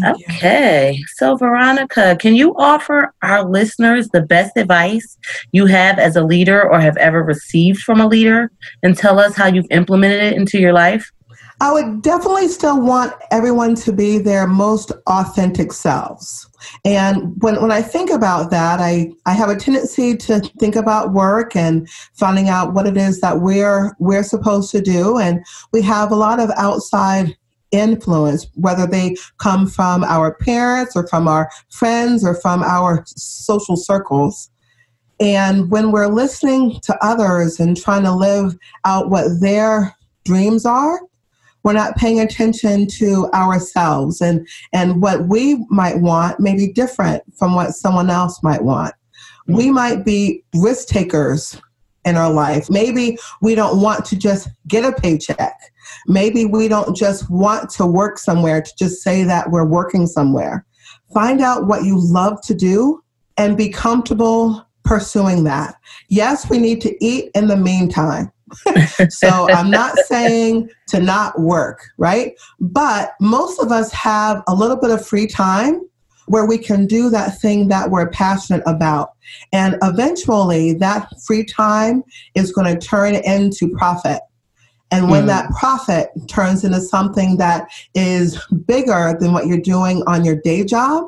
Thank 0.00 0.28
okay. 0.28 0.94
You. 0.98 1.04
So, 1.14 1.36
Veronica, 1.36 2.16
can 2.18 2.34
you 2.34 2.54
offer 2.56 3.14
our 3.22 3.48
listeners 3.48 4.08
the 4.08 4.22
best 4.22 4.56
advice 4.56 5.16
you 5.52 5.66
have 5.66 6.00
as 6.00 6.16
a 6.16 6.24
leader 6.24 6.68
or 6.68 6.80
have 6.80 6.96
ever 6.96 7.22
received 7.22 7.80
from 7.82 8.00
a 8.00 8.08
leader 8.08 8.50
and 8.82 8.96
tell 8.96 9.20
us 9.20 9.36
how 9.36 9.46
you've 9.46 9.70
implemented 9.70 10.20
it 10.20 10.36
into 10.36 10.58
your 10.58 10.72
life? 10.72 11.12
I 11.60 11.72
would 11.72 12.02
definitely 12.02 12.48
still 12.48 12.80
want 12.80 13.14
everyone 13.30 13.74
to 13.76 13.92
be 13.92 14.18
their 14.18 14.46
most 14.46 14.90
authentic 15.06 15.72
selves. 15.72 16.48
And 16.84 17.34
when, 17.42 17.60
when 17.60 17.70
I 17.70 17.82
think 17.82 18.10
about 18.10 18.50
that, 18.50 18.80
I, 18.80 19.12
I 19.26 19.32
have 19.34 19.50
a 19.50 19.56
tendency 19.56 20.16
to 20.16 20.40
think 20.58 20.76
about 20.76 21.12
work 21.12 21.54
and 21.54 21.88
finding 22.14 22.48
out 22.48 22.74
what 22.74 22.86
it 22.86 22.96
is 22.96 23.20
that 23.20 23.40
we're 23.40 23.94
we're 23.98 24.22
supposed 24.22 24.70
to 24.72 24.80
do. 24.80 25.18
And 25.18 25.44
we 25.72 25.82
have 25.82 26.10
a 26.10 26.16
lot 26.16 26.40
of 26.40 26.50
outside 26.56 27.36
influence, 27.70 28.46
whether 28.54 28.86
they 28.86 29.16
come 29.38 29.66
from 29.66 30.04
our 30.04 30.34
parents 30.34 30.96
or 30.96 31.06
from 31.06 31.28
our 31.28 31.50
friends 31.70 32.24
or 32.24 32.34
from 32.34 32.62
our 32.62 33.04
social 33.06 33.76
circles. 33.76 34.50
And 35.20 35.70
when 35.70 35.92
we're 35.92 36.08
listening 36.08 36.80
to 36.82 36.96
others 37.04 37.60
and 37.60 37.76
trying 37.76 38.02
to 38.02 38.12
live 38.12 38.56
out 38.84 39.10
what 39.10 39.40
their 39.40 39.94
dreams 40.24 40.66
are, 40.66 41.00
we're 41.64 41.72
not 41.72 41.96
paying 41.96 42.20
attention 42.20 42.86
to 42.86 43.28
ourselves 43.34 44.20
and, 44.20 44.46
and 44.72 45.02
what 45.02 45.26
we 45.26 45.64
might 45.70 45.98
want 45.98 46.38
may 46.38 46.54
be 46.54 46.70
different 46.70 47.22
from 47.36 47.54
what 47.54 47.72
someone 47.72 48.10
else 48.10 48.42
might 48.42 48.62
want. 48.62 48.94
Mm. 49.48 49.56
We 49.56 49.70
might 49.70 50.04
be 50.04 50.44
risk 50.54 50.88
takers 50.88 51.60
in 52.04 52.16
our 52.16 52.30
life. 52.30 52.68
Maybe 52.70 53.18
we 53.40 53.54
don't 53.54 53.80
want 53.80 54.04
to 54.06 54.16
just 54.16 54.48
get 54.68 54.84
a 54.84 54.92
paycheck. 54.92 55.58
Maybe 56.06 56.44
we 56.44 56.68
don't 56.68 56.94
just 56.94 57.30
want 57.30 57.70
to 57.70 57.86
work 57.86 58.18
somewhere 58.18 58.60
to 58.60 58.70
just 58.78 59.02
say 59.02 59.24
that 59.24 59.50
we're 59.50 59.64
working 59.64 60.06
somewhere. 60.06 60.66
Find 61.12 61.40
out 61.40 61.66
what 61.66 61.84
you 61.84 61.98
love 61.98 62.42
to 62.42 62.54
do 62.54 63.02
and 63.38 63.56
be 63.56 63.70
comfortable 63.70 64.66
pursuing 64.84 65.44
that. 65.44 65.76
Yes, 66.08 66.50
we 66.50 66.58
need 66.58 66.80
to 66.82 67.04
eat 67.04 67.30
in 67.34 67.48
the 67.48 67.56
meantime. 67.56 68.30
so 69.10 69.48
I'm 69.50 69.70
not 69.70 69.96
saying 70.06 70.70
to 70.88 71.00
not 71.00 71.38
work, 71.40 71.80
right? 71.98 72.34
But 72.60 73.14
most 73.20 73.60
of 73.60 73.70
us 73.70 73.92
have 73.92 74.42
a 74.46 74.54
little 74.54 74.76
bit 74.76 74.90
of 74.90 75.06
free 75.06 75.26
time 75.26 75.80
where 76.26 76.46
we 76.46 76.58
can 76.58 76.86
do 76.86 77.10
that 77.10 77.38
thing 77.40 77.68
that 77.68 77.90
we're 77.90 78.08
passionate 78.08 78.62
about. 78.66 79.10
And 79.52 79.76
eventually, 79.82 80.72
that 80.74 81.08
free 81.26 81.44
time 81.44 82.02
is 82.34 82.52
going 82.52 82.72
to 82.72 82.86
turn 82.86 83.14
into 83.14 83.68
profit. 83.76 84.20
And 84.90 85.10
when 85.10 85.24
mm. 85.24 85.28
that 85.28 85.50
profit 85.50 86.10
turns 86.28 86.64
into 86.64 86.80
something 86.80 87.36
that 87.38 87.68
is 87.94 88.38
bigger 88.66 89.16
than 89.18 89.32
what 89.32 89.46
you're 89.46 89.58
doing 89.58 90.02
on 90.06 90.24
your 90.24 90.36
day 90.36 90.64
job, 90.64 91.06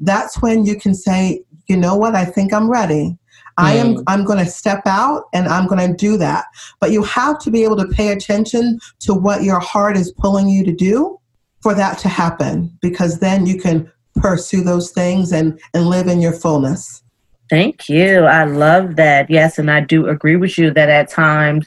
that's 0.00 0.40
when 0.42 0.64
you 0.64 0.78
can 0.78 0.94
say, 0.94 1.42
you 1.68 1.76
know 1.76 1.94
what, 1.94 2.14
I 2.14 2.24
think 2.24 2.52
I'm 2.52 2.70
ready. 2.70 3.16
I 3.58 3.74
am 3.74 3.96
mm. 3.96 4.04
I'm 4.06 4.24
going 4.24 4.38
to 4.38 4.50
step 4.50 4.82
out 4.86 5.24
and 5.34 5.48
I'm 5.48 5.66
going 5.66 5.86
to 5.86 5.94
do 5.94 6.16
that. 6.16 6.46
But 6.80 6.92
you 6.92 7.02
have 7.02 7.38
to 7.40 7.50
be 7.50 7.64
able 7.64 7.76
to 7.76 7.88
pay 7.88 8.12
attention 8.12 8.78
to 9.00 9.12
what 9.12 9.42
your 9.42 9.58
heart 9.58 9.96
is 9.96 10.12
pulling 10.12 10.48
you 10.48 10.64
to 10.64 10.72
do 10.72 11.20
for 11.60 11.74
that 11.74 11.98
to 11.98 12.08
happen 12.08 12.78
because 12.80 13.18
then 13.18 13.46
you 13.46 13.60
can 13.60 13.90
pursue 14.14 14.62
those 14.62 14.90
things 14.92 15.32
and 15.32 15.60
and 15.74 15.88
live 15.88 16.06
in 16.06 16.20
your 16.20 16.32
fullness. 16.32 17.02
Thank 17.50 17.88
you. 17.88 18.20
I 18.20 18.44
love 18.44 18.96
that. 18.96 19.28
Yes, 19.28 19.58
and 19.58 19.70
I 19.70 19.80
do 19.80 20.06
agree 20.06 20.36
with 20.36 20.56
you 20.56 20.70
that 20.72 20.88
at 20.88 21.08
times 21.08 21.66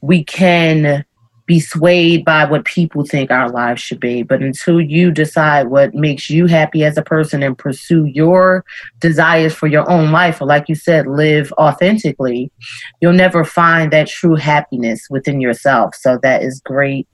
we 0.00 0.24
can 0.24 1.04
be 1.50 1.58
swayed 1.58 2.24
by 2.24 2.44
what 2.44 2.64
people 2.64 3.04
think 3.04 3.32
our 3.32 3.50
lives 3.50 3.82
should 3.82 3.98
be. 3.98 4.22
But 4.22 4.40
until 4.40 4.80
you 4.80 5.10
decide 5.10 5.66
what 5.66 5.92
makes 5.96 6.30
you 6.30 6.46
happy 6.46 6.84
as 6.84 6.96
a 6.96 7.02
person 7.02 7.42
and 7.42 7.58
pursue 7.58 8.04
your 8.04 8.64
desires 9.00 9.52
for 9.52 9.66
your 9.66 9.90
own 9.90 10.12
life, 10.12 10.40
or 10.40 10.46
like 10.46 10.68
you 10.68 10.76
said, 10.76 11.08
live 11.08 11.52
authentically, 11.54 12.52
you'll 13.00 13.14
never 13.14 13.44
find 13.44 13.92
that 13.92 14.06
true 14.06 14.36
happiness 14.36 15.08
within 15.10 15.40
yourself. 15.40 15.96
So 15.96 16.20
that 16.22 16.44
is 16.44 16.60
great 16.64 17.08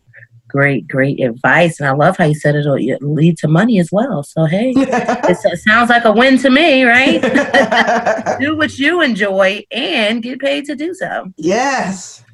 great, 0.49 0.87
great 0.87 1.19
advice. 1.21 1.81
And 1.81 1.89
I 1.89 1.93
love 1.93 2.17
how 2.17 2.25
you 2.25 2.35
said 2.35 2.55
it'll 2.55 2.79
lead 3.01 3.37
to 3.39 3.49
money 3.49 3.81
as 3.81 3.91
well. 3.91 4.23
So, 4.23 4.45
hey, 4.45 4.73
it 4.77 5.59
sounds 5.61 5.91
like 5.91 6.05
a 6.05 6.13
win 6.13 6.39
to 6.39 6.51
me, 6.51 6.85
right? 6.85 7.21
do 8.41 8.57
what 8.57 8.79
you 8.79 9.03
enjoy 9.03 9.65
and 9.73 10.23
get 10.23 10.39
paid 10.39 10.67
to 10.67 10.77
do 10.77 10.95
so. 10.95 11.33
Yes. 11.37 12.25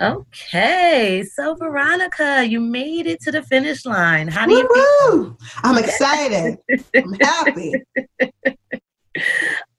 Okay, 0.00 1.22
so 1.34 1.54
Veronica, 1.56 2.46
you 2.46 2.58
made 2.58 3.06
it 3.06 3.20
to 3.20 3.30
the 3.30 3.42
finish 3.42 3.84
line. 3.84 4.28
How 4.28 4.46
do 4.46 4.54
Woo-hoo! 4.54 4.74
you 4.74 5.10
feel? 5.10 5.38
I'm 5.62 5.76
excited. 5.76 6.58
I'm 6.94 7.12
happy. 7.20 7.74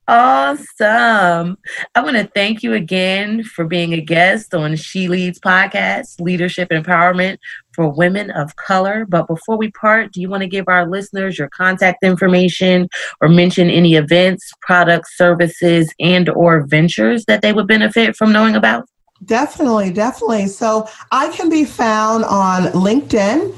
Awesome. 0.07 1.57
I 1.95 2.03
want 2.03 2.17
to 2.17 2.29
thank 2.35 2.63
you 2.63 2.73
again 2.73 3.43
for 3.45 3.63
being 3.63 3.93
a 3.93 4.01
guest 4.01 4.53
on 4.53 4.75
She 4.75 5.07
Leads 5.07 5.39
podcast, 5.39 6.19
Leadership 6.19 6.67
Empowerment 6.67 7.37
for 7.73 7.87
Women 7.87 8.29
of 8.31 8.53
Color. 8.57 9.05
But 9.07 9.27
before 9.27 9.57
we 9.57 9.71
part, 9.71 10.11
do 10.11 10.19
you 10.19 10.27
want 10.27 10.41
to 10.41 10.49
give 10.49 10.65
our 10.67 10.85
listeners 10.85 11.39
your 11.39 11.47
contact 11.49 12.03
information 12.03 12.89
or 13.21 13.29
mention 13.29 13.69
any 13.69 13.95
events, 13.95 14.51
products, 14.61 15.15
services, 15.15 15.93
and 16.01 16.27
or 16.27 16.65
ventures 16.67 17.23
that 17.25 17.41
they 17.41 17.53
would 17.53 17.67
benefit 17.67 18.17
from 18.17 18.33
knowing 18.33 18.55
about? 18.55 18.89
Definitely, 19.25 19.91
definitely. 19.91 20.47
So 20.47 20.87
I 21.11 21.29
can 21.29 21.49
be 21.49 21.63
found 21.63 22.25
on 22.25 22.63
LinkedIn 22.73 23.55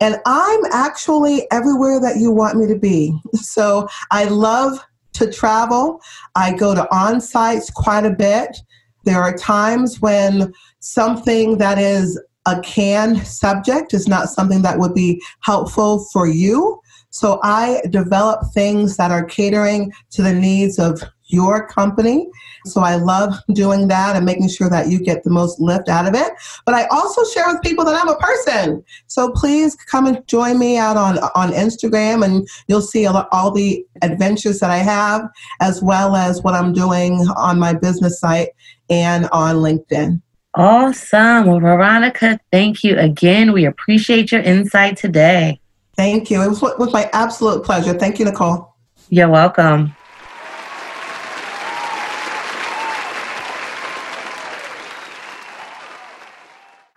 And 0.00 0.16
I'm 0.26 0.60
actually 0.72 1.46
everywhere 1.52 2.00
that 2.00 2.16
you 2.16 2.32
want 2.32 2.58
me 2.58 2.66
to 2.66 2.78
be. 2.78 3.16
So 3.34 3.88
I 4.10 4.24
love 4.24 4.84
to 5.12 5.30
travel. 5.30 6.00
I 6.34 6.52
go 6.52 6.74
to 6.74 6.92
on 6.92 7.20
sites 7.20 7.70
quite 7.70 8.04
a 8.04 8.10
bit. 8.10 8.56
There 9.04 9.20
are 9.20 9.36
times 9.36 10.00
when 10.00 10.52
something 10.80 11.58
that 11.58 11.78
is 11.78 12.20
a 12.46 12.60
canned 12.60 13.24
subject 13.26 13.94
is 13.94 14.08
not 14.08 14.28
something 14.28 14.62
that 14.62 14.78
would 14.78 14.94
be 14.94 15.22
helpful 15.40 16.06
for 16.12 16.26
you. 16.26 16.80
So 17.10 17.38
I 17.42 17.82
develop 17.90 18.40
things 18.54 18.96
that 18.96 19.10
are 19.10 19.24
catering 19.24 19.92
to 20.10 20.22
the 20.22 20.32
needs 20.32 20.78
of 20.78 21.02
your 21.32 21.66
company. 21.66 22.28
So 22.66 22.82
I 22.82 22.96
love 22.96 23.34
doing 23.52 23.88
that 23.88 24.14
and 24.14 24.24
making 24.24 24.48
sure 24.48 24.70
that 24.70 24.88
you 24.88 25.00
get 25.00 25.24
the 25.24 25.30
most 25.30 25.60
lift 25.60 25.88
out 25.88 26.06
of 26.06 26.14
it. 26.14 26.32
But 26.64 26.74
I 26.74 26.86
also 26.86 27.24
share 27.24 27.46
with 27.48 27.62
people 27.62 27.84
that 27.84 28.00
I'm 28.00 28.08
a 28.08 28.16
person. 28.16 28.84
So 29.06 29.32
please 29.32 29.74
come 29.74 30.06
and 30.06 30.26
join 30.28 30.58
me 30.58 30.76
out 30.76 30.96
on, 30.96 31.18
on 31.34 31.52
Instagram 31.52 32.24
and 32.24 32.46
you'll 32.68 32.82
see 32.82 33.06
all 33.06 33.50
the 33.50 33.84
adventures 34.02 34.60
that 34.60 34.70
I 34.70 34.78
have 34.78 35.28
as 35.60 35.82
well 35.82 36.14
as 36.14 36.42
what 36.42 36.54
I'm 36.54 36.72
doing 36.72 37.14
on 37.36 37.58
my 37.58 37.72
business 37.72 38.20
site 38.20 38.50
and 38.90 39.28
on 39.32 39.56
LinkedIn. 39.56 40.20
Awesome. 40.54 41.46
Well, 41.46 41.60
Veronica, 41.60 42.38
thank 42.50 42.84
you 42.84 42.96
again. 42.98 43.52
We 43.52 43.64
appreciate 43.64 44.30
your 44.30 44.42
insight 44.42 44.98
today. 44.98 45.60
Thank 45.96 46.30
you. 46.30 46.42
It 46.42 46.48
was 46.48 46.62
with 46.78 46.92
my 46.92 47.08
absolute 47.12 47.64
pleasure. 47.64 47.94
Thank 47.94 48.18
you, 48.18 48.26
Nicole. 48.26 48.74
You're 49.08 49.28
welcome. 49.28 49.94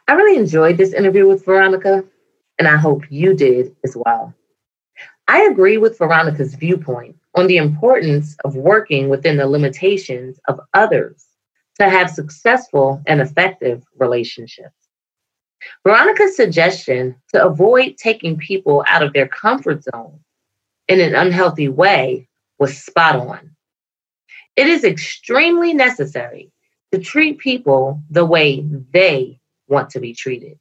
I 0.07 0.13
really 0.13 0.37
enjoyed 0.37 0.77
this 0.77 0.93
interview 0.93 1.27
with 1.27 1.45
Veronica, 1.45 2.03
and 2.59 2.67
I 2.67 2.77
hope 2.77 3.03
you 3.09 3.33
did 3.33 3.75
as 3.83 3.97
well. 3.97 4.33
I 5.27 5.41
agree 5.43 5.77
with 5.77 5.97
Veronica's 5.97 6.53
viewpoint 6.53 7.15
on 7.33 7.47
the 7.47 7.57
importance 7.57 8.37
of 8.45 8.55
working 8.55 9.09
within 9.09 9.37
the 9.37 9.47
limitations 9.47 10.39
of 10.47 10.59
others 10.75 11.25
to 11.79 11.89
have 11.89 12.09
successful 12.09 13.01
and 13.07 13.19
effective 13.19 13.83
relationships. 13.97 14.75
Veronica's 15.83 16.35
suggestion 16.35 17.15
to 17.33 17.43
avoid 17.43 17.97
taking 17.97 18.37
people 18.37 18.83
out 18.87 19.01
of 19.01 19.13
their 19.13 19.27
comfort 19.27 19.83
zone 19.83 20.19
in 20.87 20.99
an 21.01 21.15
unhealthy 21.15 21.67
way 21.67 22.27
was 22.59 22.77
spot 22.77 23.15
on. 23.15 23.55
It 24.55 24.67
is 24.67 24.83
extremely 24.83 25.73
necessary 25.73 26.51
to 26.91 26.99
treat 26.99 27.39
people 27.39 28.01
the 28.11 28.25
way 28.25 28.63
they 28.93 29.39
want 29.67 29.89
to 29.91 29.99
be 29.99 30.13
treated 30.13 30.59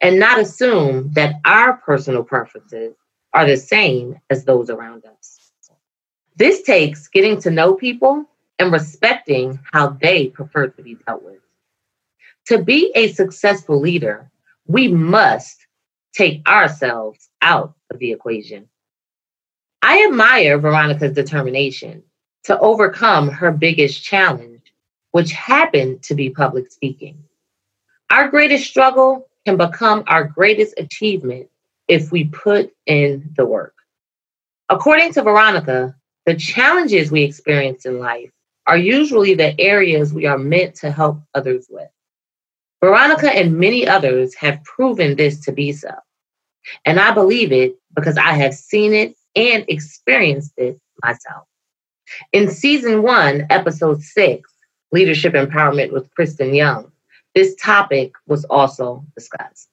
and 0.00 0.18
not 0.18 0.38
assume 0.38 1.12
that 1.12 1.36
our 1.44 1.78
personal 1.78 2.22
preferences 2.22 2.94
are 3.32 3.46
the 3.46 3.56
same 3.56 4.18
as 4.30 4.44
those 4.44 4.70
around 4.70 5.04
us. 5.04 5.52
This 6.36 6.62
takes 6.62 7.08
getting 7.08 7.40
to 7.40 7.50
know 7.50 7.74
people 7.74 8.24
and 8.60 8.72
respecting 8.72 9.58
how 9.72 9.88
they 10.00 10.28
prefer 10.28 10.68
to 10.68 10.82
be 10.82 10.96
dealt 11.06 11.24
with. 11.24 11.40
To 12.46 12.62
be 12.62 12.92
a 12.94 13.12
successful 13.12 13.80
leader, 13.80 14.30
we 14.66 14.88
must 14.88 15.66
take 16.14 16.48
ourselves 16.48 17.28
out 17.42 17.74
of 17.90 17.98
the 17.98 18.12
equation. 18.12 18.68
I 19.82 20.04
admire 20.08 20.58
Veronica's 20.58 21.12
determination 21.12 22.02
to 22.44 22.58
overcome 22.60 23.28
her 23.28 23.50
biggest 23.50 24.02
challenge, 24.02 24.72
which 25.10 25.32
happened 25.32 26.02
to 26.04 26.14
be 26.14 26.30
public 26.30 26.70
speaking. 26.70 27.22
Our 28.10 28.28
greatest 28.28 28.64
struggle 28.64 29.28
can 29.44 29.56
become 29.56 30.04
our 30.06 30.24
greatest 30.24 30.74
achievement 30.78 31.48
if 31.88 32.10
we 32.10 32.24
put 32.24 32.72
in 32.86 33.32
the 33.36 33.44
work. 33.44 33.74
According 34.68 35.12
to 35.14 35.22
Veronica, 35.22 35.94
the 36.26 36.34
challenges 36.34 37.10
we 37.10 37.22
experience 37.22 37.86
in 37.86 37.98
life 37.98 38.30
are 38.66 38.76
usually 38.76 39.34
the 39.34 39.58
areas 39.60 40.12
we 40.12 40.26
are 40.26 40.38
meant 40.38 40.74
to 40.76 40.90
help 40.90 41.20
others 41.34 41.66
with. 41.70 41.88
Veronica 42.80 43.34
and 43.34 43.58
many 43.58 43.86
others 43.88 44.34
have 44.34 44.62
proven 44.64 45.16
this 45.16 45.40
to 45.40 45.52
be 45.52 45.72
so. 45.72 45.94
And 46.84 47.00
I 47.00 47.12
believe 47.12 47.52
it 47.52 47.76
because 47.94 48.18
I 48.18 48.32
have 48.32 48.54
seen 48.54 48.92
it 48.92 49.16
and 49.34 49.64
experienced 49.68 50.52
it 50.56 50.78
myself. 51.02 51.46
In 52.32 52.50
season 52.50 53.02
one, 53.02 53.46
episode 53.50 54.02
six, 54.02 54.50
Leadership 54.92 55.34
Empowerment 55.34 55.92
with 55.92 56.12
Kristen 56.14 56.54
Young, 56.54 56.90
this 57.34 57.54
topic 57.56 58.12
was 58.26 58.44
also 58.46 59.04
discussed. 59.14 59.68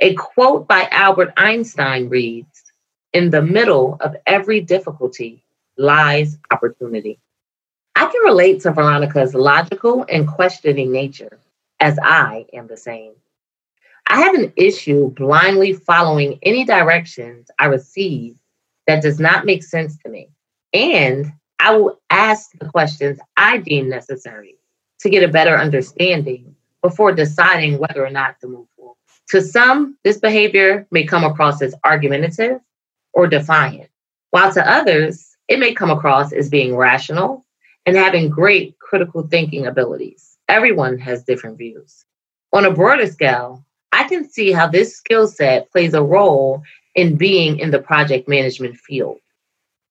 A 0.00 0.14
quote 0.14 0.68
by 0.68 0.88
Albert 0.90 1.32
Einstein 1.36 2.08
reads 2.08 2.62
In 3.12 3.30
the 3.30 3.42
middle 3.42 3.96
of 4.00 4.16
every 4.26 4.60
difficulty 4.60 5.44
lies 5.76 6.38
opportunity. 6.50 7.18
I 7.96 8.06
can 8.06 8.22
relate 8.24 8.60
to 8.62 8.72
Veronica's 8.72 9.34
logical 9.34 10.04
and 10.08 10.28
questioning 10.28 10.90
nature, 10.92 11.38
as 11.80 11.98
I 12.02 12.46
am 12.52 12.66
the 12.66 12.76
same. 12.76 13.12
I 14.06 14.20
have 14.20 14.34
an 14.34 14.52
issue 14.56 15.10
blindly 15.10 15.72
following 15.72 16.38
any 16.42 16.64
directions 16.64 17.50
I 17.58 17.66
receive 17.66 18.36
that 18.86 19.02
does 19.02 19.18
not 19.18 19.46
make 19.46 19.62
sense 19.62 19.96
to 19.98 20.08
me. 20.08 20.28
And 20.72 21.32
I 21.58 21.76
will 21.76 22.00
ask 22.10 22.50
the 22.58 22.68
questions 22.68 23.18
I 23.36 23.58
deem 23.58 23.88
necessary 23.88 24.56
to 25.04 25.10
get 25.10 25.22
a 25.22 25.28
better 25.28 25.56
understanding 25.56 26.56
before 26.80 27.12
deciding 27.12 27.78
whether 27.78 28.04
or 28.04 28.10
not 28.10 28.40
to 28.40 28.48
move 28.48 28.66
forward. 28.74 28.96
To 29.28 29.42
some, 29.42 29.98
this 30.02 30.18
behavior 30.18 30.86
may 30.90 31.04
come 31.04 31.24
across 31.24 31.60
as 31.60 31.74
argumentative 31.84 32.58
or 33.12 33.26
defiant, 33.26 33.90
while 34.30 34.50
to 34.54 34.66
others, 34.68 35.36
it 35.46 35.58
may 35.58 35.74
come 35.74 35.90
across 35.90 36.32
as 36.32 36.48
being 36.48 36.74
rational 36.74 37.44
and 37.84 37.96
having 37.96 38.30
great 38.30 38.78
critical 38.78 39.26
thinking 39.28 39.66
abilities. 39.66 40.38
Everyone 40.48 40.96
has 40.98 41.22
different 41.22 41.58
views. 41.58 42.06
On 42.54 42.64
a 42.64 42.72
broader 42.72 43.06
scale, 43.06 43.62
I 43.92 44.04
can 44.04 44.26
see 44.26 44.52
how 44.52 44.68
this 44.68 44.96
skill 44.96 45.28
set 45.28 45.70
plays 45.70 45.92
a 45.92 46.02
role 46.02 46.62
in 46.94 47.16
being 47.16 47.58
in 47.58 47.70
the 47.70 47.78
project 47.78 48.26
management 48.26 48.78
field, 48.78 49.18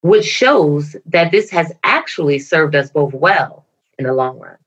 which 0.01 0.25
shows 0.25 0.95
that 1.05 1.31
this 1.31 1.51
has 1.51 1.71
actually 1.83 2.39
served 2.39 2.75
us 2.75 2.89
both 2.89 3.13
well 3.13 3.67
in 3.99 4.05
the 4.05 4.13
long 4.13 4.39
run. 4.39 4.57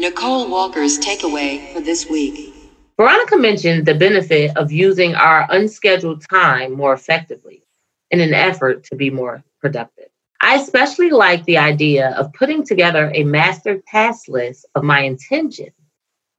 Nicole 0.00 0.50
Walker's 0.50 0.98
takeaway 0.98 1.70
for 1.74 1.82
this 1.82 2.08
week. 2.08 2.54
Veronica 2.96 3.36
mentioned 3.36 3.84
the 3.84 3.94
benefit 3.94 4.56
of 4.56 4.72
using 4.72 5.14
our 5.14 5.46
unscheduled 5.50 6.24
time 6.26 6.72
more 6.72 6.94
effectively 6.94 7.62
in 8.10 8.18
an 8.18 8.32
effort 8.32 8.82
to 8.84 8.96
be 8.96 9.10
more 9.10 9.44
productive. 9.60 10.06
I 10.40 10.54
especially 10.54 11.10
like 11.10 11.44
the 11.44 11.58
idea 11.58 12.14
of 12.16 12.32
putting 12.32 12.64
together 12.64 13.12
a 13.14 13.24
master 13.24 13.82
task 13.88 14.26
list 14.26 14.64
of 14.74 14.84
my 14.84 15.00
intentions 15.02 15.76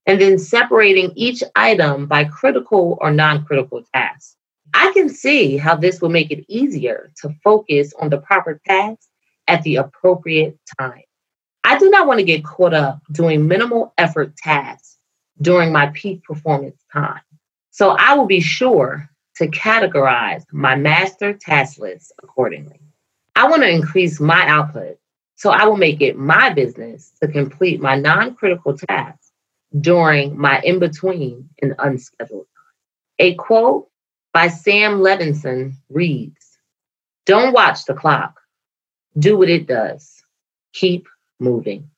and 0.07 0.19
then 0.19 0.39
separating 0.39 1.13
each 1.15 1.43
item 1.55 2.07
by 2.07 2.23
critical 2.23 2.97
or 2.99 3.11
non 3.11 3.45
critical 3.45 3.83
tasks. 3.93 4.37
I 4.73 4.91
can 4.91 5.07
see 5.07 5.57
how 5.57 5.75
this 5.75 6.01
will 6.01 6.09
make 6.09 6.31
it 6.31 6.45
easier 6.47 7.11
to 7.21 7.29
focus 7.43 7.93
on 7.99 8.09
the 8.09 8.21
proper 8.21 8.59
task 8.67 9.07
at 9.47 9.61
the 9.61 9.75
appropriate 9.75 10.57
time. 10.79 11.03
I 11.71 11.77
do 11.77 11.89
not 11.89 12.05
want 12.05 12.19
to 12.19 12.25
get 12.25 12.43
caught 12.43 12.73
up 12.73 13.01
doing 13.13 13.47
minimal 13.47 13.93
effort 13.97 14.35
tasks 14.35 14.97
during 15.41 15.71
my 15.71 15.87
peak 15.93 16.21
performance 16.21 16.83
time. 16.91 17.21
So 17.69 17.91
I 17.91 18.13
will 18.13 18.25
be 18.25 18.41
sure 18.41 19.09
to 19.37 19.47
categorize 19.47 20.43
my 20.51 20.75
master 20.75 21.31
task 21.31 21.79
list 21.79 22.11
accordingly. 22.21 22.81
I 23.37 23.47
want 23.47 23.61
to 23.61 23.69
increase 23.69 24.19
my 24.19 24.45
output, 24.47 24.97
so 25.35 25.51
I 25.51 25.63
will 25.63 25.77
make 25.77 26.01
it 26.01 26.17
my 26.17 26.49
business 26.49 27.13
to 27.21 27.29
complete 27.29 27.79
my 27.79 27.95
non 27.95 28.35
critical 28.35 28.77
tasks 28.77 29.31
during 29.79 30.37
my 30.37 30.59
in 30.65 30.77
between 30.77 31.47
and 31.61 31.73
unscheduled 31.79 32.47
time. 32.53 33.27
A 33.27 33.35
quote 33.35 33.87
by 34.33 34.49
Sam 34.49 34.99
Levenson 34.99 35.75
reads 35.89 36.57
Don't 37.25 37.53
watch 37.53 37.85
the 37.85 37.93
clock, 37.93 38.41
do 39.17 39.37
what 39.37 39.49
it 39.49 39.67
does, 39.67 40.21
keep 40.73 41.07
moving. 41.41 41.89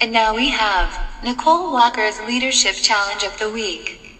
And 0.00 0.12
now 0.12 0.34
we 0.34 0.48
have 0.48 0.98
Nicole 1.22 1.72
Walker's 1.72 2.18
Leadership 2.22 2.74
Challenge 2.76 3.24
of 3.24 3.38
the 3.38 3.50
Week. 3.50 4.18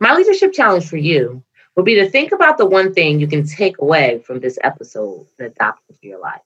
My 0.00 0.14
leadership 0.14 0.52
challenge 0.52 0.88
for 0.88 0.96
you 0.96 1.44
would 1.76 1.84
be 1.84 1.96
to 1.96 2.08
think 2.08 2.32
about 2.32 2.58
the 2.58 2.66
one 2.66 2.94
thing 2.94 3.20
you 3.20 3.28
can 3.28 3.46
take 3.46 3.78
away 3.80 4.22
from 4.24 4.40
this 4.40 4.58
episode 4.62 5.26
and 5.38 5.48
adopt 5.48 5.82
into 5.88 6.00
your 6.02 6.20
life. 6.20 6.40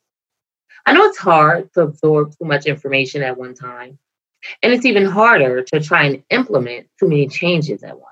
I 0.87 0.93
know 0.93 1.05
it's 1.05 1.19
hard 1.19 1.73
to 1.75 1.83
absorb 1.83 2.37
too 2.37 2.45
much 2.45 2.67
information 2.67 3.23
at 3.23 3.39
one 3.39 3.55
time, 3.55 3.99
and 4.63 4.73
it's 4.73 4.85
even 4.85 5.07
harder 5.07 5.63
to 5.63 5.81
try 5.81 6.05
and 6.05 6.23
implement 6.31 6.89
too 6.99 7.09
many 7.09 7.29
changes 7.29 7.83
at 7.83 7.99
once. 7.99 8.11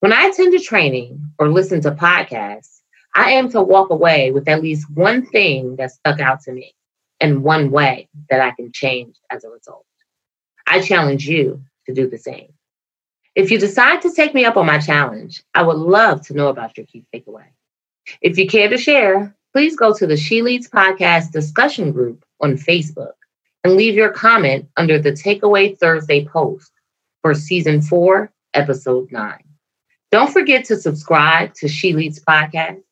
When 0.00 0.12
I 0.12 0.26
attend 0.26 0.54
a 0.54 0.60
training 0.60 1.32
or 1.38 1.48
listen 1.48 1.80
to 1.82 1.90
podcasts, 1.90 2.80
I 3.14 3.32
aim 3.32 3.50
to 3.50 3.62
walk 3.62 3.90
away 3.90 4.30
with 4.30 4.46
at 4.48 4.62
least 4.62 4.90
one 4.90 5.26
thing 5.26 5.76
that 5.76 5.90
stuck 5.90 6.20
out 6.20 6.42
to 6.42 6.52
me 6.52 6.74
and 7.20 7.42
one 7.42 7.70
way 7.70 8.08
that 8.30 8.40
I 8.40 8.52
can 8.52 8.72
change 8.72 9.16
as 9.30 9.44
a 9.44 9.50
result. 9.50 9.84
I 10.66 10.80
challenge 10.80 11.28
you 11.28 11.62
to 11.86 11.94
do 11.94 12.08
the 12.08 12.18
same. 12.18 12.52
If 13.34 13.50
you 13.50 13.58
decide 13.58 14.02
to 14.02 14.12
take 14.12 14.34
me 14.34 14.44
up 14.44 14.56
on 14.56 14.66
my 14.66 14.78
challenge, 14.78 15.42
I 15.54 15.62
would 15.62 15.76
love 15.76 16.26
to 16.26 16.34
know 16.34 16.48
about 16.48 16.76
your 16.76 16.86
key 16.86 17.04
takeaway. 17.14 17.44
If 18.22 18.38
you 18.38 18.46
care 18.46 18.68
to 18.68 18.78
share, 18.78 19.36
please 19.52 19.76
go 19.76 19.94
to 19.94 20.06
the 20.06 20.16
She 20.16 20.42
Leads 20.42 20.68
Podcast 20.68 21.32
discussion 21.32 21.92
group 21.92 22.24
on 22.40 22.54
Facebook 22.54 23.12
and 23.64 23.74
leave 23.74 23.94
your 23.94 24.10
comment 24.10 24.68
under 24.76 24.98
the 24.98 25.12
Takeaway 25.12 25.76
Thursday 25.78 26.24
post 26.24 26.72
for 27.22 27.34
season 27.34 27.82
four, 27.82 28.32
episode 28.54 29.10
nine. 29.10 29.42
Don't 30.12 30.32
forget 30.32 30.64
to 30.66 30.76
subscribe 30.76 31.52
to 31.54 31.68
She 31.68 31.92
Leads 31.92 32.22
Podcast 32.24 32.82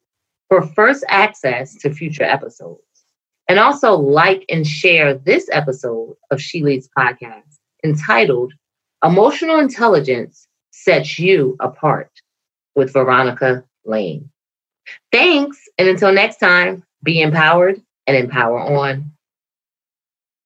for 0.48 0.66
first 0.68 1.04
access 1.08 1.74
to 1.76 1.94
future 1.94 2.24
episodes. 2.24 2.82
And 3.48 3.58
also 3.58 3.92
like 3.94 4.44
and 4.48 4.66
share 4.66 5.14
this 5.14 5.48
episode 5.52 6.16
of 6.30 6.40
She 6.40 6.62
Leads 6.62 6.88
Podcast 6.96 7.58
entitled 7.84 8.52
Emotional 9.04 9.58
intelligence 9.58 10.48
sets 10.70 11.18
you 11.18 11.56
apart 11.60 12.10
with 12.74 12.92
Veronica 12.94 13.62
Lane. 13.84 14.30
Thanks. 15.12 15.58
And 15.76 15.88
until 15.88 16.12
next 16.12 16.38
time, 16.38 16.82
be 17.02 17.20
empowered 17.20 17.82
and 18.06 18.16
empower 18.16 18.58
on. 18.60 19.12